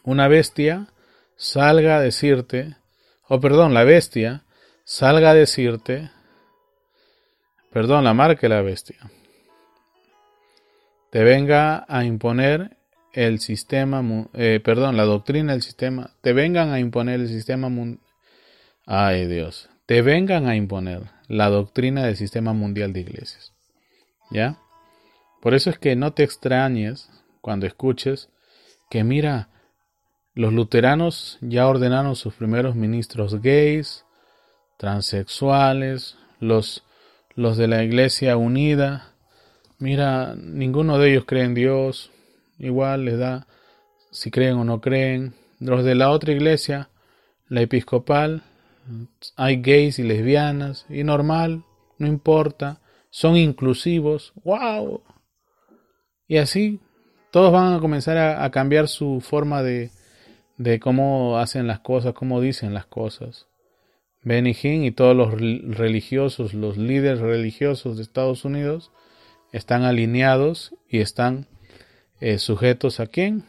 una 0.02 0.26
bestia 0.26 0.88
salga 1.36 1.98
a 1.98 2.00
decirte, 2.00 2.76
o 3.28 3.40
perdón, 3.40 3.74
la 3.74 3.84
bestia 3.84 4.44
salga 4.84 5.30
a 5.30 5.34
decirte 5.34 6.10
perdón, 7.74 8.04
la 8.04 8.14
marca 8.14 8.42
de 8.42 8.50
la 8.50 8.62
bestia, 8.62 9.10
te 11.10 11.24
venga 11.24 11.84
a 11.88 12.04
imponer 12.04 12.76
el 13.12 13.40
sistema, 13.40 14.28
eh, 14.32 14.60
perdón, 14.62 14.96
la 14.96 15.02
doctrina 15.02 15.54
del 15.54 15.62
sistema, 15.62 16.12
te 16.20 16.32
vengan 16.32 16.70
a 16.70 16.78
imponer 16.78 17.18
el 17.18 17.26
sistema 17.26 17.68
mundial, 17.68 18.00
ay 18.86 19.26
Dios, 19.26 19.70
te 19.86 20.02
vengan 20.02 20.46
a 20.46 20.54
imponer 20.54 21.10
la 21.26 21.50
doctrina 21.50 22.04
del 22.04 22.16
sistema 22.16 22.52
mundial 22.52 22.92
de 22.92 23.00
iglesias. 23.00 23.52
¿Ya? 24.30 24.60
Por 25.42 25.52
eso 25.54 25.68
es 25.68 25.78
que 25.78 25.96
no 25.96 26.12
te 26.12 26.22
extrañes 26.22 27.10
cuando 27.40 27.66
escuches 27.66 28.30
que 28.88 29.02
mira, 29.02 29.48
los 30.32 30.52
luteranos 30.52 31.38
ya 31.40 31.66
ordenaron 31.66 32.14
sus 32.14 32.34
primeros 32.34 32.76
ministros 32.76 33.42
gays, 33.42 34.04
transexuales, 34.78 36.16
los 36.38 36.84
los 37.36 37.56
de 37.56 37.68
la 37.68 37.82
iglesia 37.82 38.36
unida, 38.36 39.12
mira, 39.78 40.34
ninguno 40.36 40.98
de 40.98 41.10
ellos 41.10 41.24
cree 41.26 41.44
en 41.44 41.54
Dios, 41.54 42.10
igual 42.58 43.04
les 43.04 43.18
da 43.18 43.46
si 44.10 44.30
creen 44.30 44.56
o 44.56 44.64
no 44.64 44.80
creen. 44.80 45.34
Los 45.58 45.84
de 45.84 45.94
la 45.94 46.10
otra 46.10 46.32
iglesia, 46.32 46.88
la 47.48 47.60
episcopal, 47.60 48.42
hay 49.36 49.60
gays 49.60 49.98
y 49.98 50.02
lesbianas, 50.02 50.86
y 50.88 51.04
normal, 51.04 51.64
no 51.98 52.06
importa, 52.06 52.80
son 53.10 53.36
inclusivos, 53.36 54.32
wow. 54.44 55.02
Y 56.28 56.36
así, 56.38 56.80
todos 57.30 57.52
van 57.52 57.74
a 57.74 57.80
comenzar 57.80 58.16
a, 58.16 58.50
cambiar 58.50 58.88
su 58.88 59.20
forma 59.20 59.62
de, 59.62 59.90
de 60.56 60.78
cómo 60.78 61.38
hacen 61.38 61.66
las 61.66 61.80
cosas, 61.80 62.14
cómo 62.14 62.40
dicen 62.40 62.74
las 62.74 62.86
cosas. 62.86 63.46
Benny 64.24 64.56
Hinn 64.60 64.84
y 64.84 64.90
todos 64.90 65.14
los 65.14 65.32
religiosos, 65.32 66.54
los 66.54 66.76
líderes 66.78 67.20
religiosos 67.20 67.96
de 67.96 68.02
Estados 68.02 68.44
Unidos, 68.44 68.90
están 69.52 69.84
alineados 69.84 70.74
y 70.88 71.00
están 71.00 71.46
eh, 72.20 72.38
sujetos 72.38 73.00
a 73.00 73.06
quién? 73.06 73.44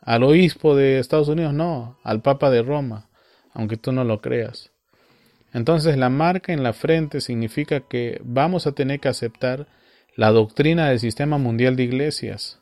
Al 0.00 0.22
obispo 0.22 0.76
de 0.76 0.98
Estados 0.98 1.28
Unidos, 1.28 1.54
no, 1.54 1.98
al 2.04 2.22
Papa 2.22 2.50
de 2.50 2.62
Roma, 2.62 3.08
aunque 3.52 3.76
tú 3.76 3.92
no 3.92 4.04
lo 4.04 4.20
creas. 4.20 4.70
Entonces 5.54 5.96
la 5.96 6.10
marca 6.10 6.52
en 6.52 6.62
la 6.62 6.74
frente 6.74 7.20
significa 7.20 7.80
que 7.80 8.20
vamos 8.22 8.66
a 8.66 8.72
tener 8.72 9.00
que 9.00 9.08
aceptar 9.08 9.66
la 10.14 10.30
doctrina 10.30 10.88
del 10.88 11.00
sistema 11.00 11.38
mundial 11.38 11.76
de 11.76 11.84
iglesias. 11.84 12.60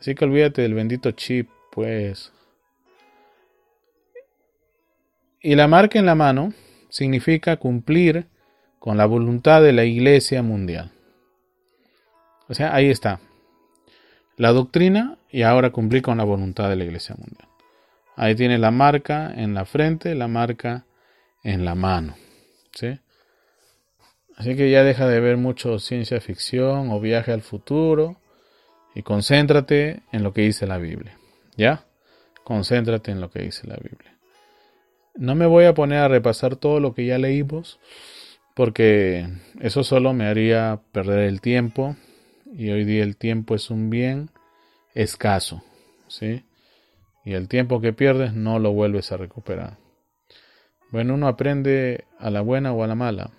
Así 0.00 0.14
que 0.14 0.24
olvídate 0.24 0.62
del 0.62 0.74
bendito 0.74 1.12
chip, 1.12 1.48
pues. 1.70 2.32
Y 5.42 5.54
la 5.54 5.68
marca 5.68 5.98
en 5.98 6.06
la 6.06 6.14
mano 6.14 6.52
significa 6.90 7.56
cumplir 7.56 8.26
con 8.78 8.96
la 8.96 9.06
voluntad 9.06 9.62
de 9.62 9.72
la 9.72 9.84
iglesia 9.84 10.42
mundial. 10.42 10.92
O 12.48 12.54
sea, 12.54 12.74
ahí 12.74 12.90
está. 12.90 13.20
La 14.36 14.52
doctrina 14.52 15.18
y 15.30 15.42
ahora 15.42 15.70
cumplir 15.70 16.02
con 16.02 16.18
la 16.18 16.24
voluntad 16.24 16.68
de 16.68 16.76
la 16.76 16.84
iglesia 16.84 17.14
mundial. 17.16 17.48
Ahí 18.16 18.34
tiene 18.34 18.58
la 18.58 18.70
marca 18.70 19.32
en 19.34 19.54
la 19.54 19.64
frente, 19.64 20.14
la 20.14 20.28
marca 20.28 20.84
en 21.42 21.64
la 21.64 21.74
mano. 21.74 22.16
¿sí? 22.72 22.98
Así 24.36 24.56
que 24.56 24.70
ya 24.70 24.82
deja 24.82 25.06
de 25.06 25.20
ver 25.20 25.36
mucho 25.36 25.78
ciencia 25.78 26.20
ficción 26.20 26.90
o 26.90 27.00
viaje 27.00 27.32
al 27.32 27.42
futuro 27.42 28.20
y 28.94 29.02
concéntrate 29.02 30.02
en 30.12 30.22
lo 30.22 30.32
que 30.34 30.42
dice 30.42 30.66
la 30.66 30.78
Biblia. 30.78 31.18
¿Ya? 31.56 31.86
Concéntrate 32.44 33.10
en 33.10 33.20
lo 33.20 33.30
que 33.30 33.40
dice 33.40 33.66
la 33.66 33.76
Biblia. 33.76 34.19
No 35.14 35.34
me 35.34 35.46
voy 35.46 35.64
a 35.64 35.74
poner 35.74 35.98
a 35.98 36.08
repasar 36.08 36.56
todo 36.56 36.80
lo 36.80 36.94
que 36.94 37.06
ya 37.06 37.18
leímos 37.18 37.78
porque 38.54 39.26
eso 39.60 39.84
solo 39.84 40.12
me 40.12 40.26
haría 40.26 40.80
perder 40.92 41.20
el 41.20 41.40
tiempo 41.40 41.96
y 42.52 42.70
hoy 42.70 42.84
día 42.84 43.02
el 43.02 43.16
tiempo 43.16 43.54
es 43.54 43.70
un 43.70 43.90
bien 43.90 44.30
escaso, 44.94 45.62
¿sí? 46.08 46.44
Y 47.24 47.34
el 47.34 47.48
tiempo 47.48 47.80
que 47.80 47.92
pierdes 47.92 48.34
no 48.34 48.58
lo 48.58 48.72
vuelves 48.72 49.12
a 49.12 49.16
recuperar. 49.16 49.78
Bueno, 50.90 51.14
uno 51.14 51.28
aprende 51.28 52.04
a 52.18 52.30
la 52.30 52.40
buena 52.40 52.72
o 52.72 52.82
a 52.82 52.86
la 52.86 52.96
mala, 52.96 53.30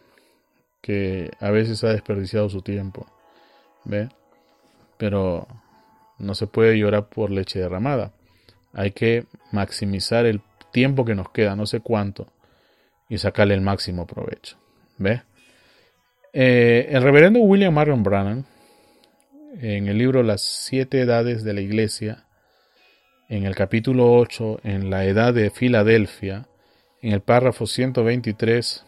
que 0.82 1.32
a 1.40 1.52
veces 1.52 1.84
ha 1.84 1.90
desperdiciado 1.90 2.50
su 2.50 2.62
tiempo, 2.62 3.06
¿ve? 3.84 4.10
Pero 4.98 5.48
no 6.18 6.34
se 6.36 6.48
puede 6.48 6.80
llorar 6.80 7.10
por 7.10 7.30
leche 7.30 7.60
derramada. 7.60 8.14
Hay 8.74 8.92
que 8.92 9.26
maximizar 9.52 10.26
el 10.26 10.42
tiempo 10.72 11.06
que 11.06 11.16
nos 11.16 11.30
queda, 11.30 11.56
no 11.56 11.66
sé 11.66 11.80
cuánto, 11.80 12.28
y 13.10 13.18
sacarle 13.18 13.54
el 13.54 13.62
máximo 13.62 14.08
provecho, 14.08 14.58
¿ve? 14.98 15.24
Eh, 16.34 16.88
el 16.90 17.04
reverendo 17.04 17.40
William 17.40 17.74
Marion 17.74 18.04
Brannan, 18.04 18.46
en 19.60 19.88
el 19.88 19.98
libro 19.98 20.24
Las 20.24 20.42
siete 20.42 21.02
edades 21.02 21.44
de 21.44 21.54
la 21.54 21.62
iglesia, 21.62 22.26
en 23.28 23.46
el 23.46 23.56
capítulo 23.56 24.14
8, 24.14 24.62
en 24.64 24.90
la 24.90 25.06
edad 25.06 25.34
de 25.34 25.50
Filadelfia, 25.50 26.48
en 27.02 27.14
el 27.14 27.22
párrafo 27.22 27.66
123 27.66 28.86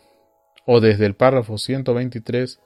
o 0.66 0.80
desde 0.80 1.06
el 1.06 1.16
párrafo 1.16 1.58
123 1.58 2.60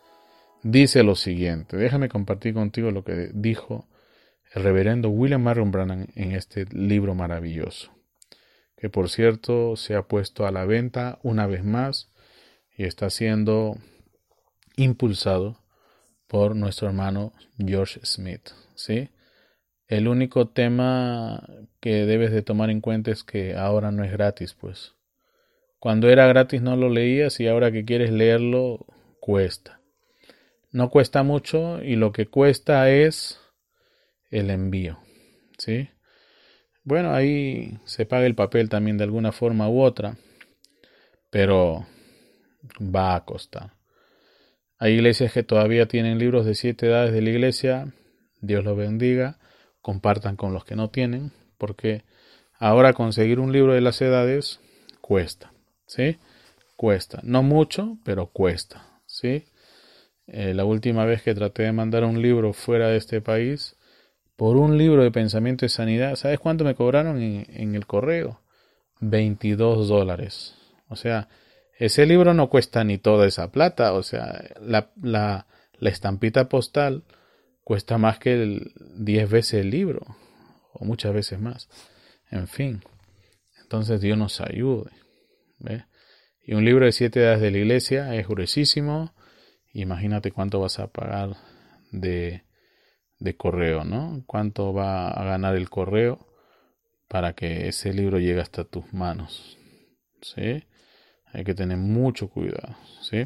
dice 0.64 1.04
lo 1.04 1.16
siguiente. 1.16 1.78
Déjame 1.78 2.10
compartir 2.10 2.54
contigo 2.54 2.92
lo 2.92 3.04
que 3.04 3.30
dijo 3.34 3.88
el 4.54 4.64
reverendo 4.64 5.10
William 5.10 5.42
Marion 5.42 5.72
Brannan 5.72 6.08
en 6.16 6.32
este 6.32 6.66
libro 6.72 7.16
maravilloso, 7.16 7.92
que 8.78 8.90
por 8.90 9.10
cierto 9.10 9.76
se 9.76 9.96
ha 9.96 10.04
puesto 10.04 10.46
a 10.46 10.52
la 10.52 10.66
venta 10.66 11.20
una 11.24 11.48
vez 11.48 11.64
más 11.64 12.10
y 12.78 12.86
está 12.86 13.10
siendo 13.10 13.78
impulsado 14.76 15.60
por 16.28 16.56
nuestro 16.56 16.88
hermano 16.88 17.34
George 17.58 18.00
Smith, 18.04 18.50
¿sí? 18.76 19.10
El 19.88 20.08
único 20.08 20.50
tema 20.50 21.48
que 21.80 22.06
debes 22.06 22.32
de 22.32 22.42
tomar 22.42 22.70
en 22.70 22.82
cuenta 22.82 23.12
es 23.12 23.24
que 23.24 23.56
ahora 23.56 23.92
no 23.92 24.04
es 24.04 24.12
gratis, 24.12 24.54
pues. 24.54 24.94
Cuando 25.80 26.10
era 26.10 26.28
gratis 26.28 26.62
no 26.62 26.76
lo 26.76 26.90
leías 26.90 27.40
y 27.40 27.48
ahora 27.48 27.72
que 27.72 27.86
quieres 27.86 28.12
leerlo 28.12 28.86
cuesta. 29.20 29.80
No 30.72 30.90
cuesta 30.90 31.24
mucho 31.24 31.82
y 31.82 31.96
lo 31.96 32.12
que 32.12 32.28
cuesta 32.28 32.90
es 32.92 33.40
el 34.30 34.50
envío. 34.50 35.00
¿Sí? 35.58 35.90
Bueno, 36.88 37.14
ahí 37.14 37.78
se 37.84 38.06
paga 38.06 38.26
el 38.26 38.34
papel 38.34 38.70
también 38.70 38.98
de 38.98 39.04
alguna 39.04 39.34
forma 39.34 39.68
u 39.68 39.82
otra, 39.82 40.16
pero 41.30 41.86
va 42.80 43.14
a 43.14 43.26
costar. 43.26 43.74
Hay 44.80 44.94
iglesias 44.94 45.34
que 45.34 45.44
todavía 45.44 45.90
tienen 45.90 46.18
libros 46.18 46.46
de 46.46 46.56
siete 46.56 46.88
edades 46.88 47.12
de 47.12 47.22
la 47.22 47.30
iglesia. 47.30 47.94
Dios 48.40 48.64
los 48.64 48.78
bendiga. 48.78 49.38
Compartan 49.82 50.38
con 50.38 50.54
los 50.54 50.64
que 50.64 50.78
no 50.78 50.90
tienen, 50.90 51.34
porque 51.58 52.06
ahora 52.58 52.94
conseguir 52.94 53.42
un 53.42 53.52
libro 53.52 53.74
de 53.74 53.82
las 53.82 54.02
edades 54.02 54.62
cuesta. 55.02 55.52
¿sí? 55.88 56.20
Cuesta. 56.78 57.20
No 57.22 57.44
mucho, 57.44 57.98
pero 58.06 58.28
cuesta, 58.28 59.02
¿sí? 59.06 59.44
Eh, 60.26 60.54
la 60.54 60.64
última 60.64 61.04
vez 61.04 61.22
que 61.22 61.36
traté 61.36 61.64
de 61.64 61.74
mandar 61.74 62.06
un 62.06 62.22
libro 62.22 62.54
fuera 62.54 62.88
de 62.88 62.96
este 62.96 63.20
país, 63.20 63.76
por 64.38 64.56
un 64.56 64.78
libro 64.78 65.04
de 65.04 65.12
pensamiento 65.12 65.66
y 65.66 65.70
sanidad, 65.70 66.16
¿sabes 66.16 66.40
cuánto 66.40 66.64
me 66.64 66.76
cobraron 66.76 67.20
en, 67.20 67.76
el 67.76 67.88
correo? 67.88 68.40
22 69.02 69.88
dólares. 69.88 70.56
O 70.88 70.96
sea, 70.96 71.28
ese 71.78 72.06
libro 72.06 72.36
no 72.36 72.48
cuesta 72.48 72.84
ni 72.84 73.00
toda 73.00 73.26
esa 73.26 73.52
plata. 73.52 73.94
O 73.94 74.04
sea, 74.04 74.44
la, 74.62 74.92
la, 75.02 75.48
estampita 75.82 76.48
postal 76.50 77.04
cuesta 77.64 77.98
más 77.98 78.20
que 78.20 78.34
el 78.34 78.74
10 78.98 79.30
veces 79.30 79.54
el 79.56 79.72
libro. 79.72 80.02
O 80.72 80.86
muchas 80.86 81.14
veces 81.14 81.40
más. 81.40 81.68
En 82.30 82.48
fin. 82.48 82.84
Entonces 83.64 84.02
Dios 84.02 84.20
nos 84.20 84.40
ayude. 84.40 84.92
Y 86.46 86.54
un 86.54 86.64
libro 86.64 86.86
de 86.86 86.92
siete 86.92 87.22
edades 87.22 87.42
de 87.42 87.50
la 87.50 87.58
iglesia 87.58 88.14
es 88.14 88.28
gruesísimo. 88.28 89.16
Imagínate 89.74 90.32
cuánto 90.32 90.60
vas 90.60 90.78
a 90.78 90.88
pagar 90.88 91.38
de, 91.92 92.47
de 93.20 93.36
correo, 93.36 93.84
¿no? 93.84 94.24
Cuánto 94.26 94.74
va 94.74 95.10
a 95.10 95.24
ganar 95.24 95.56
el 95.56 95.70
correo 95.70 96.28
para 97.08 97.34
que 97.34 97.68
ese 97.68 97.94
libro 97.94 98.20
llegue 98.20 98.42
hasta 98.42 98.64
tus 98.64 98.94
manos. 98.94 99.58
¿Sí? 100.22 100.64
Hay 101.34 101.44
que 101.44 101.54
tener 101.54 101.78
mucho 101.78 102.30
cuidado. 102.30 102.76
¿Sí? 103.02 103.26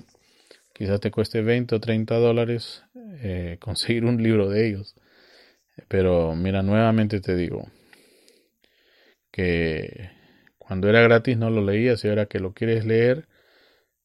Quizás 0.74 1.00
te 1.00 1.12
cueste 1.12 1.42
20 1.42 1.76
o 1.76 1.80
30 1.80 2.16
dólares 2.16 2.84
eh, 3.22 3.58
conseguir 3.62 4.06
un 4.06 4.22
libro 4.22 4.50
de 4.50 4.68
ellos. 4.68 4.96
Pero 5.88 6.36
mira, 6.36 6.62
nuevamente 6.62 7.22
te 7.22 7.36
digo 7.36 7.68
que 9.32 10.10
cuando 10.58 10.90
era 10.90 11.02
gratis 11.02 11.38
no 11.38 11.50
lo 11.50 11.64
leías 11.64 12.04
y 12.04 12.10
ahora 12.10 12.26
que 12.26 12.40
lo 12.40 12.54
quieres 12.54 12.86
leer, 12.86 13.28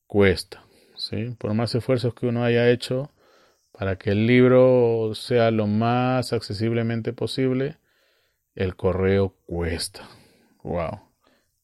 cuesta. 0.06 0.64
¿sí? 0.96 1.34
Por 1.38 1.54
más 1.54 1.74
esfuerzos 1.74 2.14
que 2.14 2.26
uno 2.26 2.44
haya 2.44 2.70
hecho 2.70 3.12
para 3.78 3.96
que 3.96 4.10
el 4.10 4.26
libro 4.26 5.12
sea 5.14 5.50
lo 5.50 5.66
más 5.66 6.32
accesiblemente 6.32 7.12
posible, 7.12 7.78
el 8.54 8.76
correo 8.76 9.36
cuesta. 9.46 10.08
Wow. 10.62 11.00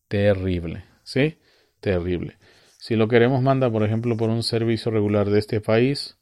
Terrible. 0.08 0.84
¿Sí? 1.02 1.38
Terrible. 1.80 2.36
Si 2.78 2.96
lo 2.96 3.08
queremos 3.08 3.42
mandar, 3.42 3.72
por 3.72 3.82
ejemplo, 3.82 4.16
por 4.16 4.28
un 4.28 4.42
servicio 4.42 4.90
regular 4.90 5.30
de 5.30 5.38
este 5.38 5.60
país, 5.60 6.18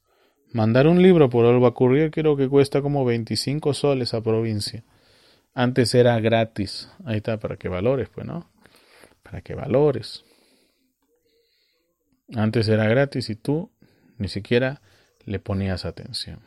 mandar 0.53 0.87
un 0.87 1.03
libro 1.03 1.29
por 1.29 1.47
Alba 1.47 1.75
Courier 1.75 2.11
creo 2.11 2.37
que 2.37 2.49
cuesta 2.49 2.83
como 2.83 3.05
25 3.05 3.75
soles 3.75 4.15
a 4.15 4.23
provincia. 4.23 4.85
Antes 5.55 5.95
era 5.95 6.19
gratis. 6.21 6.91
Ahí 7.05 7.17
está, 7.17 7.39
para 7.39 7.57
que 7.57 7.69
valores, 7.69 8.09
pues, 8.09 8.27
¿no? 8.27 8.51
para 9.31 9.43
que 9.43 9.55
valores. 9.55 10.25
Antes 12.35 12.69
era 12.69 12.89
gratis 12.89 13.31
y 13.31 13.37
tú 13.37 13.71
ni 14.19 14.29
siquiera 14.29 14.83
le 15.25 15.39
ponías 15.39 15.85
atención. 15.85 16.41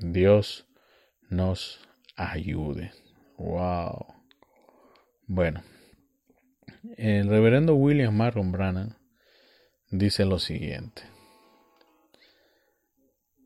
Dios 0.00 0.66
nos 1.28 1.80
ayude. 2.16 2.92
Wow. 3.36 4.06
Bueno, 5.26 5.62
el 6.96 7.28
reverendo 7.28 7.74
William 7.74 8.14
Marron 8.14 8.52
Brannan 8.52 8.96
dice 9.90 10.24
lo 10.24 10.38
siguiente. 10.38 11.02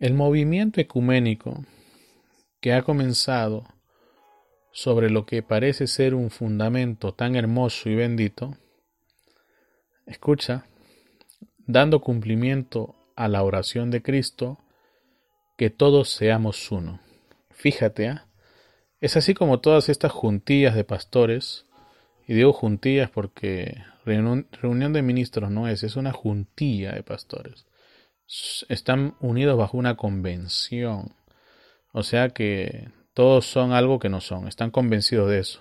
El 0.00 0.14
movimiento 0.14 0.80
ecuménico 0.80 1.64
que 2.60 2.72
ha 2.72 2.82
comenzado 2.82 3.64
sobre 4.72 5.10
lo 5.10 5.24
que 5.24 5.42
parece 5.42 5.86
ser 5.86 6.14
un 6.14 6.30
fundamento 6.30 7.14
tan 7.14 7.36
hermoso 7.36 7.88
y 7.88 7.94
bendito 7.94 8.56
Escucha, 10.06 10.66
dando 11.66 12.00
cumplimiento 12.00 12.94
a 13.16 13.26
la 13.28 13.42
oración 13.42 13.90
de 13.90 14.02
Cristo, 14.02 14.58
que 15.56 15.70
todos 15.70 16.10
seamos 16.10 16.70
uno. 16.70 17.00
Fíjate, 17.50 18.08
¿ah? 18.08 18.26
es 19.00 19.16
así 19.16 19.34
como 19.34 19.60
todas 19.60 19.88
estas 19.88 20.12
juntillas 20.12 20.74
de 20.74 20.84
pastores, 20.84 21.66
y 22.26 22.34
digo 22.34 22.52
juntillas 22.52 23.10
porque 23.10 23.82
reunión 24.04 24.92
de 24.92 25.02
ministros 25.02 25.50
no 25.50 25.68
es, 25.68 25.82
es 25.82 25.96
una 25.96 26.12
juntilla 26.12 26.92
de 26.92 27.02
pastores. 27.02 27.66
están 28.68 29.16
unidos 29.20 29.58
bajo 29.58 29.76
una 29.76 29.96
convención. 29.96 31.14
O 31.92 32.02
sea 32.02 32.30
que 32.30 32.88
todos 33.12 33.46
son 33.46 33.72
algo 33.72 33.98
que 33.98 34.08
no 34.08 34.20
son, 34.20 34.48
están 34.48 34.70
convencidos 34.70 35.30
de 35.30 35.38
eso. 35.38 35.60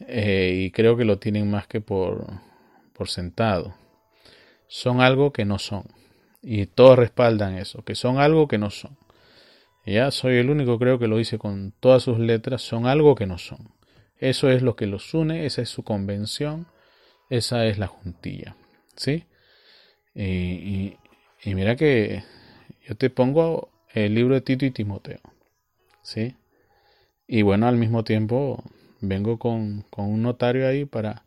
Eh, 0.00 0.54
y 0.64 0.70
creo 0.70 0.96
que 0.96 1.04
lo 1.04 1.18
tienen 1.18 1.50
más 1.50 1.66
que 1.66 1.80
por, 1.80 2.26
por 2.92 3.08
sentado. 3.08 3.74
Son 4.68 5.00
algo 5.00 5.32
que 5.32 5.44
no 5.44 5.58
son. 5.58 5.84
Y 6.42 6.66
todos 6.66 6.98
respaldan 6.98 7.56
eso, 7.58 7.84
que 7.84 7.94
son 7.94 8.18
algo 8.18 8.48
que 8.48 8.58
no 8.58 8.70
son. 8.70 8.96
Ya 9.84 10.10
soy 10.10 10.36
el 10.36 10.50
único, 10.50 10.78
creo 10.78 10.98
que 10.98 11.08
lo 11.08 11.16
dice 11.16 11.38
con 11.38 11.72
todas 11.80 12.02
sus 12.02 12.18
letras, 12.18 12.62
son 12.62 12.86
algo 12.86 13.14
que 13.14 13.26
no 13.26 13.38
son. 13.38 13.72
Eso 14.18 14.50
es 14.50 14.62
lo 14.62 14.76
que 14.76 14.86
los 14.86 15.14
une, 15.14 15.46
esa 15.46 15.62
es 15.62 15.68
su 15.70 15.82
convención, 15.82 16.66
esa 17.30 17.66
es 17.66 17.78
la 17.78 17.86
juntilla. 17.86 18.56
¿Sí? 18.96 19.24
Y, 20.14 20.96
y 21.42 21.54
mira 21.54 21.76
que 21.76 22.24
yo 22.86 22.96
te 22.96 23.10
pongo 23.10 23.70
el 23.92 24.14
libro 24.14 24.34
de 24.34 24.40
Tito 24.40 24.66
y 24.66 24.70
Timoteo. 24.70 25.20
¿Sí? 26.02 26.36
Y 27.26 27.42
bueno, 27.42 27.68
al 27.68 27.76
mismo 27.76 28.04
tiempo 28.04 28.64
vengo 29.00 29.38
con, 29.38 29.84
un 29.96 30.22
notario 30.22 30.66
ahí 30.66 30.84
para 30.84 31.24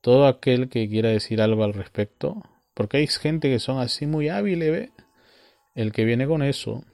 todo 0.00 0.26
aquel 0.26 0.68
que 0.68 0.88
quiera 0.88 1.10
decir 1.10 1.40
algo 1.40 1.64
al 1.64 1.74
respecto. 1.74 2.42
Porque 2.74 2.98
hay 2.98 3.06
gente 3.06 3.50
que 3.50 3.58
son 3.58 3.78
así 3.78 4.06
muy 4.06 4.28
hábiles, 4.28 4.70
¿ve? 4.70 4.92
El 5.74 5.92
que 5.92 6.04
viene 6.04 6.26
con 6.26 6.42
eso, 6.42 6.84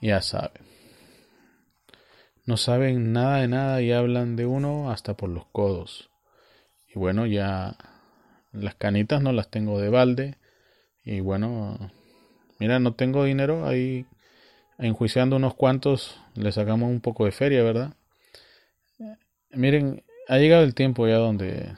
ya 0.00 0.20
sabe. 0.20 0.60
No 2.46 2.56
saben 2.56 3.12
nada 3.12 3.40
de 3.40 3.48
nada 3.48 3.82
y 3.82 3.92
hablan 3.92 4.36
de 4.36 4.46
uno 4.46 4.90
hasta 4.90 5.14
por 5.14 5.30
los 5.30 5.46
codos. 5.46 6.10
Y 6.88 6.98
bueno, 6.98 7.26
ya 7.26 7.76
las 8.52 8.74
canitas 8.74 9.22
no 9.22 9.32
las 9.32 9.50
tengo 9.50 9.80
de 9.80 9.88
balde. 9.88 10.36
Y 11.04 11.20
bueno, 11.20 11.90
mira, 12.58 12.78
no 12.78 12.94
tengo 12.94 13.24
dinero, 13.24 13.66
ahí 13.66 14.06
enjuiciando 14.78 15.36
unos 15.36 15.54
cuantos 15.54 16.20
le 16.34 16.52
sacamos 16.52 16.90
un 16.90 17.00
poco 17.00 17.24
de 17.24 17.32
feria, 17.32 17.62
¿verdad? 17.62 17.94
Miren, 19.50 20.04
ha 20.28 20.38
llegado 20.38 20.64
el 20.64 20.74
tiempo 20.74 21.06
ya 21.06 21.16
donde 21.16 21.76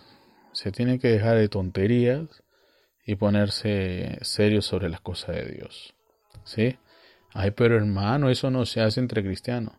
se 0.53 0.72
tiene 0.72 0.99
que 0.99 1.09
dejar 1.09 1.37
de 1.37 1.49
tonterías 1.49 2.43
y 3.07 3.14
ponerse 3.14 4.18
serio 4.22 4.61
sobre 4.61 4.90
las 4.90 5.00
cosas 5.00 5.36
de 5.36 5.52
Dios. 5.52 5.94
¿Sí? 6.44 6.76
Ay, 7.32 7.52
pero 7.52 7.76
hermano, 7.76 8.28
eso 8.28 8.50
no 8.50 8.66
se 8.66 8.80
hace 8.80 8.98
entre 8.98 9.22
cristianos. 9.22 9.74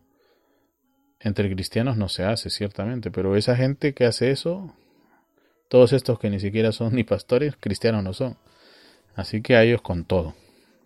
Entre 1.20 1.52
cristianos 1.52 1.96
no 1.96 2.08
se 2.08 2.24
hace, 2.24 2.48
ciertamente, 2.48 3.10
pero 3.10 3.36
esa 3.36 3.54
gente 3.54 3.92
que 3.92 4.06
hace 4.06 4.30
eso, 4.30 4.74
todos 5.68 5.92
estos 5.92 6.18
que 6.18 6.30
ni 6.30 6.40
siquiera 6.40 6.72
son 6.72 6.94
ni 6.94 7.04
pastores, 7.04 7.54
cristianos 7.60 8.02
no 8.02 8.14
son. 8.14 8.38
Así 9.14 9.42
que 9.42 9.56
a 9.56 9.62
ellos 9.62 9.82
con 9.82 10.04
todo. 10.04 10.34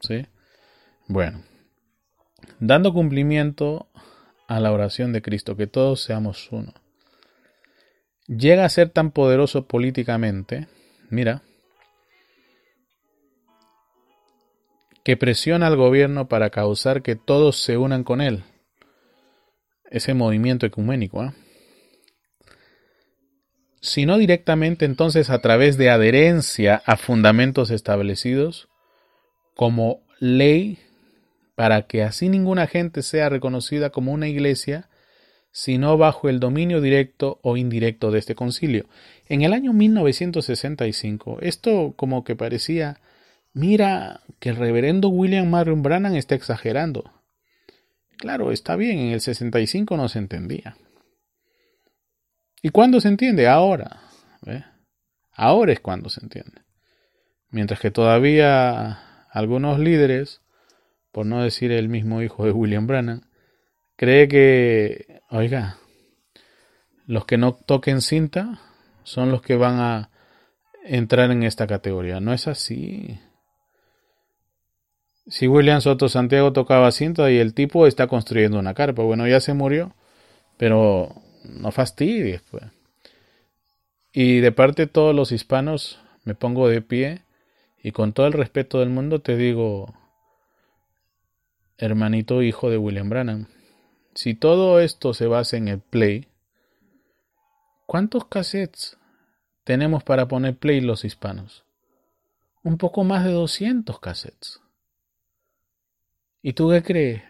¿Sí? 0.00 0.26
Bueno, 1.06 1.42
dando 2.58 2.92
cumplimiento 2.92 3.86
a 4.48 4.58
la 4.58 4.72
oración 4.72 5.12
de 5.12 5.22
Cristo, 5.22 5.56
que 5.56 5.68
todos 5.68 6.02
seamos 6.02 6.50
uno. 6.50 6.74
Llega 8.26 8.64
a 8.64 8.68
ser 8.68 8.88
tan 8.88 9.10
poderoso 9.12 9.66
políticamente, 9.66 10.66
mira, 11.10 11.42
que 15.04 15.16
presiona 15.16 15.66
al 15.66 15.76
gobierno 15.76 16.28
para 16.28 16.50
causar 16.50 17.02
que 17.02 17.16
todos 17.16 17.56
se 17.56 17.76
unan 17.76 18.04
con 18.04 18.20
él. 18.20 18.44
Ese 19.90 20.14
movimiento 20.14 20.66
ecuménico. 20.66 21.24
¿eh? 21.24 21.32
Si 23.80 24.06
no 24.06 24.16
directamente, 24.16 24.84
entonces 24.84 25.28
a 25.28 25.40
través 25.40 25.76
de 25.76 25.90
adherencia 25.90 26.82
a 26.86 26.96
fundamentos 26.96 27.70
establecidos 27.70 28.68
como 29.54 30.02
ley 30.20 30.78
para 31.54 31.82
que 31.82 32.02
así 32.02 32.28
ninguna 32.28 32.66
gente 32.66 33.02
sea 33.02 33.28
reconocida 33.28 33.90
como 33.90 34.12
una 34.12 34.28
iglesia, 34.28 34.88
sino 35.50 35.98
bajo 35.98 36.28
el 36.28 36.40
dominio 36.40 36.80
directo 36.80 37.38
o 37.42 37.56
indirecto 37.56 38.10
de 38.10 38.20
este 38.20 38.34
concilio. 38.34 38.86
En 39.28 39.42
el 39.42 39.52
año 39.52 39.72
1965, 39.72 41.38
esto 41.42 41.92
como 41.96 42.24
que 42.24 42.36
parecía, 42.36 43.00
mira, 43.52 44.20
que 44.38 44.50
el 44.50 44.56
reverendo 44.56 45.08
William 45.08 45.48
Marion 45.48 45.82
Brannan 45.82 46.14
está 46.14 46.34
exagerando. 46.34 47.10
Claro, 48.16 48.52
está 48.52 48.76
bien, 48.76 48.98
en 48.98 49.12
el 49.12 49.20
65 49.20 49.96
no 49.96 50.08
se 50.08 50.18
entendía. 50.18 50.76
¿Y 52.62 52.68
cuándo 52.70 53.00
se 53.00 53.08
entiende? 53.08 53.48
Ahora. 53.48 54.00
Ahora 55.32 55.72
es 55.72 55.80
cuando 55.80 56.08
se 56.08 56.20
entiende. 56.20 56.62
Mientras 57.50 57.80
que 57.80 57.90
todavía 57.90 59.26
algunos 59.30 59.78
líderes 59.78 60.42
por 61.12 61.26
no 61.26 61.42
decir 61.42 61.70
el 61.70 61.88
mismo 61.88 62.22
hijo 62.22 62.46
de 62.46 62.52
William 62.52 62.86
Brannan, 62.86 63.28
cree 63.96 64.26
que, 64.26 65.20
oiga, 65.28 65.76
los 67.06 67.26
que 67.26 67.36
no 67.36 67.54
toquen 67.54 68.00
cinta 68.00 68.60
son 69.04 69.30
los 69.30 69.42
que 69.42 69.56
van 69.56 69.78
a 69.78 70.10
entrar 70.84 71.30
en 71.30 71.42
esta 71.42 71.66
categoría. 71.66 72.18
No 72.20 72.32
es 72.32 72.48
así. 72.48 73.20
Si 75.28 75.46
William 75.46 75.80
Soto 75.80 76.08
Santiago 76.08 76.52
tocaba 76.52 76.90
cinta 76.90 77.30
y 77.30 77.38
el 77.38 77.54
tipo 77.54 77.86
está 77.86 78.08
construyendo 78.08 78.58
una 78.58 78.74
carpa, 78.74 79.02
bueno, 79.02 79.28
ya 79.28 79.40
se 79.40 79.54
murió, 79.54 79.94
pero 80.56 81.14
no 81.44 81.70
fastidies, 81.70 82.42
pues. 82.50 82.64
Y 84.12 84.40
de 84.40 84.52
parte 84.52 84.82
de 84.82 84.92
todos 84.92 85.14
los 85.14 85.32
hispanos, 85.32 86.00
me 86.24 86.34
pongo 86.34 86.68
de 86.68 86.82
pie 86.82 87.22
y 87.82 87.92
con 87.92 88.12
todo 88.12 88.26
el 88.26 88.32
respeto 88.32 88.80
del 88.80 88.90
mundo 88.90 89.20
te 89.20 89.36
digo, 89.36 89.94
hermanito 91.78 92.42
hijo 92.42 92.70
de 92.70 92.78
William 92.78 93.08
Brannan. 93.08 93.48
Si 94.14 94.34
todo 94.34 94.80
esto 94.80 95.14
se 95.14 95.26
basa 95.26 95.56
en 95.56 95.68
el 95.68 95.80
play, 95.80 96.28
¿cuántos 97.86 98.26
cassettes 98.26 98.98
tenemos 99.64 100.04
para 100.04 100.28
poner 100.28 100.56
play 100.56 100.80
los 100.80 101.04
hispanos? 101.04 101.64
Un 102.62 102.76
poco 102.76 103.04
más 103.04 103.24
de 103.24 103.32
200 103.32 103.98
cassettes. 103.98 104.60
¿Y 106.42 106.54
tú 106.54 106.70
qué 106.70 106.82
crees? 106.82 107.22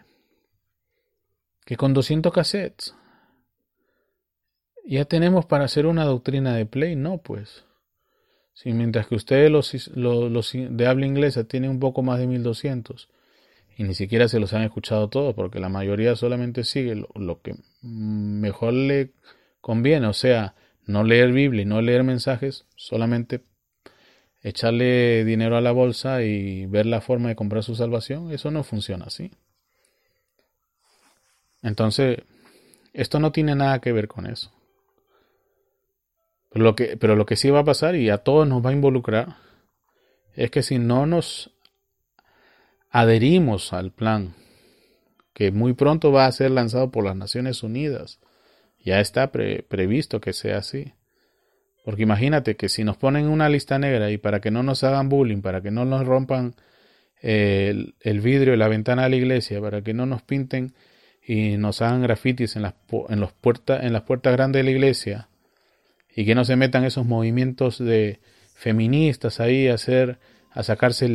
Que 1.65 1.77
con 1.77 1.95
200 1.95 2.33
cassettes 2.33 2.95
ya 4.85 5.05
tenemos 5.05 5.47
para 5.47 5.65
hacer 5.65 5.87
una 5.87 6.05
doctrina 6.05 6.55
de 6.55 6.67
play, 6.67 6.97
no 6.97 7.19
pues. 7.19 7.65
Si 8.55 8.73
mientras 8.73 9.07
que 9.07 9.15
ustedes 9.15 9.51
los, 9.51 10.53
de 10.53 10.87
habla 10.87 11.07
inglesa 11.07 11.45
tienen 11.45 11.71
un 11.71 11.81
poco 11.81 12.03
más 12.03 12.19
de 12.19 12.27
1200 12.27 13.09
y 13.77 13.85
ni 13.85 13.95
siquiera 13.95 14.29
se 14.29 14.39
los 14.39 14.53
han 14.53 14.63
escuchado 14.63 15.09
todos 15.09 15.35
porque 15.35 15.59
la 15.59 15.71
mayoría 15.71 16.15
solamente 16.17 16.65
sigue 16.65 16.95
lo, 17.15 17.41
que 17.41 17.55
mejor 17.83 18.75
le 18.75 19.13
conviene, 19.61 20.07
o 20.07 20.13
sea, 20.13 20.55
no 20.85 21.05
leer 21.05 21.33
Biblia 21.33 21.63
y 21.63 21.67
no 21.67 21.81
leer 21.81 22.03
mensajes, 22.03 22.67
solamente 22.77 23.43
echarle 24.43 25.25
dinero 25.25 25.57
a 25.57 25.61
la 25.61 25.73
bolsa 25.73 26.23
y 26.23 26.67
ver 26.67 26.87
la 26.87 27.01
forma 27.01 27.29
de 27.29 27.37
comprar 27.37 27.63
su 27.63 27.75
salvación, 27.75 28.33
eso 28.33 28.51
no 28.51 28.65
funciona 28.65 29.07
así. 29.07 29.31
Entonces, 31.63 32.19
esto 32.93 33.21
no 33.21 33.33
tiene 33.33 33.55
nada 33.55 33.81
que 33.81 33.93
ver 33.93 34.09
con 34.09 34.27
eso. 34.27 34.53
Pero 36.51 36.65
lo 36.65 36.75
que, 36.75 36.97
pero 36.97 37.17
lo 37.17 37.25
que 37.25 37.37
sí 37.37 37.51
va 37.51 37.61
a 37.61 37.65
pasar 37.65 37.95
y 37.95 38.11
a 38.11 38.19
todos 38.19 38.47
nos 38.47 38.65
va 38.65 38.71
a 38.71 38.75
involucrar 38.75 39.37
es 40.35 40.51
que 40.51 40.63
si 40.63 40.79
no 40.79 41.07
nos 41.07 41.51
adherimos 42.91 43.73
al 43.73 43.93
plan 43.93 44.35
que 45.33 45.51
muy 45.51 45.73
pronto 45.73 46.13
va 46.13 46.27
a 46.27 46.33
ser 46.33 46.51
lanzado 46.51 46.91
por 46.91 47.05
las 47.05 47.17
Naciones 47.17 47.63
Unidas. 47.63 48.21
Ya 48.79 49.01
está 49.01 49.31
previsto 49.33 50.21
que 50.21 50.33
sea 50.33 50.59
así. 50.59 50.93
Porque 51.85 52.03
imagínate 52.03 52.57
que 52.57 52.69
si 52.69 52.85
nos 52.85 52.97
ponen 52.97 53.29
una 53.29 53.49
lista 53.49 53.79
negra 53.79 54.11
y 54.11 54.19
para 54.19 54.41
que 54.41 54.51
no 54.51 54.63
nos 54.63 54.85
hagan 54.85 55.09
bullying, 55.09 55.43
para 55.43 55.61
que 55.61 55.71
no 55.71 55.85
nos 55.85 56.07
rompan 56.07 56.55
el, 57.21 57.95
vidrio 58.21 58.53
de 58.53 58.57
la 58.57 58.69
ventana 58.69 59.05
de 59.05 59.11
la 59.11 59.17
iglesia, 59.17 59.61
para 59.61 59.83
que 59.83 59.95
no 59.95 60.07
nos 60.07 60.23
pinten 60.23 60.75
y 61.27 61.57
nos 61.57 61.83
hagan 61.83 62.03
grafitis 62.03 62.57
en 62.57 62.63
las, 62.63 62.75
en 63.09 63.21
los 63.21 63.33
puertas, 63.33 63.85
en 63.85 63.93
las 63.93 64.03
puertas 64.03 64.33
grandes 64.33 64.61
de 64.61 64.65
la 64.65 64.71
iglesia, 64.71 65.29
y 66.15 66.25
que 66.25 66.35
no 66.35 66.45
se 66.45 66.57
metan 66.57 66.85
esos 66.85 67.07
movimientos 67.07 67.79
de 67.79 68.21
feministas 68.55 69.41
ahí 69.41 69.69
a 69.69 69.75
hacer 69.75 70.19
a 70.55 70.63
sacarse 70.63 71.07
eh, 71.07 71.11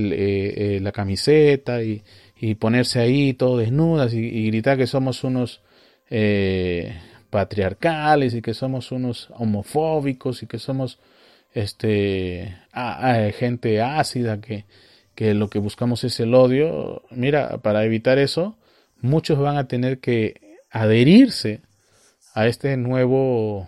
eh, 0.78 0.80
la 0.82 0.92
camiseta 0.92 1.82
y, 1.84 2.04
ponerse 2.60 3.00
ahí 3.00 3.34
todo 3.34 3.58
desnudas 3.58 4.14
y, 4.14 4.48
gritar 4.48 4.78
que 4.78 4.88
somos 4.88 5.24
unos 5.24 5.62
eh, 6.10 6.96
patriarcales 7.30 8.34
y 8.34 8.42
que 8.42 8.54
somos 8.54 8.92
unos 8.92 9.30
homofóbicos 9.32 10.44
y 10.44 10.48
que 10.48 10.60
somos 10.60 11.00
este 11.54 12.58
gente 13.38 13.82
ácida 13.82 14.42
que, 14.42 14.66
que 15.16 15.34
lo 15.34 15.50
que 15.50 15.60
buscamos 15.60 16.04
es 16.04 16.20
el 16.20 16.34
odio 16.34 17.04
mira 17.12 17.58
para 17.60 17.84
evitar 17.84 18.20
eso 18.20 18.58
muchos 19.02 19.40
van 19.40 19.58
a 19.58 19.68
tener 19.68 20.00
que 20.00 20.60
adherirse 20.70 21.62
a 22.34 22.48
este 22.48 22.78
nuevo 22.78 23.68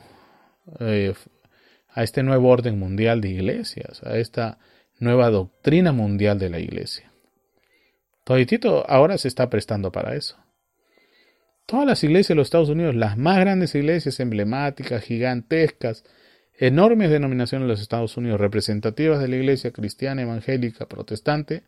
a 0.80 2.04
este 2.04 2.24
nuevo 2.24 2.50
orden 2.50 2.78
mundial 2.78 3.22
de 3.22 3.30
iglesias 3.30 4.04
a 4.04 4.18
esta 4.18 4.60
nueva 5.00 5.30
doctrina 5.30 5.92
mundial 5.92 6.38
de 6.40 6.50
la 6.50 6.60
iglesia. 6.60 7.12
Toditito 8.24 8.88
ahora 8.90 9.18
se 9.18 9.28
está 9.28 9.50
prestando 9.50 9.92
para 9.92 10.16
eso. 10.16 10.38
Todas 11.70 11.86
las 11.86 12.04
iglesias 12.04 12.30
de 12.30 12.36
los 12.36 12.48
Estados 12.48 12.70
Unidos, 12.70 12.96
las 12.96 13.16
más 13.16 13.38
grandes 13.38 13.76
iglesias 13.76 14.20
emblemáticas, 14.20 15.04
gigantescas, 15.04 16.04
enormes 16.58 17.12
denominaciones 17.12 17.68
de 17.68 17.74
los 17.74 17.80
Estados 17.80 18.18
Unidos, 18.18 18.42
representativas 18.42 19.20
de 19.20 19.28
la 19.28 19.36
iglesia 19.36 19.70
cristiana, 19.70 20.24
evangélica, 20.24 20.88
protestante, 20.88 21.62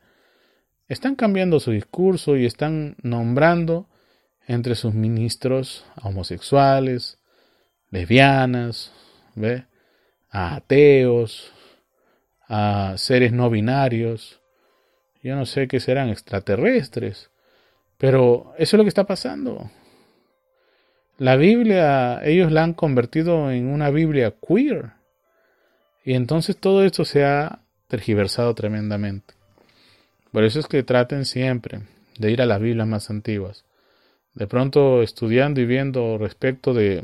están 0.88 1.16
cambiando 1.16 1.60
su 1.60 1.70
discurso 1.70 2.36
y 2.36 2.48
están 2.48 2.96
nombrando 3.04 3.90
entre 4.48 4.74
sus 4.74 4.96
ministros 4.96 5.86
a 5.96 6.08
homosexuales, 6.08 7.20
lesbianas, 7.92 8.92
¿ve? 9.36 9.66
a 10.32 10.56
ateos, 10.56 11.54
a 12.48 12.96
seres 12.98 13.34
no 13.34 13.52
binarios, 13.52 14.42
yo 15.22 15.36
no 15.36 15.46
sé 15.46 15.68
qué 15.68 15.80
serán 15.80 16.10
extraterrestres, 16.10 17.30
pero 18.00 18.56
eso 18.58 18.76
es 18.76 18.78
lo 18.80 18.84
que 18.84 18.90
está 18.90 19.04
pasando. 19.04 19.70
La 21.18 21.36
Biblia, 21.36 22.22
ellos 22.24 22.52
la 22.52 22.64
han 22.64 22.74
convertido 22.74 23.52
en 23.52 23.68
una 23.68 23.90
Biblia 23.90 24.34
queer. 24.46 24.94
Y 26.04 26.14
entonces 26.14 26.58
todo 26.58 26.84
esto 26.84 27.06
se 27.06 27.26
ha 27.26 27.60
tergiversado 27.88 28.56
tremendamente. 28.56 29.36
Por 30.32 30.44
eso 30.44 30.60
es 30.60 30.68
que 30.68 30.84
traten 30.84 31.26
siempre 31.26 31.82
de 32.18 32.32
ir 32.32 32.42
a 32.42 32.46
las 32.46 32.60
Biblias 32.60 32.88
más 32.88 33.10
antiguas. 33.10 33.66
De 34.34 34.48
pronto 34.48 35.02
estudiando 35.02 35.60
y 35.60 35.66
viendo 35.66 36.18
respecto 36.18 36.74
de 36.74 37.04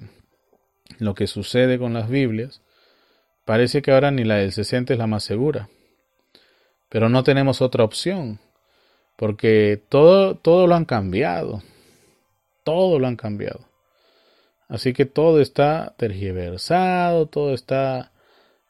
lo 0.97 1.14
que 1.14 1.28
sucede 1.28 1.78
con 1.78 1.93
las 1.93 2.10
Biblias, 2.10 2.62
parece 3.45 3.82
que 3.82 3.91
ahora 3.91 4.12
ni 4.12 4.24
la 4.24 4.36
del 4.36 4.53
60 4.53 4.93
es 4.93 4.99
la 4.99 5.08
más 5.08 5.24
segura. 5.24 5.70
Pero 6.89 7.10
no 7.10 7.24
tenemos 7.24 7.62
otra 7.62 7.84
opción, 7.84 8.39
porque 9.18 9.82
todo, 9.89 10.36
todo 10.36 10.68
lo 10.68 10.76
han 10.76 10.86
cambiado. 10.86 11.62
Todo 12.64 12.97
lo 12.99 13.08
han 13.08 13.18
cambiado. 13.18 13.66
Así 14.68 14.93
que 14.93 15.05
todo 15.05 15.39
está 15.39 15.95
tergiversado, 15.97 17.28
todo 17.28 17.53
está 17.53 18.11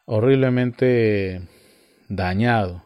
horriblemente 0.05 1.41
dañado. 2.07 2.83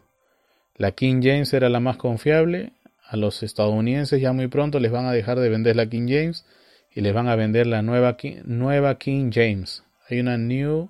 La 0.75 0.91
King 0.93 1.21
James 1.21 1.53
era 1.53 1.69
la 1.69 1.79
más 1.79 1.97
confiable. 1.97 2.73
A 3.07 3.17
los 3.17 3.43
estadounidenses 3.43 4.21
ya 4.21 4.31
muy 4.31 4.47
pronto 4.47 4.79
les 4.79 4.91
van 4.91 5.05
a 5.05 5.11
dejar 5.11 5.39
de 5.39 5.49
vender 5.49 5.75
la 5.75 5.87
King 5.87 6.07
James 6.07 6.45
y 6.93 7.01
les 7.01 7.13
van 7.13 7.27
a 7.27 7.35
vender 7.35 7.67
la 7.67 7.81
nueva, 7.81 8.17
nueva 8.45 8.97
King 8.97 9.31
James. 9.33 9.83
Hay 10.09 10.19
una 10.19 10.37
New, 10.37 10.89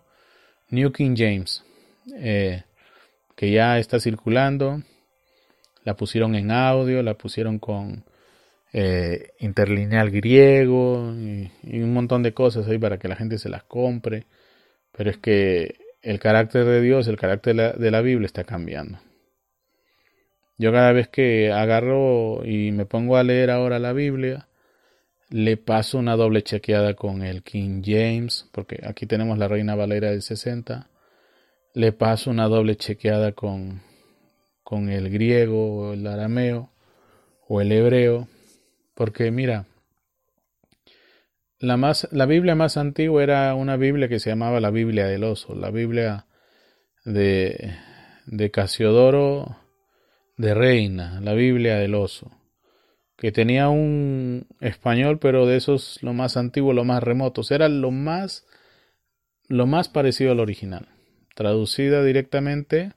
New 0.69 0.91
King 0.91 1.15
James 1.17 1.63
eh, 2.15 2.63
que 3.36 3.51
ya 3.51 3.80
está 3.80 3.99
circulando. 3.99 4.84
La 5.84 5.95
pusieron 5.95 6.36
en 6.36 6.51
audio, 6.51 7.01
la 7.01 7.15
pusieron 7.15 7.57
con 7.57 8.03
eh, 8.74 9.34
interlineal 9.39 10.11
griego 10.11 11.13
y, 11.13 11.51
un 11.82 11.93
montón 11.93 12.24
de 12.24 12.34
cosas 12.34 12.67
ahí 12.67 12.78
para 12.78 12.97
que 12.97 13.07
la 13.07 13.15
gente 13.15 13.38
se 13.38 13.49
las 13.49 13.63
compre. 13.63 14.26
Pero 14.91 15.09
es 15.09 15.17
que 15.17 15.76
el 16.01 16.19
carácter 16.19 16.65
de 16.65 16.82
Dios, 16.82 17.07
el 17.07 17.17
carácter 17.17 17.78
de 17.78 17.91
la, 17.91 18.01
Biblia 18.01 18.26
está 18.26 18.43
cambiando. 18.43 18.99
Yo 20.57 20.72
cada 20.72 20.91
vez 20.91 21.07
que 21.09 21.51
agarro 21.51 22.45
y 22.45 22.72
me 22.72 22.86
pongo 22.86 23.17
a 23.17 23.24
leer 23.24 23.49
ahora 23.49 23.80
la 23.80 23.93
Biblia, 23.93 24.47
le 25.30 25.57
paso 25.57 25.97
una 25.97 26.15
doble 26.15 26.43
chequeada 26.43 26.93
con 26.93 27.24
el 27.24 27.41
King 27.43 27.82
James, 27.84 28.49
porque 28.51 28.80
aquí 28.84 29.05
tenemos 29.05 29.38
la 29.38 29.47
Reina 29.47 29.76
Valera 29.76 30.11
del 30.11 30.22
60. 30.22 30.89
Le 31.74 31.91
paso 31.93 32.30
una 32.30 32.47
doble 32.47 32.76
chequeada 32.76 33.32
con, 33.32 33.82
con 34.63 34.89
el 34.89 35.09
griego 35.09 35.93
el 35.93 36.05
arameo 36.05 36.69
o 37.47 37.61
el 37.61 37.72
hebreo 37.72 38.28
porque 38.94 39.32
mira, 39.32 39.66
la, 41.60 41.78
más, 41.78 42.08
la 42.12 42.26
Biblia 42.26 42.56
más 42.56 42.78
antigua 42.78 43.24
era 43.24 43.54
una 43.56 43.78
Biblia 43.78 44.08
que 44.08 44.20
se 44.20 44.30
llamaba 44.30 44.60
la 44.60 44.72
Biblia 44.72 45.06
del 45.06 45.24
oso, 45.24 45.56
la 45.56 45.72
Biblia 45.72 46.26
de, 47.06 47.76
de 48.26 48.52
Casiodoro 48.52 49.58
de 50.38 50.54
Reina, 50.54 51.22
la 51.22 51.34
Biblia 51.34 51.78
del 51.78 51.96
oso, 51.96 52.32
que 53.16 53.32
tenía 53.32 53.70
un 53.70 54.48
español, 54.60 55.20
pero 55.20 55.46
de 55.46 55.58
esos 55.58 56.02
lo 56.02 56.14
más 56.14 56.36
antiguo, 56.36 56.74
lo 56.74 56.84
más 56.84 57.04
remotos, 57.04 57.52
era 57.52 57.70
lo 57.70 57.92
más, 57.92 58.48
lo 59.48 59.68
más 59.68 59.88
parecido 59.88 60.32
al 60.32 60.39
original, 60.39 60.89
traducida 61.36 62.04
directamente 62.04 62.94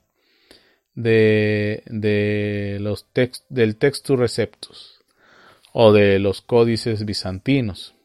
de, 0.95 1.83
de 1.85 2.77
los 2.81 3.11
text, 3.11 3.45
del 3.49 3.77
Textus 3.77 4.17
Receptus 4.17 4.94
o 5.77 5.91
de 5.91 6.19
los 6.19 6.41
códices 6.41 7.03
bizantinos. 7.03 7.95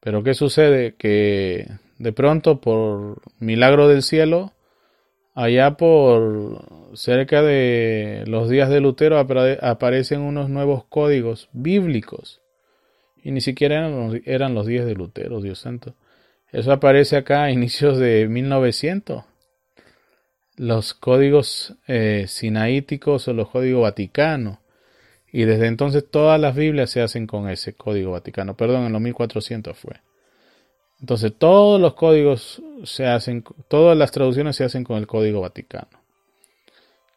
Pero 0.00 0.22
¿qué 0.22 0.34
sucede? 0.34 0.94
Que 0.94 1.66
de 1.98 2.12
pronto, 2.12 2.60
por 2.60 3.22
milagro 3.38 3.88
del 3.88 4.02
cielo, 4.02 4.52
allá 5.34 5.78
por 5.78 6.92
cerca 6.92 7.40
de 7.40 8.24
los 8.26 8.50
días 8.50 8.68
de 8.68 8.80
Lutero 8.80 9.18
aparecen 9.18 10.20
unos 10.20 10.50
nuevos 10.50 10.84
códigos 10.84 11.48
bíblicos. 11.54 12.42
Y 13.22 13.30
ni 13.30 13.40
siquiera 13.40 13.76
eran 14.26 14.54
los, 14.54 14.66
días 14.66 14.84
de 14.84 14.94
Lutero, 14.94 15.40
Dios 15.40 15.60
santo. 15.60 15.94
Eso 16.52 16.72
aparece 16.72 17.16
acá 17.16 17.44
a 17.44 17.52
inicios 17.52 17.96
de 17.96 18.28
1900. 18.28 19.24
Los 20.58 20.92
códigos 20.92 21.74
eh, 21.88 22.26
sinaíticos 22.28 23.28
o 23.28 23.32
los 23.32 23.48
códigos 23.48 23.80
vaticanos 23.80 24.58
y 25.36 25.46
desde 25.46 25.66
entonces 25.66 26.08
todas 26.08 26.40
las 26.40 26.54
Biblias 26.54 26.90
se 26.90 27.02
hacen 27.02 27.26
con 27.26 27.50
ese 27.50 27.74
código 27.74 28.12
vaticano. 28.12 28.56
Perdón, 28.56 28.84
en 28.84 28.92
los 28.92 29.02
1400 29.02 29.76
fue. 29.76 29.94
Entonces 31.00 31.32
todos 31.36 31.80
los 31.80 31.94
códigos 31.94 32.62
se 32.84 33.04
hacen, 33.06 33.42
todas 33.66 33.98
las 33.98 34.12
traducciones 34.12 34.54
se 34.54 34.62
hacen 34.62 34.84
con 34.84 34.96
el 34.96 35.08
código 35.08 35.40
vaticano. 35.40 35.88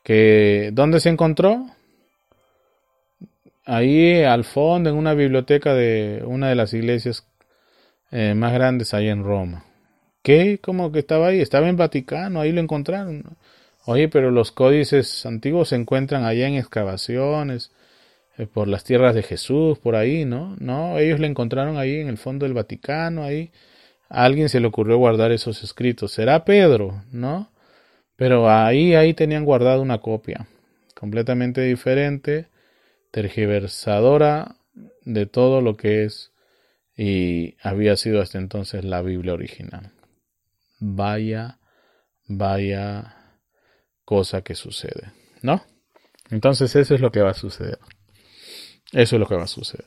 Que, 0.01 0.72
¿Dónde 0.74 0.99
se 0.99 1.09
encontró? 1.09 1.68
Ahí 3.65 4.24
al 4.24 4.45
fondo, 4.45 4.89
en 4.89 4.95
una 4.95 5.13
biblioteca 5.13 5.76
de 5.76 6.24
una 6.26 6.49
de 6.49 6.55
las 6.55 6.74
iglesias 6.74 7.24
eh, 8.09 8.34
más 8.34 8.51
grandes 8.51 8.95
ahí 8.95 9.09
en 9.09 9.24
Roma. 9.24 9.63
¿Qué? 10.24 10.57
¿Cómo 10.59 10.91
que 10.91 10.99
estaba 10.99 11.28
ahí? 11.28 11.39
Estaba 11.39 11.70
en 11.70 11.78
Vaticano, 11.78 12.41
ahí 12.41 12.51
lo 12.51 12.61
encontraron. 12.61 13.38
Oye, 13.86 14.09
pero 14.09 14.32
los 14.32 14.51
códices 14.51 15.24
antiguos 15.28 15.70
se 15.70 15.76
encuentran 15.76 16.26
allá 16.26 16.47
en 16.47 16.55
excavaciones, 16.55 17.70
por 18.46 18.68
las 18.68 18.84
tierras 18.84 19.16
de 19.16 19.24
Jesús, 19.24 19.80
por 19.80 19.96
ahí, 19.96 20.26
¿no? 20.26 20.56
No, 20.60 21.00
ellos 21.00 21.20
le 21.20 21.28
encontraron 21.28 21.78
ahí 21.78 21.96
en 21.96 22.08
el 22.08 22.18
fondo 22.18 22.46
del 22.46 22.54
Vaticano, 22.54 23.24
ahí. 23.24 23.52
A 24.10 24.26
alguien 24.26 24.50
se 24.50 24.60
le 24.60 24.68
ocurrió 24.68 24.98
guardar 24.98 25.32
esos 25.32 25.64
escritos. 25.64 26.12
Será 26.12 26.46
Pedro, 26.46 27.04
¿no? 27.12 27.52
Pero 28.16 28.50
ahí, 28.50 28.94
ahí 28.94 29.14
tenían 29.14 29.44
guardado 29.44 29.82
una 29.82 30.00
copia, 30.00 30.48
completamente 30.96 31.62
diferente, 31.62 32.48
tergiversadora 33.12 34.56
de 35.04 35.26
todo 35.26 35.62
lo 35.62 35.76
que 35.76 36.04
es 36.04 36.32
y 36.96 37.56
había 37.62 37.96
sido 37.96 38.22
hasta 38.22 38.40
entonces 38.40 38.84
la 38.84 39.02
Biblia 39.02 39.34
original. 39.34 39.92
Vaya, 40.80 41.60
vaya 42.28 43.16
cosa 44.04 44.42
que 44.42 44.56
sucede, 44.56 45.12
¿no? 45.42 45.64
Entonces 46.30 46.76
eso 46.76 46.96
es 46.96 47.02
lo 47.02 47.12
que 47.12 47.22
va 47.22 47.32
a 47.32 47.36
suceder. 47.36 47.78
Eso 48.92 49.16
es 49.16 49.20
lo 49.20 49.28
que 49.28 49.36
va 49.36 49.44
a 49.44 49.48
suceder. 49.48 49.86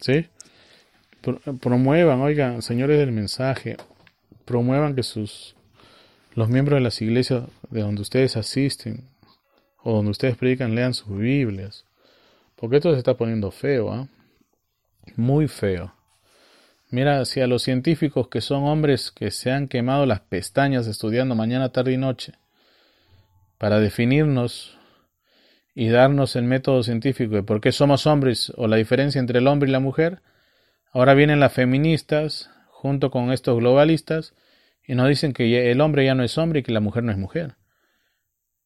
¿Sí? 0.00 0.26
Promuevan, 1.60 2.20
oigan, 2.20 2.62
señores 2.62 2.98
del 2.98 3.12
mensaje, 3.12 3.76
promuevan 4.44 4.94
que 4.94 5.02
sus 5.02 5.54
los 6.34 6.48
miembros 6.48 6.78
de 6.78 6.82
las 6.82 7.00
iglesias 7.02 7.44
de 7.70 7.82
donde 7.82 8.02
ustedes 8.02 8.36
asisten 8.36 9.08
o 9.82 9.92
donde 9.92 10.10
ustedes 10.10 10.36
predican 10.36 10.74
lean 10.74 10.94
sus 10.94 11.16
Biblias. 11.16 11.84
Porque 12.56 12.76
esto 12.76 12.92
se 12.92 12.98
está 12.98 13.16
poniendo 13.16 13.50
feo, 13.50 13.92
¿ah? 13.92 14.08
Muy 15.16 15.48
feo. 15.48 15.92
Mira, 16.90 17.24
si 17.24 17.40
a 17.40 17.46
los 17.46 17.62
científicos 17.62 18.28
que 18.28 18.40
son 18.40 18.64
hombres 18.64 19.10
que 19.10 19.30
se 19.30 19.50
han 19.50 19.66
quemado 19.66 20.06
las 20.06 20.20
pestañas 20.20 20.86
estudiando 20.86 21.34
mañana, 21.34 21.70
tarde 21.70 21.92
y 21.92 21.96
noche 21.96 22.34
para 23.58 23.80
definirnos 23.80 24.76
y 25.74 25.88
darnos 25.88 26.36
el 26.36 26.44
método 26.44 26.82
científico 26.82 27.34
de 27.34 27.42
por 27.42 27.60
qué 27.60 27.72
somos 27.72 28.06
hombres 28.06 28.52
o 28.56 28.66
la 28.66 28.76
diferencia 28.76 29.18
entre 29.18 29.38
el 29.38 29.46
hombre 29.46 29.68
y 29.68 29.72
la 29.72 29.80
mujer, 29.80 30.20
ahora 30.92 31.14
vienen 31.14 31.40
las 31.40 31.52
feministas 31.52 32.50
junto 32.68 33.10
con 33.10 33.32
estos 33.32 33.58
globalistas 33.58 34.34
y 34.86 34.94
nos 34.94 35.08
dicen 35.08 35.32
que 35.32 35.70
el 35.70 35.80
hombre 35.80 36.04
ya 36.04 36.14
no 36.14 36.24
es 36.24 36.36
hombre 36.38 36.60
y 36.60 36.62
que 36.62 36.72
la 36.72 36.80
mujer 36.80 37.04
no 37.04 37.12
es 37.12 37.18
mujer. 37.18 37.56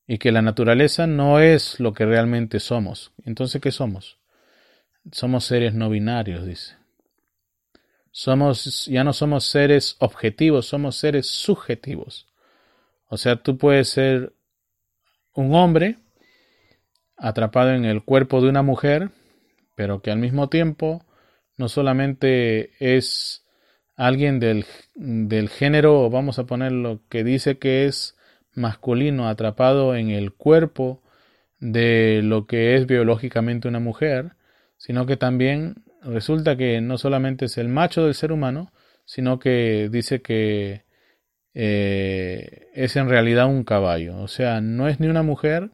Y 0.09 0.19
que 0.19 0.33
la 0.33 0.41
naturaleza 0.43 1.07
no 1.07 1.41
es 1.41 1.81
lo 1.81 1.93
que 1.93 2.07
realmente 2.07 2.61
somos. 2.61 3.13
Entonces, 3.25 3.61
¿qué 3.61 3.73
somos? 3.73 4.19
Somos 5.13 5.45
seres 5.45 5.75
no 5.75 5.91
binarios, 5.91 6.47
dice. 6.47 6.77
Somos, 8.13 8.87
ya 8.87 9.05
no 9.05 9.13
somos 9.13 9.45
seres 9.45 9.97
objetivos, 9.99 10.67
somos 10.67 10.97
seres 10.97 11.29
subjetivos. 11.29 12.27
O 13.09 13.19
sea, 13.19 13.37
tú 13.37 13.59
puedes 13.59 13.89
ser 13.89 14.33
un 15.35 15.55
hombre 15.55 15.99
atrapado 17.17 17.73
en 17.73 17.85
el 17.85 18.03
cuerpo 18.03 18.41
de 18.41 18.49
una 18.49 18.63
mujer, 18.63 19.11
pero 19.75 20.03
que 20.03 20.11
al 20.11 20.19
mismo 20.19 20.49
tiempo 20.49 21.05
no 21.57 21.69
solamente 21.69 22.71
es 22.81 23.45
alguien 23.97 24.41
del, 24.41 24.67
del 24.95 25.49
género, 25.49 26.11
vamos 26.11 26.39
a 26.39 26.45
ponerlo, 26.45 27.01
que 27.09 27.25
dice 27.25 27.59
que 27.59 27.87
es 27.87 28.17
masculino 28.55 29.29
atrapado 29.29 29.95
en 29.97 30.11
el 30.11 30.33
cuerpo 30.33 31.03
de 31.59 32.21
lo 32.23 32.47
que 32.47 32.75
es 32.75 32.87
biológicamente 32.87 33.69
una 33.69 33.81
mujer, 33.81 34.33
sino 34.77 35.07
que 35.07 35.17
también 35.17 35.85
resulta 36.03 36.57
que 36.57 36.81
no 36.81 36.99
solamente 36.99 37.47
es 37.47 37.59
el 37.59 37.69
macho 37.69 38.05
del 38.05 38.15
ser 38.15 38.33
humano, 38.33 38.73
sino 39.05 39.39
que 39.39 39.89
dice 39.91 40.21
que 40.21 40.85
eh, 41.55 42.69
es 42.75 42.97
en 42.97 43.09
realidad 43.09 43.47
un 43.47 43.65
caballo. 43.65 44.19
O 44.19 44.29
sea, 44.29 44.61
no 44.61 44.89
es 44.89 45.01
ni 45.01 45.07
una 45.07 45.23
mujer, 45.23 45.71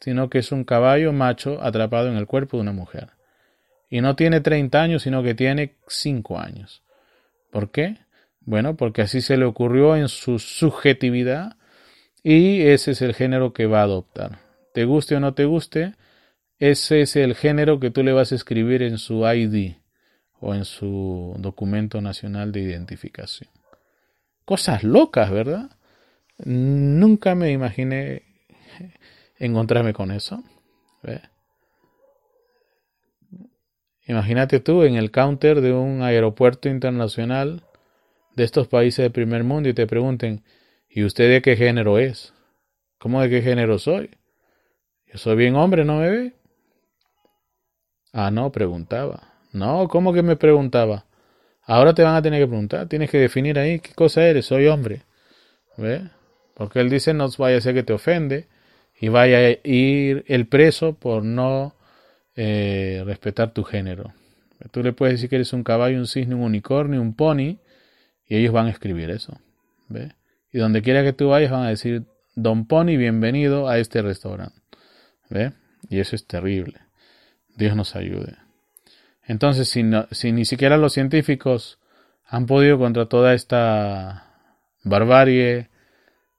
sino 0.00 0.30
que 0.30 0.38
es 0.38 0.52
un 0.52 0.64
caballo 0.64 1.12
macho 1.12 1.62
atrapado 1.62 2.08
en 2.08 2.16
el 2.16 2.26
cuerpo 2.26 2.56
de 2.56 2.62
una 2.62 2.72
mujer. 2.72 3.10
Y 3.88 4.00
no 4.00 4.16
tiene 4.16 4.40
30 4.40 4.82
años, 4.82 5.02
sino 5.02 5.22
que 5.22 5.34
tiene 5.34 5.76
5 5.86 6.38
años. 6.38 6.82
¿Por 7.50 7.70
qué? 7.70 7.98
Bueno, 8.40 8.76
porque 8.76 9.02
así 9.02 9.20
se 9.20 9.36
le 9.36 9.44
ocurrió 9.44 9.96
en 9.96 10.08
su 10.08 10.38
subjetividad 10.38 11.56
y 12.22 12.62
ese 12.62 12.92
es 12.92 13.02
el 13.02 13.14
género 13.14 13.52
que 13.52 13.66
va 13.66 13.80
a 13.80 13.84
adoptar. 13.84 14.38
Te 14.72 14.84
guste 14.84 15.16
o 15.16 15.20
no 15.20 15.34
te 15.34 15.44
guste, 15.44 15.94
ese 16.58 17.00
es 17.00 17.16
el 17.16 17.34
género 17.34 17.80
que 17.80 17.90
tú 17.90 18.02
le 18.02 18.12
vas 18.12 18.32
a 18.32 18.34
escribir 18.34 18.82
en 18.82 18.98
su 18.98 19.26
ID 19.26 19.76
o 20.40 20.54
en 20.54 20.64
su 20.64 21.34
documento 21.38 22.00
nacional 22.00 22.52
de 22.52 22.60
identificación. 22.60 23.50
Cosas 24.44 24.84
locas, 24.84 25.30
¿verdad? 25.30 25.70
Nunca 26.44 27.34
me 27.34 27.50
imaginé 27.52 28.22
encontrarme 29.38 29.92
con 29.92 30.10
eso. 30.10 30.42
Imagínate 34.06 34.60
tú 34.60 34.84
en 34.84 34.94
el 34.94 35.10
counter 35.10 35.60
de 35.60 35.72
un 35.72 36.02
aeropuerto 36.02 36.68
internacional 36.68 37.64
de 38.34 38.44
estos 38.44 38.68
países 38.68 39.02
de 39.02 39.10
primer 39.10 39.44
mundo 39.44 39.68
y 39.68 39.74
te 39.74 39.86
pregunten, 39.86 40.44
¿y 40.88 41.04
usted 41.04 41.28
de 41.28 41.42
qué 41.42 41.56
género 41.56 41.98
es? 41.98 42.32
¿Cómo 42.98 43.20
de 43.20 43.28
qué 43.28 43.42
género 43.42 43.78
soy? 43.78 44.10
Yo 45.06 45.18
soy 45.18 45.36
bien 45.36 45.56
hombre, 45.56 45.84
¿no 45.84 45.98
me 45.98 46.10
ve? 46.10 46.32
Ah, 48.12 48.30
no, 48.30 48.50
preguntaba. 48.52 49.34
No, 49.52 49.88
¿cómo 49.88 50.12
que 50.12 50.22
me 50.22 50.36
preguntaba? 50.36 51.06
Ahora 51.62 51.94
te 51.94 52.02
van 52.02 52.14
a 52.14 52.22
tener 52.22 52.40
que 52.40 52.46
preguntar, 52.46 52.88
tienes 52.88 53.10
que 53.10 53.18
definir 53.18 53.58
ahí 53.58 53.80
qué 53.80 53.92
cosa 53.92 54.22
eres, 54.22 54.46
soy 54.46 54.66
hombre. 54.68 55.02
¿Ve? 55.76 56.08
Porque 56.54 56.80
él 56.80 56.88
dice, 56.88 57.12
no 57.12 57.28
vaya 57.38 57.58
a 57.58 57.60
ser 57.60 57.74
que 57.74 57.82
te 57.82 57.92
ofende 57.92 58.46
y 58.98 59.08
vaya 59.08 59.38
a 59.38 59.50
ir 59.64 60.24
el 60.26 60.46
preso 60.46 60.94
por 60.94 61.24
no 61.24 61.74
eh, 62.34 63.02
respetar 63.04 63.52
tu 63.52 63.64
género. 63.64 64.12
Tú 64.70 64.82
le 64.82 64.92
puedes 64.92 65.14
decir 65.14 65.28
que 65.28 65.36
eres 65.36 65.52
un 65.52 65.64
caballo, 65.64 65.98
un 65.98 66.06
cisne, 66.06 66.34
un 66.34 66.42
unicornio, 66.42 67.00
un 67.00 67.14
pony, 67.14 67.58
y 68.26 68.36
ellos 68.36 68.52
van 68.52 68.66
a 68.66 68.70
escribir 68.70 69.10
eso. 69.10 69.38
¿ve? 69.88 70.12
Y 70.52 70.58
donde 70.58 70.82
quiera 70.82 71.02
que 71.04 71.12
tú 71.12 71.28
vayas 71.28 71.50
van 71.50 71.64
a 71.64 71.68
decir, 71.68 72.04
Don 72.34 72.66
Pony, 72.66 72.96
bienvenido 72.96 73.68
a 73.68 73.78
este 73.78 74.02
restaurante. 74.02 74.60
¿Ve? 75.30 75.52
Y 75.88 76.00
eso 76.00 76.16
es 76.16 76.26
terrible. 76.26 76.80
Dios 77.56 77.76
nos 77.76 77.96
ayude. 77.96 78.36
Entonces, 79.24 79.68
si, 79.68 79.82
si 80.10 80.32
ni 80.32 80.44
siquiera 80.44 80.76
los 80.76 80.92
científicos 80.92 81.78
han 82.24 82.46
podido 82.46 82.78
contra 82.78 83.06
toda 83.06 83.34
esta 83.34 84.26
barbarie 84.84 85.68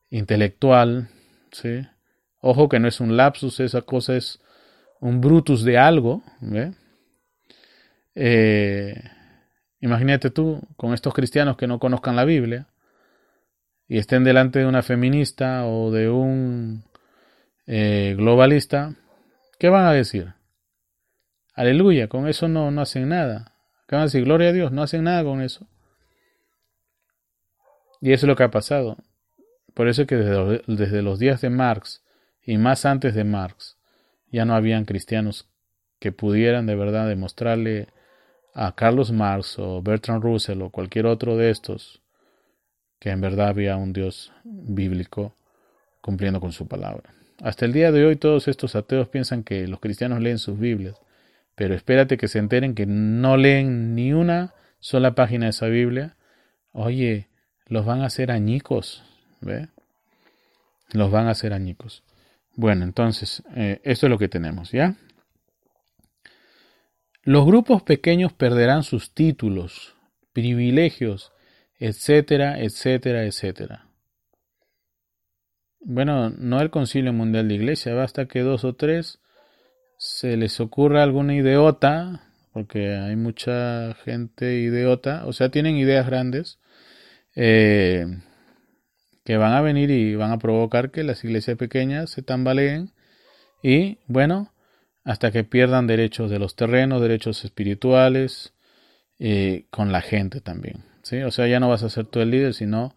intelectual, 0.09 1.09
¿sí? 1.51 1.81
Ojo 2.49 2.69
que 2.69 2.79
no 2.79 2.87
es 2.87 3.01
un 3.01 3.17
lapsus, 3.17 3.59
esa 3.59 3.81
cosa 3.81 4.15
es 4.15 4.39
un 5.01 5.19
brutus 5.19 5.65
de 5.65 5.77
algo. 5.77 6.23
Eh, 8.15 9.03
imagínate 9.81 10.29
tú 10.29 10.61
con 10.77 10.93
estos 10.93 11.13
cristianos 11.13 11.57
que 11.57 11.67
no 11.67 11.77
conozcan 11.77 12.15
la 12.15 12.23
Biblia 12.23 12.69
y 13.89 13.97
estén 13.97 14.23
delante 14.23 14.59
de 14.59 14.65
una 14.65 14.81
feminista 14.81 15.65
o 15.65 15.91
de 15.91 16.09
un 16.09 16.85
eh, 17.65 18.15
globalista, 18.17 18.95
¿qué 19.59 19.67
van 19.67 19.83
a 19.83 19.91
decir? 19.91 20.33
Aleluya, 21.53 22.07
con 22.07 22.29
eso 22.29 22.47
no, 22.47 22.71
no 22.71 22.79
hacen 22.79 23.09
nada. 23.09 23.55
¿Qué 23.89 23.97
van 23.97 24.03
a 24.03 24.05
decir? 24.05 24.23
Gloria 24.23 24.51
a 24.51 24.53
Dios, 24.53 24.71
no 24.71 24.83
hacen 24.83 25.03
nada 25.03 25.21
con 25.25 25.41
eso. 25.41 25.67
Y 27.99 28.13
eso 28.13 28.25
es 28.25 28.29
lo 28.29 28.37
que 28.37 28.43
ha 28.43 28.51
pasado. 28.51 28.95
Por 29.73 29.89
eso 29.89 30.03
es 30.03 30.07
que 30.07 30.15
desde 30.15 30.61
desde 30.65 31.01
los 31.01 31.19
días 31.19 31.41
de 31.41 31.49
Marx 31.49 32.06
y 32.47 32.57
más 32.57 32.85
antes 32.85 33.13
de 33.13 33.25
Marx, 33.25 33.77
ya 34.31 34.45
no 34.45 34.55
habían 34.55 34.85
cristianos 34.85 35.49
que 35.99 36.13
pudieran 36.13 36.65
de 36.65 36.75
verdad 36.75 37.05
demostrarle 37.07 37.89
a 38.53 38.73
Carlos 38.73 39.11
Marx 39.11 39.59
o 39.59 39.81
Bertrand 39.83 40.23
Russell 40.23 40.61
o 40.61 40.69
cualquier 40.69 41.07
otro 41.07 41.35
de 41.35 41.49
estos 41.49 42.01
que 42.99 43.09
en 43.09 43.19
verdad 43.19 43.49
había 43.49 43.75
un 43.75 43.91
Dios 43.91 44.31
bíblico 44.45 45.35
cumpliendo 45.99 46.39
con 46.39 46.53
su 46.53 46.69
palabra. 46.69 47.13
Hasta 47.43 47.65
el 47.65 47.73
día 47.73 47.91
de 47.91 48.05
hoy 48.05 48.15
todos 48.15 48.47
estos 48.47 48.77
ateos 48.77 49.09
piensan 49.09 49.43
que 49.43 49.67
los 49.67 49.81
cristianos 49.81 50.21
leen 50.21 50.39
sus 50.39 50.57
Biblias, 50.57 50.95
pero 51.53 51.75
espérate 51.75 52.17
que 52.17 52.29
se 52.29 52.39
enteren 52.39 52.75
que 52.75 52.85
no 52.85 53.35
leen 53.35 53.93
ni 53.93 54.13
una 54.13 54.53
sola 54.79 55.15
página 55.15 55.47
de 55.47 55.49
esa 55.49 55.67
Biblia. 55.67 56.15
Oye, 56.71 57.27
los 57.67 57.85
van 57.85 58.01
a 58.01 58.05
hacer 58.05 58.31
añicos, 58.31 59.03
¿ve? 59.41 59.67
Los 60.93 61.11
van 61.11 61.27
a 61.27 61.31
hacer 61.31 61.51
añicos. 61.51 62.03
Bueno, 62.57 62.85
entonces, 62.85 63.43
eh, 63.55 63.79
esto 63.83 64.07
es 64.07 64.09
lo 64.09 64.17
que 64.17 64.29
tenemos, 64.29 64.71
¿ya? 64.71 64.95
Los 67.21 67.45
grupos 67.45 67.83
pequeños 67.83 68.33
perderán 68.33 68.81
sus 68.81 69.13
títulos, 69.13 69.95
privilegios, 70.33 71.33
etcétera, 71.77 72.59
etcétera, 72.59 73.25
etcétera. 73.25 73.85
Bueno, 75.81 76.31
no 76.31 76.59
el 76.59 76.71
Concilio 76.71 77.13
Mundial 77.13 77.47
de 77.47 77.53
Iglesia, 77.53 77.93
basta 77.93 78.25
que 78.27 78.39
dos 78.39 78.63
o 78.63 78.73
tres 78.73 79.19
se 79.99 80.35
les 80.35 80.59
ocurra 80.59 81.03
alguna 81.03 81.35
idiota, 81.35 82.23
porque 82.53 82.95
hay 82.95 83.15
mucha 83.15 83.93
gente 84.03 84.55
idiota, 84.55 85.27
o 85.27 85.33
sea, 85.33 85.49
tienen 85.49 85.77
ideas 85.77 86.07
grandes, 86.07 86.59
eh, 87.35 88.07
que 89.27 89.35
van 89.35 89.51
a 89.51 89.59
venir 89.59 89.91
y 89.91 90.15
van 90.15 90.31
a 90.31 90.39
provocar 90.39 90.89
que 90.89 91.03
las 91.03 91.21
iglesias 91.25 91.57
pequeñas 91.57 92.11
se 92.11 92.21
tambaleen 92.21 92.93
y 93.61 93.97
bueno, 94.07 94.53
hasta 95.03 95.31
que 95.31 95.43
pierdan 95.43 95.85
derechos 95.85 96.31
de 96.31 96.39
los 96.39 96.55
terrenos, 96.55 97.01
derechos 97.01 97.43
espirituales, 97.43 98.53
eh, 99.19 99.65
con 99.69 99.91
la 99.91 99.99
gente 99.99 100.39
también. 100.39 100.85
¿sí? 101.01 101.23
O 101.23 101.31
sea, 101.31 101.45
ya 101.45 101.59
no 101.59 101.67
vas 101.67 101.83
a 101.83 101.89
ser 101.89 102.05
tú 102.05 102.21
el 102.21 102.31
líder, 102.31 102.53
sino 102.53 102.95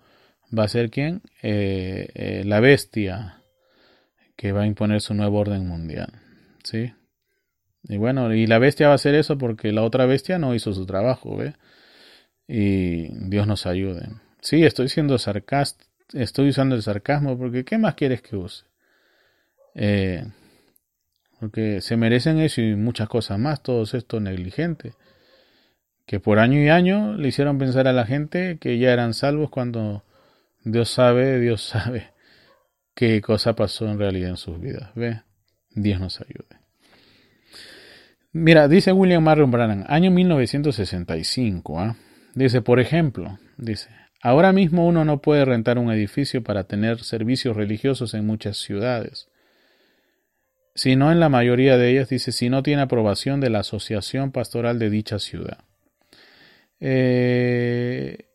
va 0.56 0.62
a 0.62 0.68
ser 0.68 0.90
quién? 0.90 1.22
Eh, 1.42 2.10
eh, 2.14 2.44
la 2.46 2.60
bestia 2.60 3.42
que 4.36 4.52
va 4.52 4.62
a 4.62 4.66
imponer 4.68 5.00
su 5.00 5.14
nuevo 5.14 5.36
orden 5.40 5.66
mundial. 5.66 6.12
¿sí? 6.62 6.92
Y 7.82 7.96
bueno, 7.96 8.32
y 8.32 8.46
la 8.46 8.60
bestia 8.60 8.86
va 8.86 8.92
a 8.92 9.02
hacer 9.02 9.16
eso 9.16 9.36
porque 9.36 9.72
la 9.72 9.82
otra 9.82 10.06
bestia 10.06 10.38
no 10.38 10.54
hizo 10.54 10.72
su 10.74 10.86
trabajo, 10.86 11.36
¿ve? 11.36 11.54
Y 12.46 13.08
Dios 13.28 13.48
nos 13.48 13.66
ayude. 13.66 14.10
Sí, 14.42 14.62
estoy 14.62 14.88
siendo 14.88 15.18
sarcástico 15.18 15.89
estoy 16.12 16.48
usando 16.48 16.74
el 16.74 16.82
sarcasmo 16.82 17.38
porque 17.38 17.64
¿qué 17.64 17.78
más 17.78 17.94
quieres 17.94 18.22
que 18.22 18.36
use? 18.36 18.64
Eh, 19.74 20.24
porque 21.38 21.80
se 21.80 21.96
merecen 21.96 22.38
eso 22.38 22.60
y 22.60 22.74
muchas 22.74 23.08
cosas 23.08 23.38
más, 23.38 23.62
todos 23.62 23.94
estos 23.94 24.20
negligentes, 24.20 24.94
que 26.06 26.20
por 26.20 26.38
año 26.38 26.60
y 26.60 26.68
año 26.68 27.14
le 27.14 27.28
hicieron 27.28 27.58
pensar 27.58 27.88
a 27.88 27.92
la 27.92 28.04
gente 28.04 28.58
que 28.58 28.78
ya 28.78 28.92
eran 28.92 29.14
salvos 29.14 29.48
cuando 29.50 30.04
Dios 30.64 30.90
sabe, 30.90 31.38
Dios 31.38 31.62
sabe 31.62 32.12
qué 32.94 33.20
cosa 33.20 33.54
pasó 33.54 33.88
en 33.88 33.98
realidad 33.98 34.30
en 34.30 34.36
sus 34.36 34.60
vidas. 34.60 34.90
¿Ve? 34.94 35.22
Dios 35.70 36.00
nos 36.00 36.20
ayude. 36.20 36.60
Mira, 38.32 38.68
dice 38.68 38.92
William 38.92 39.24
Marion 39.24 39.50
Brannan, 39.50 39.84
año 39.88 40.10
1965, 40.10 41.80
¿ah? 41.80 41.96
dice, 42.34 42.62
por 42.62 42.78
ejemplo, 42.78 43.38
dice, 43.56 43.88
Ahora 44.22 44.52
mismo 44.52 44.86
uno 44.86 45.04
no 45.04 45.22
puede 45.22 45.44
rentar 45.44 45.78
un 45.78 45.90
edificio 45.90 46.42
para 46.42 46.64
tener 46.64 47.02
servicios 47.02 47.56
religiosos 47.56 48.12
en 48.14 48.26
muchas 48.26 48.58
ciudades. 48.58 49.28
Si 50.74 50.94
no 50.94 51.10
en 51.10 51.20
la 51.20 51.28
mayoría 51.28 51.76
de 51.78 51.90
ellas, 51.90 52.08
dice, 52.08 52.32
si 52.32 52.48
no 52.48 52.62
tiene 52.62 52.82
aprobación 52.82 53.40
de 53.40 53.50
la 53.50 53.60
asociación 53.60 54.30
pastoral 54.30 54.78
de 54.78 54.90
dicha 54.90 55.18
ciudad. 55.18 55.64
Eh, 56.80 58.26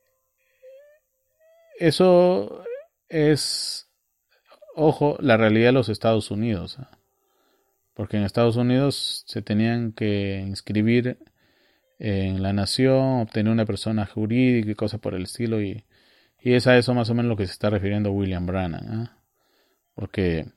eso 1.79 2.63
es, 3.09 3.87
ojo, 4.75 5.17
la 5.19 5.37
realidad 5.37 5.67
de 5.67 5.73
los 5.73 5.89
Estados 5.89 6.31
Unidos. 6.31 6.77
¿ah? 6.79 6.97
Porque 7.93 8.17
en 8.17 8.23
Estados 8.23 8.55
Unidos 8.55 9.23
se 9.27 9.41
tenían 9.41 9.91
que 9.91 10.43
inscribir 10.45 11.17
en 11.99 12.41
la 12.43 12.53
nación, 12.53 13.21
obtener 13.21 13.51
una 13.51 13.65
persona 13.65 14.05
jurídica 14.05 14.71
y 14.71 14.75
cosas 14.75 14.99
por 14.99 15.13
el 15.15 15.23
estilo. 15.23 15.61
Y, 15.61 15.85
y 16.41 16.53
es 16.53 16.67
a 16.67 16.77
eso 16.77 16.93
más 16.93 17.09
o 17.09 17.15
menos 17.15 17.29
lo 17.29 17.37
que 17.37 17.45
se 17.47 17.53
está 17.53 17.69
refiriendo 17.69 18.11
William 18.11 18.45
Brannan. 18.45 18.87
¿ah? 18.89 19.17
Porque 19.95 20.47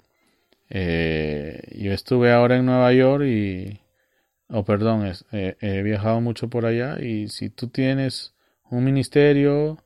Eh, 0.71 1.63
yo 1.79 1.93
estuve 1.93 2.33
ahora 2.33 2.57
en 2.57 2.67
Nueva 2.67 2.93
York 2.93 3.25
y, 3.27 3.81
oh 4.49 4.65
perdón, 4.65 5.13
he 5.33 5.83
viajado 5.83 6.21
mucho 6.21 6.49
por 6.49 6.67
allá 6.67 6.99
y 7.01 7.29
si 7.29 7.51
tú 7.51 7.69
tienes 7.69 8.35
un 8.71 8.85
ministerio 8.85 9.79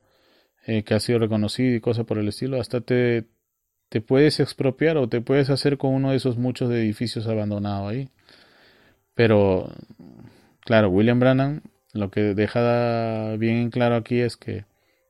eh, 0.66 0.82
que 0.84 0.94
ha 0.94 1.00
sido 1.00 1.18
reconocido 1.20 1.74
y 1.76 1.80
cosas 1.80 2.06
por 2.06 2.18
el 2.18 2.28
estilo, 2.28 2.60
hasta 2.60 2.80
te, 2.80 3.26
te 3.90 4.00
puedes 4.00 4.40
expropiar 4.40 4.96
o 4.98 5.08
te 5.08 5.20
puedes 5.20 5.50
hacer 5.50 5.78
con 5.78 5.94
uno 5.94 6.10
de 6.10 6.16
esos 6.18 6.38
muchos 6.38 6.70
edificios 6.72 7.26
abandonados 7.28 7.92
ahí. 7.92 8.08
Pero, 9.14 9.70
claro, 10.64 10.90
William 10.90 11.20
Brannan 11.20 11.62
lo 11.92 12.10
que 12.10 12.34
deja 12.34 13.36
bien 13.36 13.70
claro 13.70 13.96
aquí 13.96 14.20
es 14.20 14.36
que 14.36 14.64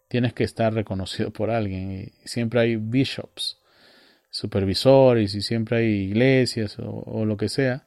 tienes 0.08 0.32
que 0.32 0.44
estar 0.44 0.74
reconocido 0.74 1.30
por 1.30 1.50
alguien 1.50 2.12
y 2.22 2.28
siempre 2.28 2.60
hay 2.60 2.76
bishops, 2.76 3.58
supervisores 4.30 5.34
y 5.34 5.42
siempre 5.42 5.78
hay 5.78 5.86
iglesias 5.86 6.76
o, 6.78 7.24
lo 7.24 7.36
que 7.36 7.48
sea, 7.48 7.84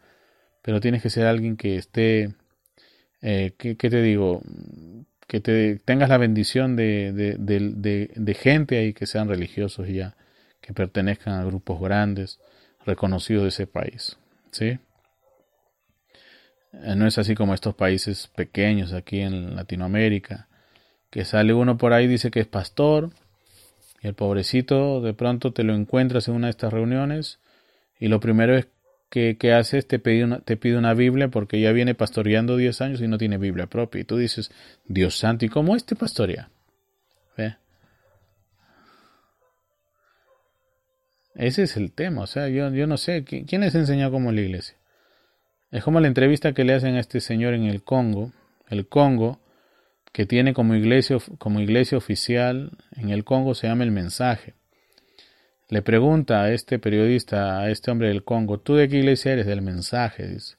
pero 0.62 0.80
tienes 0.80 1.04
que 1.04 1.10
ser 1.10 1.28
alguien 1.28 1.58
que 1.58 1.76
esté, 1.76 2.34
eh, 3.22 3.54
¿qué, 3.58 3.76
te 3.76 4.02
digo? 4.02 4.42
Que 5.28 5.42
te 5.42 5.78
tengas 5.84 6.10
la 6.10 6.18
bendición 6.18 6.76
de, 6.76 7.12
de, 7.14 8.12
de 8.16 8.34
gente 8.34 8.78
ahí 8.78 8.94
que 8.94 9.08
sean 9.08 9.28
religiosos 9.28 9.88
ya, 9.90 10.16
que 10.62 10.74
pertenezcan 10.74 11.34
a 11.34 11.44
grupos 11.44 11.82
grandes, 11.82 12.40
reconocidos 12.86 13.44
de 13.44 13.50
ese 13.50 13.68
país, 13.68 14.18
¿sí? 14.52 14.80
Eh, 16.84 16.96
no 16.96 17.08
es 17.08 17.18
así 17.18 17.36
como 17.36 17.54
estos 17.54 17.76
países 17.76 18.28
pequeños 18.36 18.94
aquí 18.94 19.20
en 19.20 19.56
Latinoamérica, 19.56 20.48
que 21.10 21.26
sale 21.26 21.54
uno 21.54 21.78
por 21.78 21.94
ahí 21.94 22.08
dice 22.08 22.32
que 22.32 22.42
es 22.42 22.48
pastor, 22.48 23.12
y 24.02 24.08
el 24.08 24.14
pobrecito 24.14 25.02
de 25.02 25.14
pronto 25.14 25.54
te 25.54 25.64
lo 25.64 25.74
encuentras 25.74 26.28
en 26.28 26.36
una 26.36 26.48
de 26.48 26.52
estas 26.52 26.74
reuniones, 26.74 27.40
y 28.00 28.08
lo 28.08 28.20
primero 28.20 28.58
es 28.58 28.68
que, 29.10 29.38
que 29.38 29.54
haces 29.54 29.88
te 29.88 30.00
pide, 30.00 30.26
una, 30.26 30.40
te 30.40 30.58
pide 30.58 30.78
una 30.78 30.94
Biblia 30.94 31.30
porque 31.30 31.62
ya 31.62 31.72
viene 31.72 31.96
pastoreando 31.96 32.58
10 32.58 32.82
años 32.82 33.02
y 33.02 33.08
no 33.08 33.18
tiene 33.18 33.38
Biblia 33.38 33.68
propia. 33.68 34.02
Y 34.02 34.04
tú 34.04 34.18
dices, 34.18 34.52
Dios 34.86 35.18
santo, 35.18 35.46
¿y 35.46 35.50
cómo 35.50 35.76
este 35.76 35.96
pastorea? 35.96 36.50
¿Ve? 37.38 37.56
Ese 41.36 41.64
es 41.64 41.78
el 41.78 41.92
tema, 41.92 42.24
o 42.24 42.28
sea, 42.28 42.48
yo, 42.50 42.70
yo 42.74 42.88
no 42.88 42.98
sé, 42.98 43.24
¿quién 43.24 43.62
les 43.62 43.76
enseñó 43.76 44.10
cómo 44.12 44.32
la 44.32 44.42
iglesia? 44.42 44.76
Es 45.72 45.84
como 45.84 46.00
la 46.00 46.08
entrevista 46.08 46.54
que 46.54 46.64
le 46.64 46.74
hacen 46.74 46.96
a 46.96 47.00
este 47.00 47.20
señor 47.20 47.54
en 47.54 47.64
el 47.64 47.84
Congo. 47.84 48.32
El 48.70 48.88
Congo, 48.88 49.40
que 50.12 50.26
tiene 50.26 50.54
como 50.54 50.76
iglesia, 50.76 51.18
como 51.38 51.60
iglesia 51.60 51.98
oficial 51.98 52.72
en 52.96 53.10
el 53.10 53.24
Congo, 53.24 53.56
se 53.56 53.68
llama 53.68 53.84
El 53.84 53.92
Mensaje. 53.92 54.54
Le 55.70 55.82
pregunta 55.82 56.44
a 56.44 56.52
este 56.52 56.78
periodista, 56.80 57.60
a 57.60 57.70
este 57.70 57.92
hombre 57.92 58.10
del 58.10 58.24
Congo, 58.24 58.60
¿tú 58.60 58.76
de 58.76 58.88
qué 58.88 58.98
iglesia 58.98 59.34
eres? 59.34 59.48
Del 59.48 59.62
Mensaje, 59.62 60.28
dice. 60.28 60.58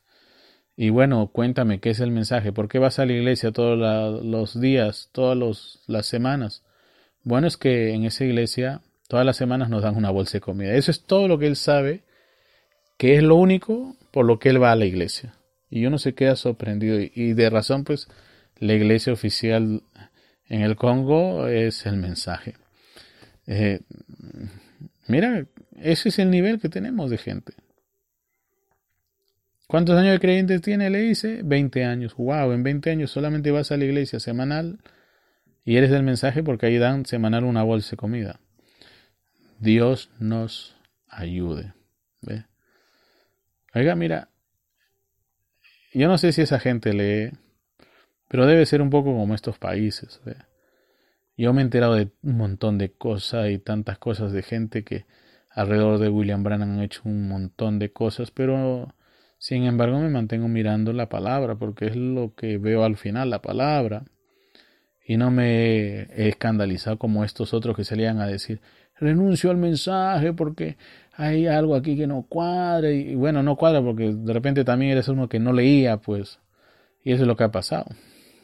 Y 0.77 0.91
bueno, 0.91 1.31
cuéntame 1.33 1.81
qué 1.81 1.91
es 1.91 2.01
el 2.01 2.11
mensaje, 2.11 2.53
¿por 2.53 2.69
qué 2.69 2.79
vas 2.79 2.99
a 2.99 3.07
la 3.07 3.15
iglesia 3.15 3.51
todos 3.51 4.23
los 4.23 4.61
días, 4.61 5.09
todas 5.13 5.81
las 5.87 6.07
semanas? 6.07 6.63
Bueno, 7.23 7.47
es 7.47 7.57
que 7.57 7.95
en 7.95 8.05
esa 8.05 8.25
iglesia 8.25 8.83
todas 9.09 9.25
las 9.25 9.39
semanas 9.39 9.71
nos 9.71 9.83
dan 9.83 9.97
una 9.97 10.11
bolsa 10.11 10.35
de 10.35 10.43
comida. 10.43 10.75
Eso 10.75 10.91
es 10.91 11.05
todo 11.05 11.29
lo 11.29 11.39
que 11.39 11.47
él 11.47 11.57
sabe, 11.57 12.03
que 12.99 13.17
es 13.17 13.23
lo 13.23 13.37
único 13.37 13.97
por 14.17 14.25
lo 14.25 14.39
que 14.39 14.49
él 14.49 14.63
va 14.63 14.73
a 14.73 14.77
la 14.77 14.87
iglesia. 14.87 15.35
Y 15.69 15.85
uno 15.85 15.99
se 15.99 16.15
queda 16.15 16.37
sorprendido. 16.37 16.99
Y 16.99 17.35
de 17.35 17.51
razón, 17.51 17.85
pues, 17.85 18.09
la 18.59 18.73
iglesia 18.73 19.13
oficial 19.13 19.83
en 20.49 20.63
el 20.63 20.75
Congo 20.75 21.49
es 21.49 21.85
el 21.85 21.99
mensaje. 21.99 22.55
Eh, 23.47 23.81
mira, 25.07 25.45
ese 25.83 26.09
es 26.09 26.19
el 26.19 26.31
nivel 26.31 26.61
que 26.61 26.71
tenemos 26.71 27.11
de 27.11 27.19
gente. 27.19 27.53
¿Cuántos 29.67 29.99
años 29.99 30.13
de 30.13 30.21
creyentes 30.21 30.63
tiene? 30.63 30.89
Le 30.89 31.01
dice 31.01 31.43
20 31.45 31.85
años. 31.85 32.15
Wow, 32.17 32.53
en 32.53 32.63
20 32.63 32.89
años 32.89 33.11
solamente 33.11 33.51
vas 33.51 33.71
a 33.71 33.77
la 33.77 33.85
iglesia 33.85 34.19
semanal 34.19 34.79
y 35.63 35.77
eres 35.77 35.91
del 35.91 36.05
mensaje 36.05 36.43
porque 36.43 36.65
ahí 36.65 36.79
dan 36.79 37.05
semanal 37.05 37.45
una 37.45 37.65
bolsa 37.65 37.91
de 37.91 37.97
comida. 37.99 38.41
Dios 39.61 40.09
nos 40.19 40.75
ayude. 41.07 41.75
¿Ve? 42.23 42.47
Oiga, 43.77 43.95
mira, 43.95 44.31
yo 45.93 46.09
no 46.09 46.17
sé 46.17 46.33
si 46.33 46.41
esa 46.41 46.59
gente 46.59 46.95
lee, 46.95 47.31
pero 48.27 48.47
debe 48.47 48.65
ser 48.65 48.81
un 48.81 48.89
poco 48.89 49.15
como 49.15 49.35
estos 49.35 49.59
países. 49.59 50.19
Yo 51.37 51.53
me 51.53 51.61
he 51.61 51.65
enterado 51.65 51.93
de 51.93 52.09
un 52.23 52.39
montón 52.39 52.79
de 52.79 52.93
cosas 52.93 53.51
y 53.51 53.59
tantas 53.59 53.99
cosas 53.99 54.33
de 54.33 54.43
gente 54.43 54.83
que 54.83 55.05
alrededor 55.51 55.99
de 55.99 56.09
William 56.09 56.43
Brannan 56.43 56.71
han 56.71 56.81
hecho 56.81 57.03
un 57.05 57.29
montón 57.29 57.79
de 57.79 57.93
cosas, 57.93 58.31
pero 58.31 58.95
sin 59.37 59.65
embargo 59.65 60.01
me 60.01 60.09
mantengo 60.09 60.49
mirando 60.49 60.95
la 60.95 61.11
palabra 61.11 61.57
porque 61.57 61.89
es 61.89 61.97
lo 61.97 62.35
que 62.35 62.57
veo 62.57 62.83
al 62.83 62.97
final, 62.97 63.29
la 63.29 63.43
palabra. 63.43 64.07
Y 65.07 65.19
no 65.19 65.31
me 65.31 66.05
he 66.15 66.29
escandalizado 66.29 66.99
como 66.99 67.25
estos 67.25 67.53
otros 67.53 67.77
que 67.77 67.85
salían 67.85 68.21
a 68.21 68.27
decir, 68.27 68.63
renuncio 68.99 69.51
al 69.51 69.59
mensaje 69.59 70.33
porque 70.33 70.79
hay 71.17 71.47
algo 71.47 71.75
aquí 71.75 71.97
que 71.97 72.07
no 72.07 72.27
cuadra 72.29 72.91
y, 72.91 73.15
bueno, 73.15 73.43
no 73.43 73.57
cuadra 73.57 73.83
porque 73.83 74.13
de 74.13 74.33
repente 74.33 74.65
también 74.65 74.93
eres 74.93 75.09
uno 75.09 75.29
que 75.29 75.41
no 75.41 75.53
leía, 75.53 75.97
pues, 75.97 76.39
y 77.03 77.13
eso 77.13 77.23
es 77.23 77.29
lo 77.29 77.37
que 77.37 77.45
ha 77.45 77.51
pasado, 77.51 77.87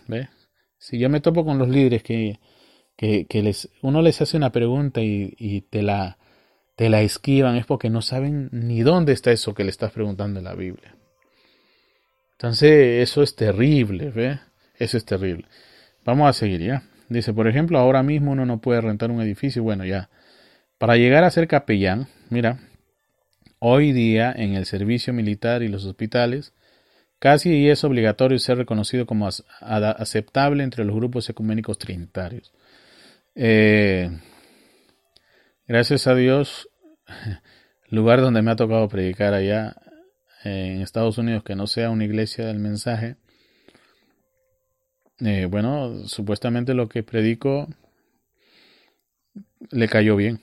¿ves? 0.09 0.29
Si 0.79 0.99
yo 0.99 1.09
me 1.09 1.21
topo 1.21 1.45
con 1.45 1.59
los 1.59 1.69
líderes 1.69 2.03
que, 2.03 2.41
que, 2.97 3.27
les, 3.43 3.69
uno 3.83 4.03
les 4.03 4.21
hace 4.23 4.37
una 4.37 4.51
pregunta 4.51 5.01
y, 5.01 5.35
y, 5.39 5.63
te 5.63 5.83
la 5.83 6.19
te 6.75 6.89
la 6.89 7.03
esquivan 7.03 7.57
es 7.57 7.67
porque 7.67 7.91
no 7.91 8.01
saben 8.01 8.49
ni 8.51 8.81
dónde 8.81 9.13
está 9.13 9.31
eso 9.31 9.55
que 9.55 9.65
le 9.65 9.71
estás 9.71 9.93
preguntando 9.93 10.39
en 10.39 10.45
la 10.45 10.55
Biblia. 10.55 10.97
Entonces, 12.33 13.03
eso 13.03 13.23
es 13.23 13.37
terrible, 13.37 14.11
¿ves? 14.11 14.41
Eso 14.79 14.97
es 14.97 15.05
terrible. 15.05 15.47
Vamos 16.05 16.29
a 16.29 16.33
seguir, 16.33 16.63
¿ya? 16.63 16.83
Dice, 17.09 17.33
por 17.35 17.47
ejemplo, 17.47 17.79
ahora 17.79 18.03
mismo 18.03 18.33
uno 18.33 18.47
no 18.47 18.61
puede 18.61 18.81
rentar 18.81 19.11
un 19.11 19.21
edificio, 19.21 19.63
bueno, 19.63 19.85
ya 19.85 20.09
para 20.83 20.97
llegar 20.97 21.23
a 21.23 21.31
ser 21.31 21.47
capellán, 21.47 22.09
mira, 22.29 22.59
hoy 23.61 23.93
día 23.93 24.33
en 24.37 24.55
el 24.55 24.67
servicio 24.67 25.13
militar 25.13 25.63
y 25.63 25.69
los 25.69 25.85
hospitales, 25.85 26.55
casi 27.21 27.69
es 27.69 27.85
obligatorio 27.85 28.37
ser 28.41 28.59
reconocido 28.59 29.07
como 29.07 29.29
aceptable 29.61 30.65
entre 30.65 30.85
los 30.85 30.97
grupos 30.97 31.31
ecuménicos 31.31 31.79
trinitarios. 31.79 32.53
Eh, 33.37 34.11
gracias 35.69 36.09
a 36.09 36.17
Dios, 36.17 36.69
lugar 37.89 38.21
donde 38.21 38.43
me 38.43 38.51
ha 38.51 38.57
tocado 38.57 38.89
predicar 38.89 39.35
allá 39.35 39.77
en 40.43 40.81
Estados 40.81 41.17
Unidos 41.17 41.45
que 41.45 41.55
no 41.55 41.69
sea 41.69 41.91
una 41.91 42.07
iglesia 42.07 42.47
del 42.47 42.59
mensaje, 42.59 43.15
eh, 45.21 45.47
bueno, 45.49 46.09
supuestamente 46.09 46.75
lo 46.75 46.89
que 46.89 47.05
predico 47.05 47.69
le 49.71 49.87
cayó 49.87 50.17
bien 50.17 50.41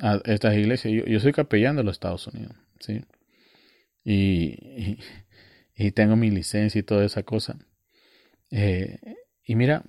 a 0.00 0.20
estas 0.24 0.56
iglesias. 0.56 1.02
Yo, 1.06 1.20
soy 1.20 1.32
capellán 1.32 1.76
de 1.76 1.84
los 1.84 1.92
Estados 1.94 2.26
Unidos, 2.26 2.54
¿sí? 2.80 3.04
Y, 4.04 4.98
y, 5.74 5.90
tengo 5.92 6.16
mi 6.16 6.30
licencia 6.30 6.78
y 6.78 6.82
toda 6.82 7.04
esa 7.04 7.22
cosa. 7.24 7.58
Eh, 8.50 8.98
y 9.44 9.56
mira, 9.56 9.82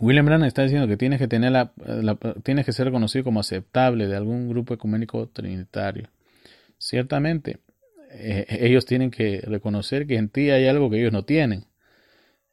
William 0.00 0.24
Branham 0.24 0.44
está 0.44 0.62
diciendo 0.62 0.86
que 0.86 0.96
tienes 0.96 1.18
que 1.18 1.28
tener 1.28 1.52
la, 1.52 1.72
tienes 2.44 2.64
que 2.64 2.72
ser 2.72 2.86
reconocido 2.86 3.24
como 3.24 3.40
aceptable 3.40 4.06
de 4.06 4.16
algún 4.16 4.48
grupo 4.48 4.74
ecuménico 4.74 5.28
trinitario. 5.28 6.08
Ciertamente, 6.78 7.58
eh, 8.12 8.46
ellos 8.60 8.86
tienen 8.86 9.10
que 9.10 9.40
reconocer 9.40 10.06
que 10.06 10.16
en 10.16 10.28
ti 10.28 10.50
hay 10.50 10.66
algo 10.66 10.88
que 10.88 11.00
ellos 11.00 11.12
no 11.12 11.24
tienen. 11.24 11.66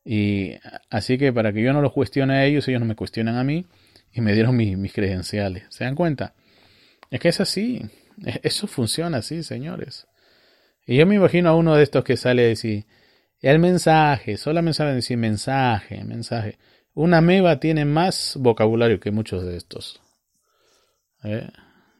Y 0.03 0.55
así 0.89 1.17
que 1.17 1.33
para 1.33 1.53
que 1.53 1.61
yo 1.61 1.73
no 1.73 1.81
los 1.81 1.93
cuestione 1.93 2.33
a 2.35 2.45
ellos, 2.45 2.67
ellos 2.67 2.79
no 2.79 2.87
me 2.87 2.95
cuestionan 2.95 3.35
a 3.35 3.43
mí 3.43 3.65
y 4.11 4.21
me 4.21 4.33
dieron 4.33 4.55
mis 4.55 4.93
credenciales. 4.93 5.65
¿Se 5.69 5.83
dan 5.83 5.95
cuenta? 5.95 6.33
Es 7.11 7.19
que 7.19 7.29
es 7.29 7.39
así. 7.39 7.81
Eso 8.43 8.67
funciona 8.67 9.17
así, 9.17 9.43
señores. 9.43 10.07
Y 10.85 10.97
yo 10.97 11.05
me 11.05 11.15
imagino 11.15 11.49
a 11.49 11.55
uno 11.55 11.75
de 11.75 11.83
estos 11.83 12.03
que 12.03 12.17
sale 12.17 12.45
a 12.45 12.47
decir, 12.47 12.85
el 13.41 13.59
mensaje, 13.59 14.37
solamente 14.37 14.77
saben 14.77 14.95
decir 14.95 15.17
mensaje, 15.17 16.03
mensaje. 16.03 16.57
Una 16.93 17.21
meba 17.21 17.59
tiene 17.59 17.85
más 17.85 18.35
vocabulario 18.39 18.99
que 18.99 19.11
muchos 19.11 19.45
de 19.45 19.57
estos. 19.57 20.01
¿Eh? 21.23 21.49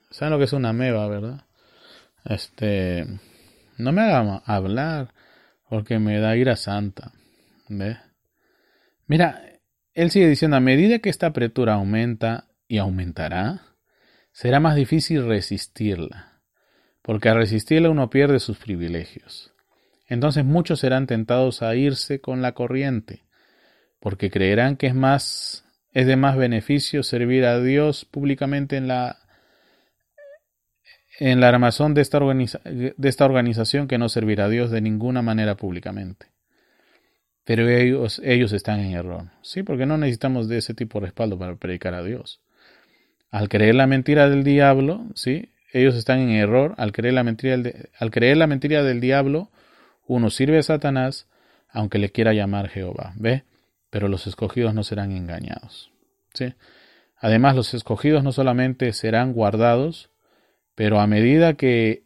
¿Saben 0.09 0.31
lo 0.31 0.39
que 0.39 0.45
es 0.45 0.53
una 0.53 0.73
meba, 0.73 1.07
verdad? 1.07 1.45
Este, 2.25 3.05
no 3.77 3.91
me 3.91 4.01
haga 4.01 4.41
hablar 4.45 5.13
porque 5.69 5.99
me 5.99 6.19
da 6.19 6.35
ira 6.35 6.55
santa. 6.55 7.11
¿Ve? 7.69 7.97
Mira, 9.05 9.43
él 9.97 10.11
sigue 10.11 10.29
diciendo, 10.29 10.57
a 10.57 10.59
medida 10.59 10.99
que 10.99 11.09
esta 11.09 11.25
apretura 11.25 11.73
aumenta 11.73 12.45
y 12.67 12.77
aumentará, 12.77 13.63
será 14.31 14.59
más 14.59 14.75
difícil 14.75 15.25
resistirla, 15.25 16.39
porque 17.01 17.29
al 17.29 17.37
resistirla 17.37 17.89
uno 17.89 18.11
pierde 18.11 18.39
sus 18.39 18.59
privilegios. 18.59 19.55
Entonces 20.05 20.45
muchos 20.45 20.81
serán 20.81 21.07
tentados 21.07 21.63
a 21.63 21.75
irse 21.75 22.21
con 22.21 22.43
la 22.43 22.51
corriente, 22.51 23.25
porque 23.99 24.29
creerán 24.29 24.77
que 24.77 24.85
es 24.85 24.93
más 24.93 25.65
es 25.93 26.05
de 26.05 26.15
más 26.15 26.37
beneficio 26.37 27.01
servir 27.01 27.45
a 27.45 27.59
Dios 27.59 28.05
públicamente 28.05 28.77
en 28.77 28.87
la 28.87 29.17
en 31.17 31.39
la 31.39 31.47
armazón 31.47 31.95
de 31.95 32.01
esta, 32.01 32.19
de 32.19 32.93
esta 33.01 33.25
organización 33.25 33.87
que 33.87 33.97
no 33.97 34.09
servirá 34.09 34.45
a 34.45 34.49
Dios 34.49 34.69
de 34.69 34.81
ninguna 34.81 35.23
manera 35.23 35.57
públicamente. 35.57 36.36
Pero 37.47 37.69
ellos, 37.69 38.21
ellos 38.25 38.51
están 38.51 38.81
en 38.81 38.91
error, 38.91 39.29
¿sí? 39.41 39.63
Porque 39.63 39.85
no 39.85 39.97
necesitamos 39.97 40.49
de 40.49 40.57
ese 40.57 40.73
tipo 40.73 40.99
de 40.99 41.05
respaldo 41.05 41.39
para 41.39 41.55
predicar 41.55 41.93
a 41.93 42.03
Dios. 42.03 42.41
Al 43.31 43.47
creer 43.47 43.75
la 43.75 43.87
mentira 43.87 44.29
del 44.29 44.43
diablo, 44.43 45.05
¿sí? 45.15 45.53
Ellos 45.71 45.95
están 45.95 46.19
en 46.19 46.31
error. 46.31 46.75
Al 46.75 46.91
creer 46.91 47.13
la 47.13 47.23
mentira 47.23 47.55
del, 47.55 47.89
al 47.97 48.11
creer 48.11 48.35
la 48.35 48.47
mentira 48.47 48.83
del 48.83 48.99
diablo, 48.99 49.49
uno 50.07 50.29
sirve 50.29 50.57
a 50.57 50.63
Satanás, 50.63 51.29
aunque 51.69 51.99
le 51.99 52.09
quiera 52.09 52.33
llamar 52.33 52.67
Jehová, 52.67 53.13
¿ve? 53.15 53.45
Pero 53.89 54.09
los 54.09 54.27
escogidos 54.27 54.73
no 54.73 54.83
serán 54.83 55.13
engañados, 55.13 55.89
¿sí? 56.33 56.53
Además, 57.15 57.55
los 57.55 57.73
escogidos 57.73 58.25
no 58.25 58.33
solamente 58.33 58.91
serán 58.91 59.31
guardados, 59.31 60.09
pero 60.75 60.99
a 60.99 61.07
medida 61.07 61.53
que 61.53 62.03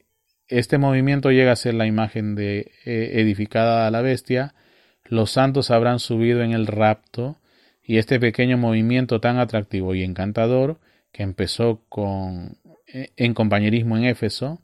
este 0.47 0.77
movimiento 0.77 1.31
llega 1.31 1.51
a 1.51 1.55
ser 1.55 1.73
la 1.73 1.87
imagen 1.87 2.37
eh, 2.37 2.69
edificada 2.85 3.87
a 3.87 3.91
la 3.91 4.01
bestia, 4.01 4.53
los 5.11 5.31
santos 5.31 5.71
habrán 5.71 5.99
subido 5.99 6.41
en 6.41 6.53
el 6.53 6.67
rapto 6.67 7.37
y 7.83 7.97
este 7.97 8.17
pequeño 8.17 8.57
movimiento 8.57 9.19
tan 9.19 9.39
atractivo 9.39 9.93
y 9.93 10.03
encantador 10.03 10.79
que 11.11 11.21
empezó 11.21 11.81
con, 11.89 12.57
eh, 12.87 13.09
en 13.17 13.33
compañerismo 13.33 13.97
en 13.97 14.05
Éfeso, 14.05 14.61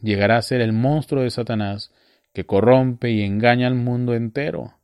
llegará 0.00 0.36
a 0.36 0.42
ser 0.42 0.60
el 0.60 0.72
monstruo 0.72 1.24
de 1.24 1.30
Satanás 1.30 1.92
que 2.32 2.46
corrompe 2.46 3.10
y 3.10 3.22
engaña 3.22 3.66
al 3.66 3.74
mundo 3.74 4.14
entero, 4.14 4.74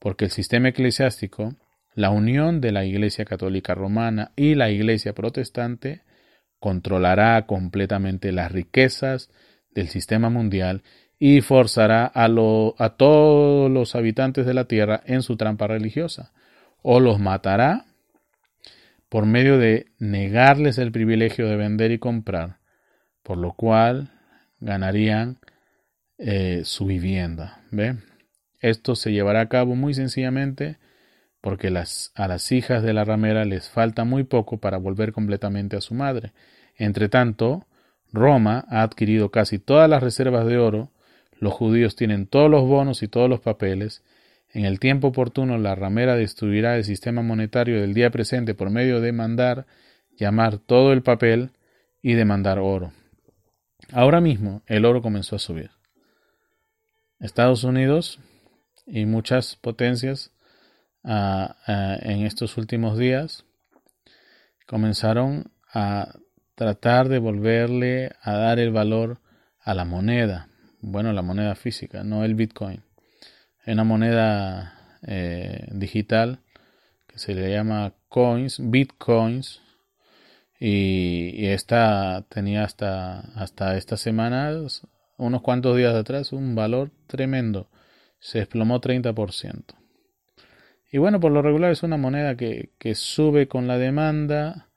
porque 0.00 0.24
el 0.24 0.32
sistema 0.32 0.70
eclesiástico, 0.70 1.54
la 1.94 2.10
unión 2.10 2.60
de 2.60 2.72
la 2.72 2.84
Iglesia 2.84 3.24
Católica 3.24 3.76
Romana 3.76 4.32
y 4.34 4.56
la 4.56 4.70
Iglesia 4.70 5.12
Protestante, 5.12 6.02
controlará 6.58 7.46
completamente 7.46 8.32
las 8.32 8.50
riquezas 8.50 9.30
del 9.70 9.86
sistema 9.86 10.30
mundial 10.30 10.82
y 11.24 11.40
forzará 11.40 12.10
a, 12.12 12.24
a 12.24 12.88
todos 12.96 13.70
los 13.70 13.94
habitantes 13.94 14.44
de 14.44 14.54
la 14.54 14.64
tierra 14.64 15.04
en 15.06 15.22
su 15.22 15.36
trampa 15.36 15.68
religiosa, 15.68 16.32
o 16.82 16.98
los 16.98 17.20
matará 17.20 17.84
por 19.08 19.24
medio 19.24 19.56
de 19.56 19.86
negarles 20.00 20.78
el 20.78 20.90
privilegio 20.90 21.46
de 21.46 21.54
vender 21.54 21.92
y 21.92 22.00
comprar, 22.00 22.58
por 23.22 23.38
lo 23.38 23.52
cual 23.52 24.10
ganarían 24.58 25.38
eh, 26.18 26.62
su 26.64 26.86
vivienda. 26.86 27.60
¿ve? 27.70 27.98
Esto 28.58 28.96
se 28.96 29.12
llevará 29.12 29.42
a 29.42 29.48
cabo 29.48 29.76
muy 29.76 29.94
sencillamente 29.94 30.78
porque 31.40 31.70
las, 31.70 32.10
a 32.16 32.26
las 32.26 32.50
hijas 32.50 32.82
de 32.82 32.94
la 32.94 33.04
ramera 33.04 33.44
les 33.44 33.70
falta 33.70 34.02
muy 34.02 34.24
poco 34.24 34.58
para 34.58 34.76
volver 34.76 35.12
completamente 35.12 35.76
a 35.76 35.82
su 35.82 35.94
madre. 35.94 36.32
Entre 36.76 37.08
tanto, 37.08 37.68
Roma 38.12 38.64
ha 38.68 38.82
adquirido 38.82 39.30
casi 39.30 39.60
todas 39.60 39.88
las 39.88 40.02
reservas 40.02 40.46
de 40.46 40.58
oro 40.58 40.91
los 41.42 41.54
judíos 41.54 41.96
tienen 41.96 42.28
todos 42.28 42.48
los 42.48 42.62
bonos 42.62 43.02
y 43.02 43.08
todos 43.08 43.28
los 43.28 43.40
papeles. 43.40 44.04
En 44.48 44.64
el 44.64 44.78
tiempo 44.78 45.08
oportuno 45.08 45.58
la 45.58 45.74
ramera 45.74 46.14
destruirá 46.14 46.76
el 46.76 46.84
sistema 46.84 47.20
monetario 47.20 47.80
del 47.80 47.94
día 47.94 48.10
presente 48.10 48.54
por 48.54 48.70
medio 48.70 49.00
de 49.00 49.10
mandar 49.10 49.66
llamar 50.16 50.58
todo 50.58 50.92
el 50.92 51.02
papel 51.02 51.50
y 52.00 52.14
demandar 52.14 52.60
oro. 52.60 52.92
Ahora 53.90 54.20
mismo 54.20 54.62
el 54.66 54.84
oro 54.84 55.02
comenzó 55.02 55.34
a 55.34 55.40
subir. 55.40 55.72
Estados 57.18 57.64
Unidos 57.64 58.20
y 58.86 59.04
muchas 59.04 59.56
potencias 59.56 60.30
ah, 61.02 61.56
ah, 61.66 61.96
en 62.02 62.24
estos 62.24 62.56
últimos 62.56 62.96
días 62.96 63.44
comenzaron 64.68 65.50
a 65.74 66.14
tratar 66.54 67.08
de 67.08 67.18
volverle 67.18 68.12
a 68.22 68.34
dar 68.34 68.60
el 68.60 68.70
valor 68.70 69.18
a 69.58 69.74
la 69.74 69.84
moneda 69.84 70.50
bueno, 70.82 71.12
la 71.12 71.22
moneda 71.22 71.54
física, 71.54 72.04
no 72.04 72.24
el 72.24 72.34
Bitcoin. 72.34 72.82
Es 73.64 73.72
una 73.72 73.84
moneda 73.84 74.98
eh, 75.06 75.68
digital 75.70 76.40
que 77.06 77.18
se 77.18 77.34
le 77.34 77.50
llama 77.50 77.94
coins, 78.08 78.58
bitcoins, 78.60 79.60
y, 80.58 81.46
esta 81.46 82.24
tenía 82.28 82.64
hasta, 82.64 83.20
hasta 83.34 83.76
estas 83.76 84.00
semanas, 84.00 84.86
unos 85.16 85.42
cuantos 85.42 85.76
días 85.76 85.94
atrás, 85.94 86.32
un 86.32 86.54
valor 86.54 86.92
tremendo. 87.08 87.68
Se 88.20 88.38
desplomó 88.38 88.80
30%. 88.80 89.74
Y 90.92 90.98
bueno, 90.98 91.18
por 91.18 91.32
lo 91.32 91.42
regular 91.42 91.72
es 91.72 91.82
una 91.82 91.96
moneda 91.96 92.36
que, 92.36 92.70
que 92.78 92.94
sube 92.94 93.48
con 93.48 93.66
la 93.66 93.78
demanda 93.78 94.68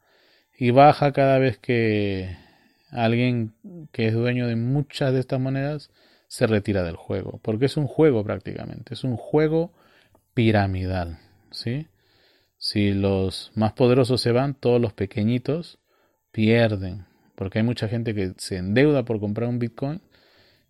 y 0.58 0.72
baja 0.72 1.12
cada 1.12 1.38
vez 1.38 1.60
que, 1.60 2.36
alguien 2.90 3.54
que 3.92 4.08
es 4.08 4.14
dueño 4.14 4.48
de 4.48 4.56
muchas 4.56 5.14
de 5.14 5.20
estas 5.20 5.40
monedas 5.40 5.90
se 6.28 6.48
retira 6.48 6.84
del 6.84 6.96
juego, 6.96 7.40
porque 7.44 7.66
es 7.66 7.78
un 7.78 7.88
juego 7.88 8.24
prácticamente, 8.24 8.94
es 8.94 9.04
un 9.04 9.16
juego 9.18 9.74
piramidal, 10.34 11.20
¿sí? 11.52 11.88
Si 12.58 12.94
los 12.94 13.52
más 13.56 13.74
poderosos 13.74 14.22
se 14.22 14.32
van, 14.32 14.56
todos 14.56 14.82
los 14.82 14.94
pequeñitos 14.94 15.80
pierden, 16.32 17.06
porque 17.36 17.60
hay 17.60 17.66
mucha 17.66 17.88
gente 17.88 18.14
que 18.16 18.34
se 18.38 18.58
endeuda 18.58 19.06
por 19.06 19.20
comprar 19.20 19.50
un 19.50 19.60
Bitcoin 19.60 20.02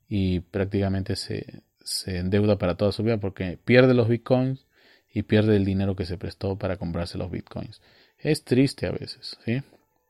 y 0.08 0.42
prácticamente 0.42 1.16
se, 1.16 1.64
se 1.80 2.18
endeuda 2.18 2.58
para 2.58 2.76
toda 2.76 2.92
su 2.92 3.04
vida 3.04 3.18
porque 3.18 3.58
pierde 3.64 3.94
los 3.94 4.10
Bitcoins 4.10 4.66
y 5.14 5.24
pierde 5.24 5.56
el 5.56 5.66
dinero 5.66 5.96
que 5.96 6.06
se 6.06 6.18
prestó 6.18 6.58
para 6.58 6.78
comprarse 6.78 7.18
los 7.18 7.32
Bitcoins. 7.32 7.82
Es 8.18 8.44
triste 8.44 8.88
a 8.88 8.92
veces, 8.92 9.38
¿sí? 9.46 9.62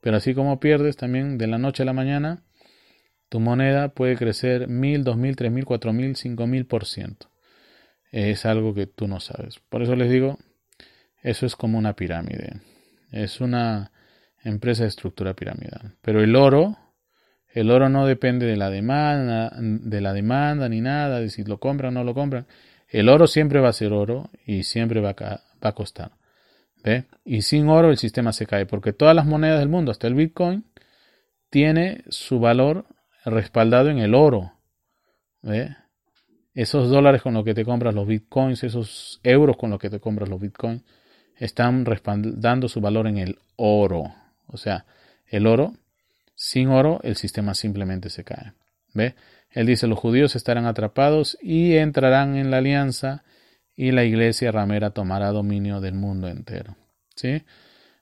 Pero 0.05 0.17
así 0.17 0.35
como 0.35 0.59
pierdes 0.59 0.97
también 0.97 1.39
de 1.39 1.47
la 1.47 1.57
noche 1.57 1.81
a 1.81 1.85
la 1.87 1.91
mañana, 1.91 2.43
tu 3.27 3.39
moneda 3.39 3.89
puede 3.89 4.15
crecer 4.15 4.67
mil, 4.67 5.03
dos 5.03 5.17
mil, 5.17 5.35
tres 5.35 5.51
mil, 5.51 5.65
cuatro 5.65 5.93
mil, 5.93 6.15
cinco 6.15 6.45
mil 6.45 6.67
por 6.67 6.85
ciento. 6.85 7.31
Es 8.11 8.45
algo 8.45 8.75
que 8.75 8.85
tú 8.85 9.07
no 9.07 9.19
sabes. 9.19 9.57
Por 9.67 9.81
eso 9.81 9.95
les 9.95 10.11
digo, 10.11 10.37
eso 11.23 11.47
es 11.47 11.55
como 11.55 11.79
una 11.79 11.95
pirámide. 11.95 12.61
Es 13.11 13.41
una 13.41 13.91
empresa 14.43 14.83
de 14.83 14.89
estructura 14.89 15.33
piramidal. 15.33 15.95
Pero 16.03 16.21
el 16.21 16.35
oro, 16.35 16.77
el 17.51 17.71
oro 17.71 17.89
no 17.89 18.05
depende 18.05 18.45
de 18.45 18.57
la 18.57 18.69
demanda, 18.69 19.53
de 19.57 20.01
la 20.01 20.13
demanda 20.13 20.69
ni 20.69 20.81
nada, 20.81 21.19
de 21.19 21.31
si 21.31 21.43
lo 21.45 21.59
compran 21.59 21.97
o 21.97 22.01
no 22.01 22.03
lo 22.03 22.13
compran. 22.13 22.45
El 22.89 23.09
oro 23.09 23.25
siempre 23.25 23.59
va 23.59 23.69
a 23.69 23.73
ser 23.73 23.91
oro 23.91 24.29
y 24.45 24.61
siempre 24.65 25.01
va 25.01 25.15
a, 25.17 25.41
va 25.63 25.69
a 25.69 25.73
costar. 25.73 26.11
Y 27.23 27.41
sin 27.41 27.69
oro 27.69 27.89
el 27.89 27.97
sistema 27.97 28.33
se 28.33 28.45
cae, 28.45 28.65
porque 28.65 28.93
todas 28.93 29.15
las 29.15 29.25
monedas 29.25 29.59
del 29.59 29.69
mundo, 29.69 29.91
hasta 29.91 30.07
el 30.07 30.13
Bitcoin, 30.13 30.65
tiene 31.49 32.03
su 32.09 32.39
valor 32.39 32.85
respaldado 33.25 33.89
en 33.89 33.99
el 33.99 34.13
oro. 34.13 34.53
Esos 36.53 36.89
dólares 36.89 37.21
con 37.21 37.33
los 37.33 37.43
que 37.43 37.53
te 37.53 37.65
compras 37.65 37.93
los 37.93 38.07
Bitcoins, 38.07 38.63
esos 38.63 39.19
euros 39.23 39.57
con 39.57 39.69
los 39.71 39.79
que 39.79 39.89
te 39.89 39.99
compras 39.99 40.29
los 40.29 40.39
Bitcoins, 40.39 40.83
están 41.37 41.85
respaldando 41.85 42.67
su 42.69 42.81
valor 42.81 43.07
en 43.07 43.17
el 43.17 43.39
oro. 43.55 44.13
O 44.47 44.57
sea, 44.57 44.85
el 45.27 45.47
oro, 45.47 45.73
sin 46.33 46.69
oro, 46.69 46.99
el 47.03 47.15
sistema 47.15 47.53
simplemente 47.53 48.09
se 48.09 48.23
cae. 48.23 48.53
¿Ve? 48.93 49.15
Él 49.49 49.67
dice, 49.67 49.87
los 49.87 49.99
judíos 49.99 50.35
estarán 50.35 50.65
atrapados 50.65 51.37
y 51.41 51.75
entrarán 51.75 52.35
en 52.35 52.51
la 52.51 52.57
alianza 52.57 53.23
y 53.75 53.91
la 53.91 54.03
iglesia 54.05 54.51
ramera 54.51 54.91
tomará 54.91 55.31
dominio 55.31 55.81
del 55.81 55.95
mundo 55.95 56.27
entero. 56.27 56.75
¿Sí? 57.15 57.43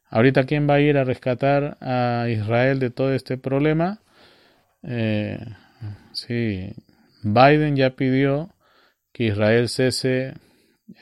Ahorita, 0.10 0.46
¿quién 0.46 0.70
va 0.70 0.76
a 0.76 0.80
ir 0.80 0.98
a 0.98 1.04
rescatar 1.04 1.78
a 1.82 2.28
Israel 2.30 2.80
de 2.80 2.92
todo 2.92 3.14
este 3.14 3.38
problema? 3.38 4.02
Eh, 4.84 5.40
sí, 6.14 6.74
Biden 7.24 7.76
ya 7.76 7.96
pidió 7.96 8.54
que 9.12 9.26
Israel 9.26 9.70
cese 9.70 10.34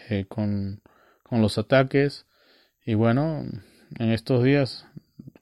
eh, 0.10 0.26
con, 0.28 0.82
con 1.24 1.42
los 1.42 1.58
ataques 1.58 2.26
y 2.86 2.94
bueno, 2.94 3.46
en 4.00 4.12
estos 4.12 4.44
días, 4.44 4.88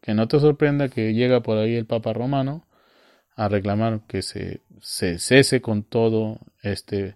que 0.02 0.14
no 0.14 0.28
te 0.28 0.40
sorprenda 0.40 0.90
que 0.90 1.14
llega 1.14 1.42
por 1.42 1.58
ahí 1.58 1.76
el 1.76 1.86
Papa 1.86 2.14
Romano 2.14 2.68
a 3.36 3.50
reclamar 3.50 4.02
que 4.08 4.22
se, 4.22 4.62
se 4.82 5.20
cese 5.20 5.62
con 5.62 5.84
todo 5.84 6.40
este, 6.64 7.16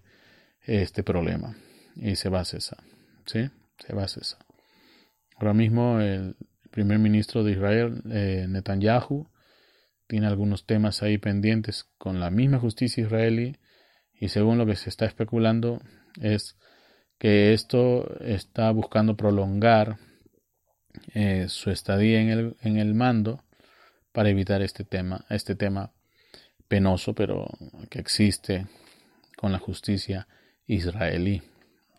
este 0.65 1.03
problema 1.03 1.56
y 1.95 2.15
se 2.15 2.30
va 2.30 2.41
a 2.41 2.45
cesar. 2.45 2.80
¿Sí? 3.26 3.49
Se 3.80 3.94
va 3.94 4.03
a 4.03 4.07
cesar. 4.07 4.40
Ahora 5.38 5.53
mismo 5.53 5.99
el 5.99 6.36
primer 6.72 6.99
ministro 6.99 7.44
de 7.44 7.53
Israel, 7.53 8.02
eh, 8.11 8.45
Netanyahu, 8.49 9.28
tiene 10.07 10.28
algunos 10.28 10.65
temas 10.65 11.02
ahí 11.03 11.18
pendientes 11.18 11.86
con 11.98 12.20
la 12.20 12.30
misma 12.30 12.60
justicia 12.60 13.03
israelí 13.03 13.57
y 14.14 14.30
según 14.30 14.57
lo 14.57 14.65
que 14.65 14.76
se 14.76 14.90
está 14.90 15.06
especulando 15.06 15.82
es 16.22 16.57
que 17.18 17.53
esto 17.53 18.20
está 18.22 18.70
buscando 18.72 19.15
prolongar 19.15 19.98
eh, 21.14 21.45
su 21.48 21.72
estadía 21.72 22.22
en 22.22 22.30
el, 22.30 22.57
en 22.61 22.78
el 22.78 22.94
mando 22.94 23.44
para 24.11 24.30
evitar 24.30 24.61
este 24.61 24.84
tema, 24.84 25.26
este 25.30 25.56
tema 25.56 25.94
penoso 26.68 27.14
pero 27.14 27.48
que 27.90 27.99
existe 27.99 28.68
con 29.38 29.52
la 29.52 29.60
justicia 29.60 30.28
israelí. 30.68 31.41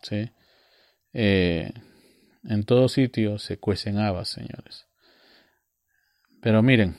¿Sí? 0.05 0.29
Eh, 1.13 1.71
en 2.43 2.63
todo 2.63 2.87
sitio 2.89 3.39
se 3.39 3.57
cuecen 3.57 3.97
habas, 3.97 4.29
señores. 4.29 4.87
Pero 6.41 6.61
miren, 6.61 6.95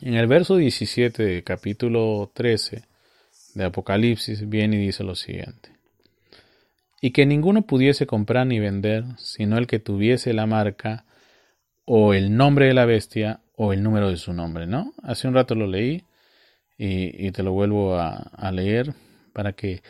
En 0.00 0.14
el 0.14 0.26
verso 0.26 0.56
17 0.56 1.22
del 1.22 1.44
capítulo 1.44 2.30
13 2.34 2.82
de 3.54 3.64
Apocalipsis 3.64 4.48
viene 4.48 4.76
y 4.76 4.86
dice 4.86 5.04
lo 5.04 5.14
siguiente. 5.14 5.70
Y 7.00 7.12
que 7.12 7.26
ninguno 7.26 7.62
pudiese 7.62 8.06
comprar 8.06 8.46
ni 8.46 8.58
vender, 8.58 9.04
sino 9.18 9.56
el 9.56 9.66
que 9.66 9.78
tuviese 9.78 10.32
la 10.32 10.46
marca 10.46 11.04
o 11.84 12.14
el 12.14 12.36
nombre 12.36 12.66
de 12.66 12.74
la 12.74 12.86
bestia 12.86 13.40
o 13.56 13.72
el 13.72 13.82
número 13.82 14.10
de 14.10 14.16
su 14.16 14.32
nombre, 14.32 14.66
¿no? 14.66 14.92
Hace 15.02 15.28
un 15.28 15.34
rato 15.34 15.54
lo 15.54 15.66
leí 15.66 16.04
y, 16.76 17.30
te 17.30 17.42
lo 17.42 17.52
vuelvo 17.52 17.96
a, 17.96 18.50
leer 18.52 18.94
para 19.32 19.52
que 19.52 19.82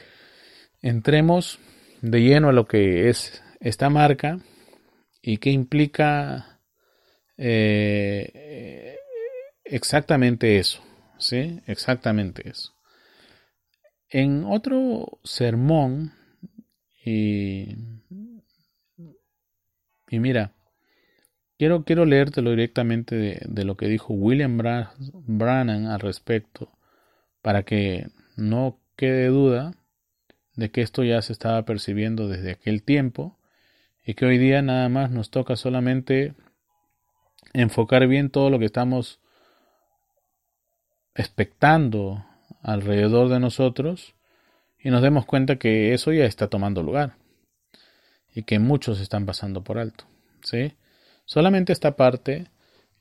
entremos 0.82 1.58
de 2.04 2.20
lleno 2.20 2.50
a 2.50 2.52
lo 2.52 2.66
que 2.66 3.08
es 3.08 3.42
esta 3.60 3.88
marca 3.88 4.38
y 5.22 5.38
qué 5.38 5.50
implica 5.50 6.60
eh, 7.38 8.98
exactamente 9.64 10.58
eso, 10.58 10.82
¿sí? 11.18 11.60
Exactamente 11.66 12.46
eso. 12.50 12.74
En 14.10 14.44
otro 14.44 15.18
sermón, 15.24 16.12
y, 17.02 17.74
y 20.10 20.18
mira, 20.18 20.52
quiero, 21.58 21.84
quiero 21.84 22.04
leértelo 22.04 22.50
directamente 22.50 23.16
de, 23.16 23.40
de 23.48 23.64
lo 23.64 23.78
que 23.78 23.88
dijo 23.88 24.12
William 24.12 24.58
Brannan 24.58 25.86
al 25.86 26.00
respecto, 26.00 26.70
para 27.40 27.62
que 27.62 28.08
no 28.36 28.78
quede 28.94 29.28
duda 29.28 29.72
de 30.56 30.70
que 30.70 30.82
esto 30.82 31.02
ya 31.04 31.20
se 31.22 31.32
estaba 31.32 31.64
percibiendo 31.64 32.28
desde 32.28 32.52
aquel 32.52 32.82
tiempo 32.82 33.38
y 34.04 34.14
que 34.14 34.26
hoy 34.26 34.38
día 34.38 34.62
nada 34.62 34.88
más 34.88 35.10
nos 35.10 35.30
toca 35.30 35.56
solamente 35.56 36.34
enfocar 37.52 38.06
bien 38.06 38.30
todo 38.30 38.50
lo 38.50 38.58
que 38.58 38.66
estamos 38.66 39.20
expectando 41.14 42.24
alrededor 42.62 43.28
de 43.28 43.40
nosotros 43.40 44.14
y 44.78 44.90
nos 44.90 45.02
demos 45.02 45.24
cuenta 45.24 45.56
que 45.56 45.94
eso 45.94 46.12
ya 46.12 46.24
está 46.24 46.48
tomando 46.48 46.82
lugar 46.82 47.16
y 48.34 48.42
que 48.42 48.58
muchos 48.58 49.00
están 49.00 49.24
pasando 49.26 49.62
por 49.62 49.78
alto. 49.78 50.04
¿sí? 50.42 50.74
Solamente 51.24 51.72
esta 51.72 51.96
parte 51.96 52.48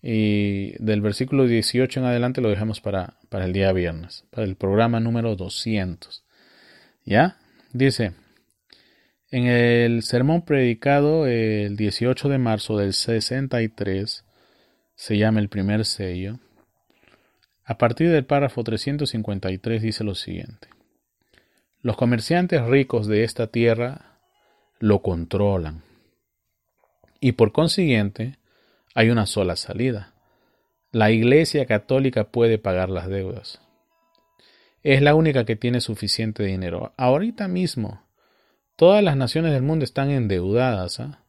y 0.02 0.74
del 0.84 1.02
versículo 1.02 1.48
18 1.48 2.00
en 2.00 2.06
adelante 2.06 2.42
lo 2.42 2.50
dejamos 2.50 2.82
para, 2.82 3.16
para 3.30 3.46
el 3.46 3.54
día 3.54 3.72
viernes, 3.72 4.26
para 4.30 4.46
el 4.46 4.56
programa 4.56 5.00
número 5.00 5.36
200. 5.36 6.24
¿Ya? 7.06 7.38
Dice, 7.74 8.14
en 9.32 9.48
el 9.48 10.04
sermón 10.04 10.44
predicado 10.44 11.26
el 11.26 11.76
18 11.76 12.30
de 12.30 12.38
marzo 12.38 12.78
del 12.78 12.94
63, 12.94 14.24
se 14.96 15.18
llama 15.18 15.40
el 15.40 15.50
primer 15.50 15.84
sello, 15.84 16.40
a 17.66 17.80
partir 17.80 18.12
del 18.12 18.26
párrafo 18.26 18.64
353 18.64 19.82
dice 19.82 20.04
lo 20.04 20.14
siguiente. 20.14 20.68
Los 21.82 21.98
comerciantes 21.98 22.62
ricos 22.64 23.08
de 23.08 23.24
esta 23.24 23.48
tierra 23.48 24.20
lo 24.80 25.02
controlan. 25.02 25.82
Y 27.20 27.32
por 27.32 27.54
consiguiente, 27.54 28.38
hay 28.94 29.10
una 29.10 29.26
sola 29.26 29.56
salida. 29.56 30.14
La 30.92 31.10
Iglesia 31.10 31.66
Católica 31.66 32.26
puede 32.26 32.60
pagar 32.60 32.90
las 32.90 33.08
deudas. 33.08 33.62
Es 34.84 35.02
la 35.02 35.16
única 35.16 35.46
que 35.46 35.56
tiene 35.56 35.80
suficiente 35.80 36.44
dinero. 36.44 36.94
Ahorita 36.98 37.48
mismo, 37.48 38.04
todas 38.76 39.02
las 39.02 39.16
naciones 39.16 39.54
del 39.54 39.64
mundo 39.64 39.86
están 39.86 40.12
endeudadas. 40.12 41.00
¿ah? 41.00 41.24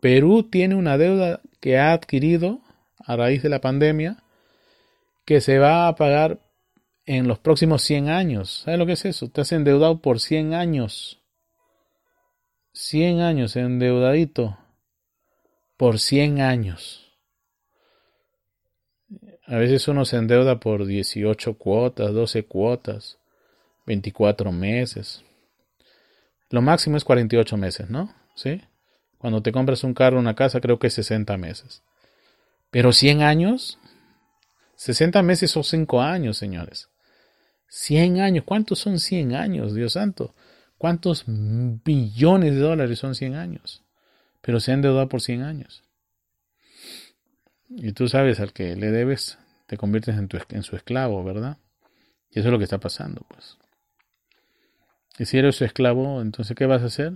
Perú 0.00 0.44
tiene 0.44 0.76
una 0.76 0.96
deuda 0.96 1.40
que 1.60 1.78
ha 1.78 1.92
adquirido 1.92 2.60
a 3.04 3.16
raíz 3.16 3.42
de 3.42 3.48
la 3.48 3.60
pandemia 3.60 4.22
que 5.24 5.40
se 5.40 5.58
va 5.58 5.88
a 5.88 5.94
pagar 5.96 6.40
en 7.06 7.26
los 7.26 7.40
próximos 7.40 7.82
100 7.82 8.08
años. 8.08 8.62
¿Sabes 8.64 8.78
lo 8.78 8.86
que 8.86 8.92
es 8.92 9.04
eso? 9.04 9.28
Te 9.28 9.40
has 9.40 9.50
endeudado 9.50 10.00
por 10.00 10.20
100 10.20 10.54
años. 10.54 11.20
100 12.72 13.20
años 13.20 13.56
endeudadito. 13.56 14.58
Por 15.76 15.98
100 15.98 16.40
años. 16.40 17.09
A 19.50 19.56
veces 19.56 19.88
uno 19.88 20.04
se 20.04 20.16
endeuda 20.16 20.60
por 20.60 20.86
18 20.86 21.54
cuotas, 21.54 22.12
12 22.12 22.44
cuotas, 22.44 23.18
24 23.84 24.52
meses. 24.52 25.24
Lo 26.50 26.62
máximo 26.62 26.96
es 26.96 27.02
48 27.02 27.56
meses, 27.56 27.90
¿no? 27.90 28.14
¿Sí? 28.36 28.62
Cuando 29.18 29.42
te 29.42 29.50
compras 29.50 29.82
un 29.82 29.92
carro, 29.92 30.20
una 30.20 30.36
casa, 30.36 30.60
creo 30.60 30.78
que 30.78 30.86
es 30.86 30.94
60 30.94 31.36
meses. 31.36 31.82
Pero 32.70 32.92
100 32.92 33.22
años, 33.22 33.80
60 34.76 35.20
meses 35.24 35.50
son 35.50 35.64
5 35.64 36.00
años, 36.00 36.36
señores. 36.38 36.88
100 37.66 38.20
años, 38.20 38.44
¿cuántos 38.44 38.78
son 38.78 39.00
100 39.00 39.34
años, 39.34 39.74
Dios 39.74 39.94
santo? 39.94 40.32
¿Cuántos 40.78 41.24
billones 41.26 42.54
de 42.54 42.60
dólares 42.60 43.00
son 43.00 43.16
100 43.16 43.34
años? 43.34 43.82
Pero 44.42 44.60
se 44.60 44.70
han 44.70 44.80
deudado 44.80 45.08
por 45.08 45.20
100 45.20 45.42
años. 45.42 45.82
Y 47.68 47.92
tú 47.92 48.06
sabes, 48.06 48.38
al 48.38 48.52
que 48.52 48.76
le 48.76 48.92
debes, 48.92 49.39
te 49.70 49.76
conviertes 49.76 50.18
en, 50.18 50.26
tu, 50.26 50.36
su 50.62 50.74
esclavo, 50.74 51.22
¿verdad? 51.22 51.58
Y 52.32 52.40
eso 52.40 52.48
es 52.48 52.52
lo 52.52 52.58
que 52.58 52.64
está 52.64 52.78
pasando, 52.78 53.24
pues. 53.28 53.56
Y 55.16 55.26
si 55.26 55.38
eres 55.38 55.54
su 55.54 55.64
esclavo, 55.64 56.20
entonces, 56.20 56.56
¿qué 56.56 56.66
vas 56.66 56.82
a 56.82 56.86
hacer? 56.86 57.12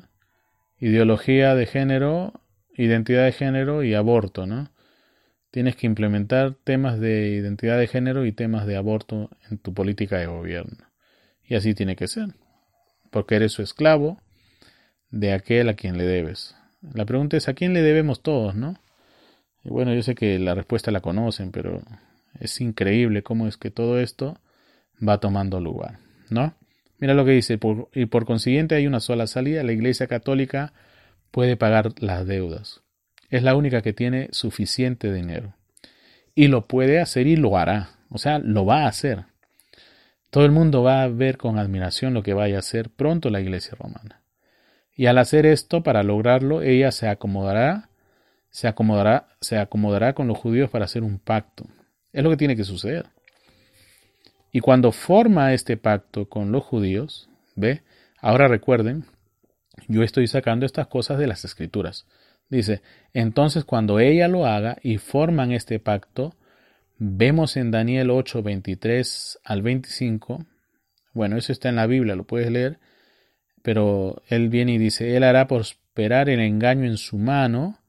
Ideología 0.79 1.57
de 1.57 1.67
género, 1.67 2.33
identidad 2.77 3.25
de 3.25 3.33
género 3.33 3.83
y 3.83 3.95
aborto, 3.95 4.47
¿no? 4.47 4.71
tienes 5.51 5.77
que 5.77 5.87
implementar 5.87 6.55
temas 6.65 6.99
de 6.99 7.29
identidad 7.29 7.79
de 7.79 7.87
género 7.87 8.27
y 8.27 8.33
temas 8.33 8.67
de 8.67 8.77
aborto 8.77 9.31
en 9.49 9.59
tu 9.59 9.73
política 9.73 10.19
de 10.19 10.27
gobierno. 10.27 10.85
Y 11.45 11.55
así 11.55 11.75
tiene 11.75 11.95
que 11.95 12.09
ser, 12.09 12.35
porque 13.11 13.37
eres 13.37 13.53
su 13.53 13.63
esclavo 13.63 14.21
de 15.11 15.33
aquel 15.33 15.69
a 15.69 15.75
quien 15.75 15.97
le 15.97 16.05
debes. 16.05 16.57
La 16.93 17.05
pregunta 17.05 17.37
es, 17.37 17.49
¿a 17.49 17.55
quién 17.55 17.73
le 17.73 17.83
debemos 17.83 18.21
todos, 18.21 18.57
no? 18.57 18.81
Y 19.63 19.69
bueno, 19.71 19.95
yo 19.95 20.03
sé 20.03 20.15
que 20.15 20.41
la 20.41 20.57
respuesta 20.57 20.91
la 20.91 21.01
conocen, 21.01 21.53
pero 21.53 21.83
es 22.41 22.61
increíble 22.61 23.23
cómo 23.23 23.47
es 23.47 23.57
que 23.57 23.71
todo 23.71 23.99
esto 24.01 24.39
va 25.07 25.19
tomando 25.19 25.61
lugar, 25.61 25.99
¿no? 26.31 26.55
Mira 26.99 27.15
lo 27.15 27.25
que 27.25 27.33
dice, 27.33 27.59
y 27.93 28.07
por 28.07 28.25
consiguiente 28.25 28.75
hay 28.75 28.87
una 28.87 29.01
sola 29.01 29.27
salida, 29.27 29.63
la 29.63 29.73
Iglesia 29.73 30.07
Católica 30.07 30.73
puede 31.31 31.57
pagar 31.57 31.93
las 32.01 32.27
deudas 32.27 32.85
es 33.35 33.43
la 33.43 33.57
única 33.57 33.83
que 33.83 33.93
tiene 33.93 34.29
suficiente 34.31 35.13
dinero. 35.13 35.57
Y 36.37 36.47
lo 36.47 36.69
puede 36.69 37.01
hacer 37.01 37.27
y 37.27 37.35
lo 37.35 37.57
hará. 37.57 37.91
O 38.09 38.19
sea, 38.19 38.39
lo 38.39 38.65
va 38.65 38.85
a 38.85 38.89
hacer. 38.89 39.25
Todo 40.31 40.45
el 40.45 40.53
mundo 40.53 40.85
va 40.85 41.03
a 41.03 41.09
ver 41.09 41.37
con 41.37 41.59
admiración 41.59 42.15
lo 42.15 42.23
que 42.23 42.33
vaya 42.33 42.57
a 42.57 42.61
hacer 42.61 42.91
pronto 42.91 43.31
la 43.31 43.41
iglesia 43.41 43.77
romana. 43.77 44.23
Y 44.95 45.07
al 45.07 45.19
hacer 45.19 45.47
esto, 45.47 45.83
para 45.83 46.05
lograrlo, 46.05 46.63
ella 46.63 46.93
se 46.93 47.09
acomodará, 47.09 47.89
se 48.51 48.69
acomodará, 48.69 49.27
se 49.41 49.59
acomodará 49.59 50.13
con 50.13 50.29
los 50.29 50.39
judíos 50.39 50.71
para 50.71 50.85
hacer 50.85 51.03
un 51.03 51.19
pacto. 51.19 51.67
Es 52.15 52.23
lo 52.23 52.31
que 52.31 52.37
tiene 52.37 52.57
que 52.57 52.65
suceder. 52.65 53.07
Y 54.53 54.61
cuando 54.61 54.93
forma 54.93 55.53
este 55.53 55.77
pacto 55.77 56.29
con 56.29 56.53
los 56.53 56.63
judíos, 56.63 57.29
ve, 57.57 57.83
ahora 58.21 58.47
recuerden, 58.47 59.05
yo 59.89 60.05
estoy 60.05 60.29
sacando 60.29 60.65
estas 60.65 60.87
cosas 60.87 61.19
de 61.19 61.27
las 61.27 61.45
escrituras. 61.45 62.07
Dice, 62.49 62.83
entonces 63.13 63.65
cuando 63.65 63.99
ella 63.99 64.29
lo 64.29 64.47
haga 64.47 64.77
y 64.81 64.99
forman 64.99 65.51
este 65.51 65.81
pacto, 65.81 66.37
vemos 66.99 67.57
en 67.57 67.73
Daniel 67.73 68.11
8, 68.11 68.45
23 68.45 69.41
al 69.43 69.63
25, 69.63 70.47
bueno, 71.15 71.37
eso 71.37 71.51
está 71.51 71.69
en 71.69 71.77
la 71.77 71.89
Biblia, 71.89 72.15
lo 72.15 72.23
puedes 72.23 72.49
leer, 72.49 72.79
pero 73.63 74.23
él 74.29 74.51
viene 74.51 74.75
y 74.75 74.79
dice, 74.79 75.17
él 75.17 75.25
hará 75.25 75.49
prosperar 75.49 76.29
el 76.29 76.39
engaño 76.39 76.85
en 76.85 76.97
su 76.97 77.19
mano, 77.19 77.81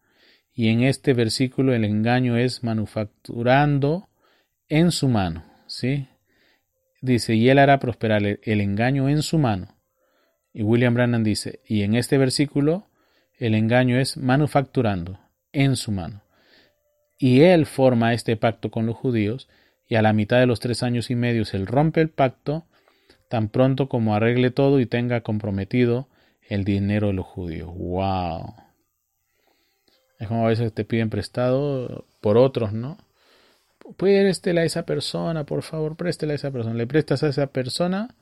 y 0.52 0.70
en 0.70 0.82
este 0.82 1.14
versículo 1.14 1.76
el 1.76 1.84
engaño 1.84 2.38
es 2.38 2.64
manufacturando 2.64 4.08
en 4.70 4.92
su 4.92 5.08
mano, 5.08 5.44
¿sí? 5.68 6.08
Dice, 7.02 7.36
y 7.36 7.50
él 7.50 7.60
hará 7.60 7.80
prosperar 7.80 8.24
el 8.26 8.62
engaño 8.62 9.10
en 9.10 9.22
su 9.22 9.38
mano. 9.38 9.76
Y 10.54 10.64
William 10.64 10.94
Brannan 10.94 11.24
dice, 11.24 11.60
y 11.68 11.84
en 11.84 11.96
este 11.96 12.18
versículo 12.18 12.88
el 13.38 13.54
engaño 13.54 14.00
es 14.00 14.18
manufacturando 14.18 15.20
en 15.52 15.76
su 15.76 15.92
mano. 15.92 16.22
Y 17.18 17.42
él 17.42 17.66
forma 17.66 18.14
este 18.14 18.38
pacto 18.38 18.72
con 18.72 18.86
los 18.86 18.96
judíos, 18.96 19.50
y 19.88 19.96
a 19.96 20.02
la 20.02 20.14
mitad 20.14 20.40
de 20.40 20.48
los 20.48 20.60
tres 20.60 20.82
años 20.84 21.12
y 21.12 21.16
medio 21.16 21.44
él 21.54 21.68
rompe 21.68 22.02
el 22.02 22.10
pacto, 22.10 22.66
tan 23.30 23.50
pronto 23.50 23.88
como 23.88 24.16
arregle 24.16 24.52
todo 24.52 24.80
y 24.80 24.86
tenga 24.86 25.22
comprometido 25.22 26.08
el 26.48 26.64
dinero 26.64 27.08
de 27.08 27.14
los 27.14 27.26
judíos. 27.26 27.70
¡Wow! 27.76 28.56
Es 30.20 30.28
como 30.28 30.46
a 30.46 30.50
veces 30.50 30.74
te 30.74 30.86
piden 30.86 31.10
prestado 31.10 32.06
por 32.22 32.38
otros, 32.38 32.74
¿no? 32.74 32.98
Préstela 33.98 34.62
a 34.62 34.66
esa 34.66 34.86
persona, 34.86 35.46
por 35.46 35.64
favor, 35.64 35.96
préstela 35.96 36.34
a 36.34 36.36
esa 36.36 36.52
persona. 36.52 36.76
Le 36.76 36.88
prestas 36.88 37.24
a 37.24 37.28
esa 37.28 37.48
persona, 37.48 38.16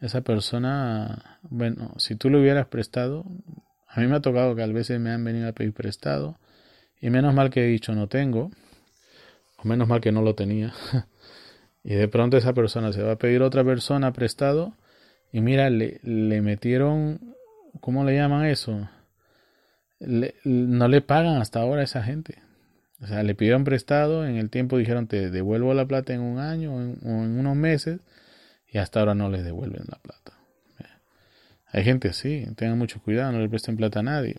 esa 0.00 0.20
persona, 0.22 1.38
bueno, 1.42 1.94
si 1.98 2.16
tú 2.16 2.30
le 2.30 2.40
hubieras 2.40 2.66
prestado, 2.66 3.24
a 3.88 4.00
mí 4.00 4.06
me 4.06 4.16
ha 4.16 4.20
tocado 4.20 4.54
que 4.54 4.62
a 4.62 4.66
veces 4.66 5.00
me 5.00 5.10
han 5.10 5.24
venido 5.24 5.48
a 5.48 5.52
pedir 5.52 5.72
prestado 5.72 6.38
y 7.00 7.10
menos 7.10 7.34
mal 7.34 7.50
que 7.50 7.64
he 7.64 7.66
dicho 7.66 7.94
no 7.94 8.08
tengo. 8.08 8.50
menos 9.62 9.88
mal 9.88 10.00
que 10.00 10.12
no 10.12 10.22
lo 10.22 10.34
tenía. 10.34 10.72
y 11.84 11.94
de 11.94 12.08
pronto 12.08 12.36
esa 12.36 12.52
persona 12.52 12.92
se 12.92 13.02
va 13.02 13.12
a 13.12 13.16
pedir 13.16 13.42
otra 13.42 13.64
persona 13.64 14.12
prestado 14.12 14.74
y 15.32 15.40
mira, 15.40 15.70
le, 15.70 16.00
le 16.02 16.40
metieron, 16.40 17.34
¿cómo 17.80 18.04
le 18.04 18.14
llaman 18.14 18.46
eso? 18.46 18.88
no 19.98 20.88
le 20.88 21.00
pagan 21.00 21.40
hasta 21.40 21.60
ahora 21.60 21.80
a 21.80 21.84
esa 21.84 22.02
gente. 22.02 22.38
O 23.02 23.06
sea, 23.06 23.22
le 23.22 23.34
pidieron 23.34 23.64
prestado, 23.64 24.26
en 24.26 24.36
el 24.36 24.48
tiempo 24.48 24.78
dijeron 24.78 25.06
te 25.06 25.30
devuelvo 25.30 25.74
la 25.74 25.86
plata 25.86 26.14
en 26.14 26.20
un 26.20 26.38
año 26.38 26.74
o 26.74 26.80
en, 26.80 27.38
unos 27.38 27.56
meses 27.56 28.00
y 28.68 28.78
hasta 28.78 29.00
ahora 29.00 29.14
no 29.14 29.28
les 29.28 29.44
devuelven 29.44 29.84
la 29.88 29.98
plata. 29.98 30.32
Hay 31.72 31.84
gente 31.84 32.08
así, 32.08 32.46
tengan 32.56 32.78
mucho 32.78 33.02
cuidado, 33.02 33.32
no 33.32 33.40
le 33.40 33.48
presten 33.48 33.76
plata 33.76 34.00
a 34.00 34.02
nadie. 34.02 34.36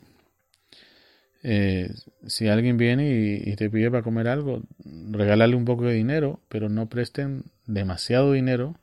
Eh, 1.43 1.93
si 2.25 2.47
alguien 2.47 2.77
viene 2.77 3.09
y, 3.45 3.55
te 3.55 3.69
pide 3.69 3.91
para 3.91 4.01
comer 4.01 4.27
algo, 4.27 4.63
regálale 5.11 5.55
un 5.55 5.65
poco 5.65 5.85
de 5.85 5.93
dinero, 5.93 6.41
pero 6.49 6.67
no 6.67 6.89
presten 6.89 7.43
demasiado 7.67 8.31
dinero 8.31 8.75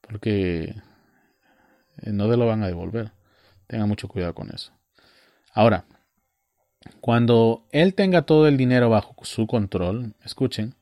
porque 0.00 0.74
eh, 1.98 2.12
no 2.12 2.30
te 2.30 2.36
lo 2.36 2.46
van 2.46 2.62
a 2.62 2.68
devolver. 2.68 3.12
Tengan 3.66 3.88
mucho 3.88 4.08
cuidado 4.08 4.34
con 4.34 4.48
eso. 4.50 4.72
Ahora, 5.52 5.84
cuando 7.00 7.66
él 7.72 7.94
tenga 7.94 8.22
todo 8.22 8.48
el 8.48 8.56
dinero 8.56 8.90
bajo 8.90 9.14
su 9.24 9.46
control, 9.46 10.14
escuchen, 10.24 10.74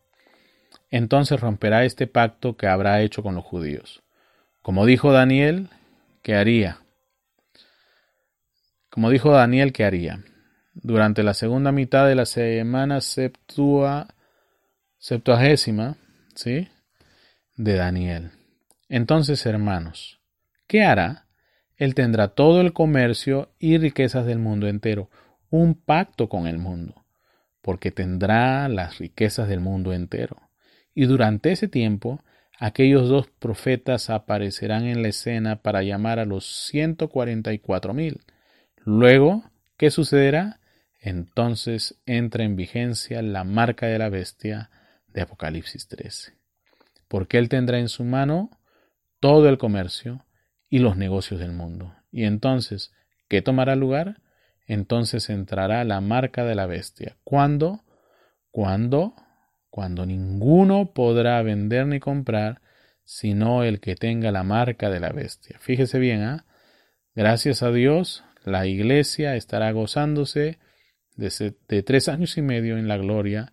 entonces 0.90 1.40
romperá 1.40 1.84
este 1.84 2.06
pacto 2.06 2.56
que 2.56 2.66
habrá 2.66 3.02
hecho 3.02 3.22
con 3.22 3.34
los 3.34 3.44
judíos. 3.44 4.02
Como 4.62 4.86
dijo 4.86 5.12
Daniel, 5.12 5.68
¿qué 6.22 6.34
haría? 6.34 6.78
Como 8.90 9.10
dijo 9.10 9.32
Daniel, 9.32 9.72
¿qué 9.72 9.84
haría? 9.84 10.24
Durante 10.74 11.22
la 11.22 11.34
segunda 11.34 11.72
mitad 11.72 12.06
de 12.06 12.14
la 12.14 12.26
semana 12.26 13.00
septua, 13.00 14.08
septuagésima, 14.98 15.96
¿sí? 16.34 16.68
De 17.56 17.74
Daniel. 17.74 18.30
Entonces, 18.88 19.44
hermanos, 19.46 20.20
¿qué 20.66 20.84
hará? 20.84 21.26
Él 21.76 21.94
tendrá 21.94 22.28
todo 22.28 22.60
el 22.60 22.72
comercio 22.72 23.50
y 23.58 23.78
riquezas 23.78 24.26
del 24.26 24.38
mundo 24.38 24.68
entero 24.68 25.10
un 25.50 25.74
pacto 25.74 26.28
con 26.28 26.46
el 26.46 26.58
mundo, 26.58 27.04
porque 27.62 27.90
tendrá 27.90 28.68
las 28.68 28.98
riquezas 28.98 29.48
del 29.48 29.60
mundo 29.60 29.92
entero. 29.92 30.36
Y 30.94 31.06
durante 31.06 31.52
ese 31.52 31.68
tiempo, 31.68 32.22
aquellos 32.58 33.08
dos 33.08 33.28
profetas 33.38 34.10
aparecerán 34.10 34.84
en 34.84 35.02
la 35.02 35.08
escena 35.08 35.62
para 35.62 35.82
llamar 35.82 36.18
a 36.18 36.24
los 36.24 36.44
ciento 36.66 37.08
cuarenta 37.08 37.52
y 37.52 37.58
cuatro 37.58 37.94
mil. 37.94 38.20
Luego, 38.84 39.44
¿qué 39.76 39.90
sucederá? 39.90 40.60
Entonces 41.00 42.00
entra 42.06 42.44
en 42.44 42.56
vigencia 42.56 43.22
la 43.22 43.44
marca 43.44 43.86
de 43.86 43.98
la 43.98 44.08
bestia 44.08 44.70
de 45.06 45.22
Apocalipsis 45.22 45.88
13. 45.88 46.34
Porque 47.06 47.38
él 47.38 47.48
tendrá 47.48 47.78
en 47.78 47.88
su 47.88 48.04
mano 48.04 48.50
todo 49.20 49.48
el 49.48 49.58
comercio 49.58 50.24
y 50.68 50.80
los 50.80 50.96
negocios 50.96 51.40
del 51.40 51.52
mundo. 51.52 51.94
Y 52.10 52.24
entonces, 52.24 52.92
¿qué 53.28 53.42
tomará 53.42 53.76
lugar? 53.76 54.20
Entonces 54.69 55.31
entrará 55.31 55.82
la 55.85 56.01
marca 56.01 56.45
de 56.45 56.55
la 56.55 56.66
bestia. 56.66 57.16
¿Cuándo? 57.24 57.82
¿Cuándo? 58.51 59.15
Cuando 59.70 60.05
ninguno 60.05 60.93
podrá 60.93 61.43
vender 61.43 61.86
ni 61.86 62.01
comprar, 62.01 62.61
sino 63.03 63.65
el 63.65 63.81
que 63.81 63.97
tenga 63.97 64.31
la 64.31 64.43
marca 64.43 64.90
de 64.90 65.01
la 65.01 65.09
bestia. 65.09 65.59
Fíjese 65.59 65.99
bien, 65.99 66.23
¿ah? 66.23 66.45
Gracias 67.15 67.62
a 67.62 67.73
Dios, 67.73 68.24
la 68.45 68.66
iglesia 68.66 69.35
estará 69.36 69.73
gozándose 69.73 70.59
de, 71.16 71.55
de 71.66 71.82
tres 71.82 72.09
años 72.09 72.36
y 72.36 72.43
medio 72.43 72.77
en 72.77 72.89
la 72.89 72.99
gloria. 72.99 73.53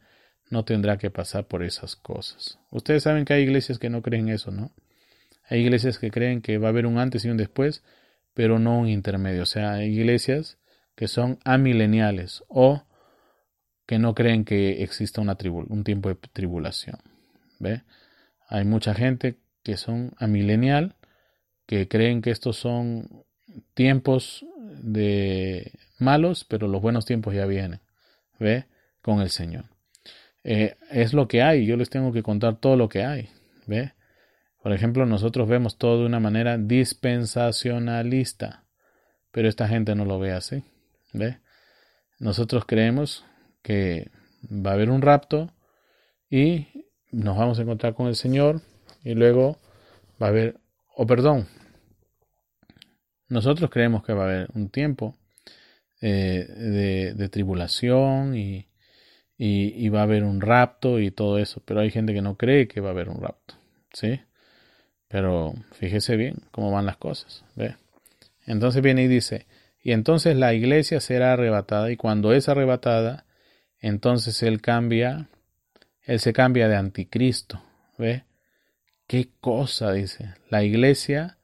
No 0.52 0.66
tendrá 0.66 0.98
que 0.98 1.10
pasar 1.10 1.48
por 1.48 1.64
esas 1.64 1.96
cosas. 1.96 2.60
Ustedes 2.72 3.04
saben 3.04 3.24
que 3.24 3.34
hay 3.34 3.44
iglesias 3.44 3.80
que 3.80 3.90
no 3.90 4.02
creen 4.02 4.28
eso, 4.28 4.52
¿no? 4.52 4.72
Hay 5.48 5.62
iglesias 5.62 5.98
que 5.98 6.12
creen 6.12 6.42
que 6.42 6.58
va 6.58 6.68
a 6.68 6.70
haber 6.72 6.86
un 6.86 6.98
antes 6.98 7.24
y 7.24 7.30
un 7.30 7.38
después, 7.38 7.84
pero 8.34 8.60
no 8.60 8.80
un 8.80 8.90
intermedio. 8.90 9.44
O 9.44 9.48
sea, 9.48 9.74
hay 9.74 9.98
iglesias 9.98 10.58
que 10.96 11.08
son 11.08 11.40
amileniales 11.44 12.44
o 12.48 12.84
que 13.86 14.00
no 14.00 14.16
creen 14.16 14.46
que 14.46 14.84
exista 14.84 15.22
una 15.22 15.38
un 15.44 15.84
tiempo 15.84 16.10
de 16.10 16.16
tribulación. 16.16 16.98
¿Ve? 17.60 17.84
Hay 18.48 18.66
mucha 18.66 18.94
gente 18.94 19.38
que 19.64 19.78
son 19.78 20.14
amilenial, 20.18 20.96
que 21.66 21.88
creen 21.88 22.22
que 22.22 22.32
estos 22.32 22.58
son 22.58 23.26
tiempos 23.74 24.46
de 24.82 25.72
malos, 26.00 26.46
pero 26.46 26.68
los 26.68 26.82
buenos 26.82 27.06
tiempos 27.06 27.34
ya 27.34 27.46
vienen, 27.46 27.80
¿ve? 28.40 28.66
Con 29.02 29.22
el 29.22 29.30
Señor. 29.30 29.66
Eh, 30.44 30.76
es 30.92 31.14
lo 31.14 31.28
que 31.28 31.42
hay, 31.42 31.66
yo 31.66 31.78
les 31.78 31.90
tengo 31.90 32.12
que 32.12 32.22
contar 32.22 32.58
todo 32.58 32.76
lo 32.76 32.90
que 32.90 33.04
hay, 33.04 33.30
¿ve? 33.66 33.94
Por 34.62 34.74
ejemplo, 34.74 35.06
nosotros 35.06 35.48
vemos 35.48 35.78
todo 35.78 36.02
de 36.02 36.06
una 36.06 36.20
manera 36.20 36.58
dispensacionalista, 36.58 38.66
pero 39.32 39.48
esta 39.48 39.68
gente 39.68 39.96
no 39.96 40.06
lo 40.06 40.20
ve 40.20 40.34
así. 40.34 40.64
Nosotros 42.20 42.66
creemos 42.66 43.26
que 43.62 44.10
va 44.44 44.72
a 44.72 44.74
haber 44.74 44.90
un 44.90 45.02
rapto 45.02 45.52
y 46.30 46.68
nos 47.12 47.38
vamos 47.38 47.60
a 47.60 47.64
encontrar 47.64 47.94
con 47.94 48.08
el 48.08 48.16
Señor 48.16 48.62
y 49.04 49.14
luego 49.14 49.58
va 50.22 50.28
a 50.28 50.30
haber, 50.30 50.58
o 50.96 51.06
perdón, 51.06 51.48
nosotros 53.28 53.70
creemos 53.70 54.04
que 54.04 54.14
va 54.14 54.24
a 54.24 54.28
haber 54.28 54.48
un 54.54 54.70
tiempo 54.70 55.18
eh, 56.02 57.14
de, 57.16 57.30
tribulación 57.30 58.36
y, 58.36 58.68
y, 59.38 59.90
va 59.90 60.02
a 60.02 60.04
haber 60.04 60.24
un 60.24 60.42
rapto 60.42 61.00
y 61.00 61.12
todo 61.12 61.40
eso, 61.40 61.62
pero 61.66 61.80
hay 61.80 61.92
gente 61.92 62.14
que 62.14 62.22
no 62.22 62.38
cree 62.38 62.68
que 62.68 62.82
va 62.82 62.90
a 62.90 62.92
haber 62.92 63.10
un 63.10 63.22
rapto, 63.22 63.56
¿sí? 63.94 64.20
Pero 65.08 65.54
fíjese 65.72 66.16
bien 66.16 66.36
cómo 66.52 66.72
van 66.72 66.86
las 66.86 66.98
cosas, 66.98 67.44
¿ve? 67.56 67.76
Entonces 68.46 68.82
viene 68.84 69.04
y 69.04 69.08
dice, 69.08 69.48
y 69.86 69.92
entonces 69.92 70.36
la 70.36 70.56
iglesia 70.56 71.00
será 71.00 71.34
arrebatada 71.34 71.92
y 71.92 71.96
cuando 71.96 72.34
es 72.34 72.50
arrebatada, 72.50 73.28
entonces 73.80 74.42
él 74.42 74.60
cambia, 74.60 75.30
él 76.02 76.20
se 76.20 76.34
cambia 76.34 76.68
de 76.68 76.76
anticristo. 76.76 77.62
¿Ve? 77.96 78.24
¿Qué 79.06 79.30
cosa 79.40 79.92
dice? 79.92 80.34
La 80.50 80.64
iglesia, 80.64 81.38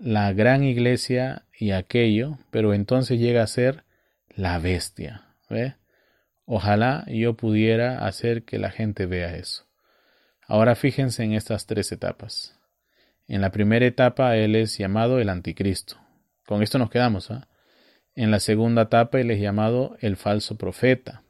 la 0.00 0.32
gran 0.32 0.64
iglesia 0.64 1.44
y 1.52 1.72
aquello, 1.72 2.38
pero 2.50 2.72
entonces 2.72 3.20
llega 3.20 3.42
a 3.42 3.46
ser 3.46 3.84
la 4.30 4.58
bestia. 4.58 5.26
¿Ve? 5.50 5.74
Ojalá 6.46 7.04
yo 7.06 7.36
pudiera 7.36 8.06
hacer 8.06 8.44
que 8.44 8.58
la 8.58 8.70
gente 8.70 9.04
vea 9.04 9.36
eso. 9.36 9.66
Ahora 10.46 10.74
fíjense 10.74 11.22
en 11.22 11.34
estas 11.34 11.66
tres 11.66 11.92
etapas. 11.92 12.58
En 13.28 13.42
la 13.42 13.52
primera 13.52 13.84
etapa 13.84 14.38
él 14.38 14.56
es 14.56 14.78
llamado 14.78 15.20
el 15.20 15.28
anticristo. 15.28 16.01
Con 16.46 16.62
esto 16.62 16.78
nos 16.78 16.90
quedamos. 16.90 17.30
¿ah? 17.30 17.48
En 18.14 18.30
la 18.30 18.40
segunda 18.40 18.82
etapa 18.82 19.20
él 19.20 19.30
es 19.30 19.40
llamado 19.40 19.96
el 20.00 20.16
falso 20.16 20.56
profeta. 20.56 21.22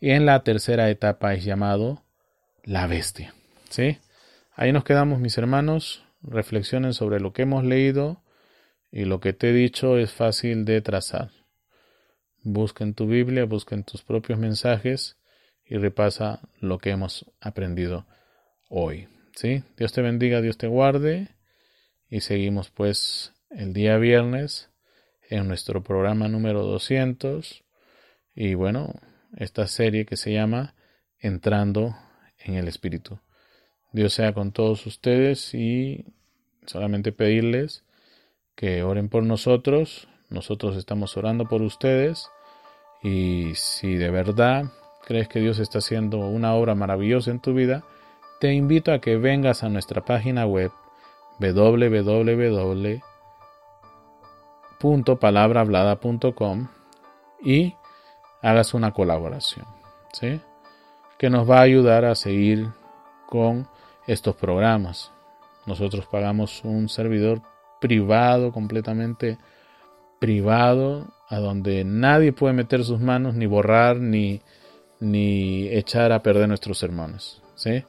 Y 0.00 0.10
en 0.10 0.26
la 0.26 0.42
tercera 0.42 0.90
etapa 0.90 1.34
es 1.34 1.44
llamado 1.44 2.04
la 2.64 2.86
bestia. 2.86 3.34
¿Sí? 3.70 3.98
Ahí 4.54 4.72
nos 4.72 4.84
quedamos, 4.84 5.20
mis 5.20 5.38
hermanos. 5.38 6.04
Reflexionen 6.22 6.92
sobre 6.92 7.20
lo 7.20 7.32
que 7.32 7.42
hemos 7.42 7.64
leído 7.64 8.22
y 8.90 9.04
lo 9.04 9.20
que 9.20 9.32
te 9.32 9.50
he 9.50 9.52
dicho 9.52 9.98
es 9.98 10.12
fácil 10.12 10.64
de 10.64 10.80
trazar. 10.80 11.30
Busca 12.42 12.84
en 12.84 12.94
tu 12.94 13.06
Biblia, 13.06 13.44
busca 13.44 13.74
en 13.74 13.84
tus 13.84 14.02
propios 14.02 14.38
mensajes 14.38 15.16
y 15.64 15.76
repasa 15.76 16.40
lo 16.60 16.78
que 16.78 16.90
hemos 16.90 17.26
aprendido 17.40 18.06
hoy. 18.68 19.08
¿Sí? 19.34 19.62
Dios 19.76 19.92
te 19.92 20.02
bendiga, 20.02 20.40
Dios 20.40 20.56
te 20.56 20.66
guarde 20.66 21.28
y 22.08 22.20
seguimos 22.20 22.70
pues 22.70 23.34
el 23.56 23.72
día 23.72 23.96
viernes 23.96 24.70
en 25.30 25.48
nuestro 25.48 25.82
programa 25.82 26.28
número 26.28 26.62
200 26.62 27.64
y 28.34 28.52
bueno, 28.52 28.92
esta 29.34 29.66
serie 29.66 30.04
que 30.04 30.18
se 30.18 30.32
llama 30.32 30.74
Entrando 31.18 31.96
en 32.38 32.54
el 32.54 32.68
Espíritu. 32.68 33.18
Dios 33.92 34.12
sea 34.12 34.34
con 34.34 34.52
todos 34.52 34.84
ustedes 34.86 35.54
y 35.54 36.04
solamente 36.66 37.12
pedirles 37.12 37.84
que 38.54 38.82
oren 38.82 39.08
por 39.08 39.22
nosotros. 39.22 40.06
Nosotros 40.28 40.76
estamos 40.76 41.16
orando 41.16 41.48
por 41.48 41.62
ustedes 41.62 42.28
y 43.02 43.54
si 43.54 43.94
de 43.94 44.10
verdad 44.10 44.64
crees 45.06 45.28
que 45.28 45.40
Dios 45.40 45.60
está 45.60 45.78
haciendo 45.78 46.18
una 46.18 46.52
obra 46.54 46.74
maravillosa 46.74 47.30
en 47.30 47.40
tu 47.40 47.54
vida, 47.54 47.84
te 48.38 48.52
invito 48.52 48.92
a 48.92 49.00
que 49.00 49.16
vengas 49.16 49.62
a 49.62 49.70
nuestra 49.70 50.04
página 50.04 50.44
web 50.44 50.72
www 51.40 53.15
.palabrahablada.com 55.04 56.68
y 57.42 57.74
hagas 58.42 58.74
una 58.74 58.92
colaboración, 58.92 59.66
¿sí? 60.12 60.40
Que 61.18 61.30
nos 61.30 61.48
va 61.48 61.58
a 61.58 61.62
ayudar 61.62 62.04
a 62.04 62.14
seguir 62.14 62.68
con 63.26 63.66
estos 64.06 64.36
programas. 64.36 65.10
Nosotros 65.66 66.06
pagamos 66.06 66.62
un 66.64 66.88
servidor 66.88 67.42
privado, 67.80 68.52
completamente 68.52 69.38
privado, 70.18 71.08
a 71.28 71.38
donde 71.38 71.84
nadie 71.84 72.32
puede 72.32 72.54
meter 72.54 72.84
sus 72.84 73.00
manos, 73.00 73.34
ni 73.34 73.46
borrar, 73.46 73.96
ni, 73.96 74.40
ni 75.00 75.68
echar 75.68 76.12
a 76.12 76.22
perder 76.22 76.48
nuestros 76.48 76.78
sermones. 76.78 77.42
¿sí? 77.56 77.84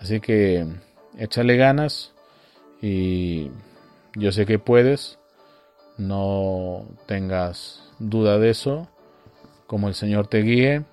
Así 0.00 0.20
que 0.20 0.66
échale 1.18 1.56
ganas 1.56 2.12
y 2.80 3.50
yo 4.14 4.32
sé 4.32 4.46
que 4.46 4.58
puedes, 4.58 5.18
no 6.00 6.86
tengas 7.06 7.82
duda 7.98 8.38
de 8.38 8.50
eso, 8.50 8.88
como 9.66 9.88
el 9.88 9.94
Señor 9.94 10.26
te 10.26 10.42
guíe, 10.42 10.84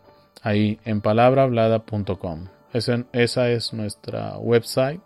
ahí 0.43 0.79
en 0.85 1.01
palabrahablada.com. 1.01 2.47
Esa, 2.73 3.49
es 3.49 3.73
nuestra 3.73 4.37
website 4.37 5.01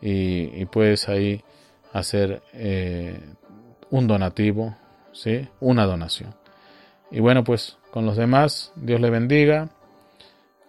y, 0.00 0.64
puedes 0.66 1.08
ahí 1.08 1.42
hacer 1.92 2.42
eh, 2.54 3.20
un 3.90 4.06
donativo, 4.06 4.74
¿sí? 5.12 5.48
una 5.60 5.84
donación. 5.84 6.34
Y 7.10 7.20
bueno, 7.20 7.44
pues 7.44 7.76
con 7.90 8.06
los 8.06 8.16
demás, 8.16 8.72
Dios 8.76 9.00
le 9.00 9.10
bendiga. 9.10 9.68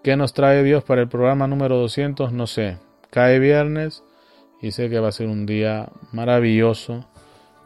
¿Qué 0.03 0.15
nos 0.15 0.33
trae 0.33 0.63
Dios 0.63 0.83
para 0.83 1.01
el 1.01 1.07
programa 1.07 1.47
número 1.47 1.77
200? 1.77 2.31
No 2.33 2.47
sé. 2.47 2.77
Cae 3.09 3.39
viernes 3.39 4.03
y 4.61 4.71
sé 4.71 4.89
que 4.89 4.99
va 4.99 5.09
a 5.09 5.13
ser 5.13 5.27
un 5.27 5.45
día 5.45 5.89
maravilloso 6.11 7.05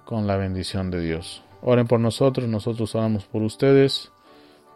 con 0.06 0.28
la 0.28 0.38
bendición 0.38 0.92
de 0.92 1.02
Dios. 1.02 1.44
Oren 1.62 1.88
por 1.88 2.00
nosotros, 2.00 2.48
nosotros 2.48 2.96
oramos 2.96 3.26
por 3.26 3.44
ustedes. 3.44 4.12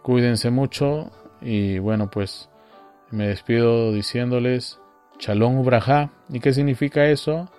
Cuídense 0.03 0.51
mucho 0.51 1.11
y 1.41 1.79
bueno, 1.79 2.09
pues 2.09 2.49
me 3.11 3.27
despido 3.27 3.91
diciéndoles 3.91 4.79
Shalom 5.19 5.59
Ubraja. 5.59 6.11
¿Y 6.29 6.39
qué 6.39 6.53
significa 6.53 7.05
eso? 7.05 7.49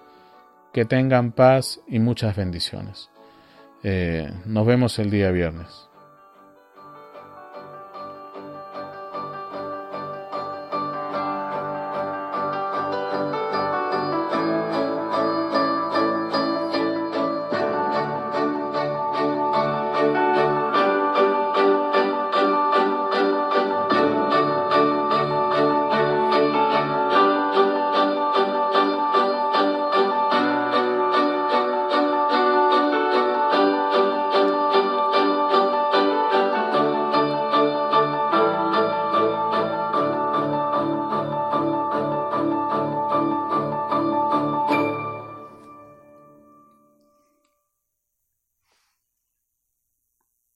Que 0.72 0.84
tengan 0.84 1.32
paz 1.32 1.80
y 1.88 1.98
muchas 1.98 2.36
bendiciones. 2.36 3.10
Eh, 3.82 4.30
nos 4.44 4.66
vemos 4.66 4.98
el 4.98 5.10
día 5.10 5.30
viernes. 5.30 5.85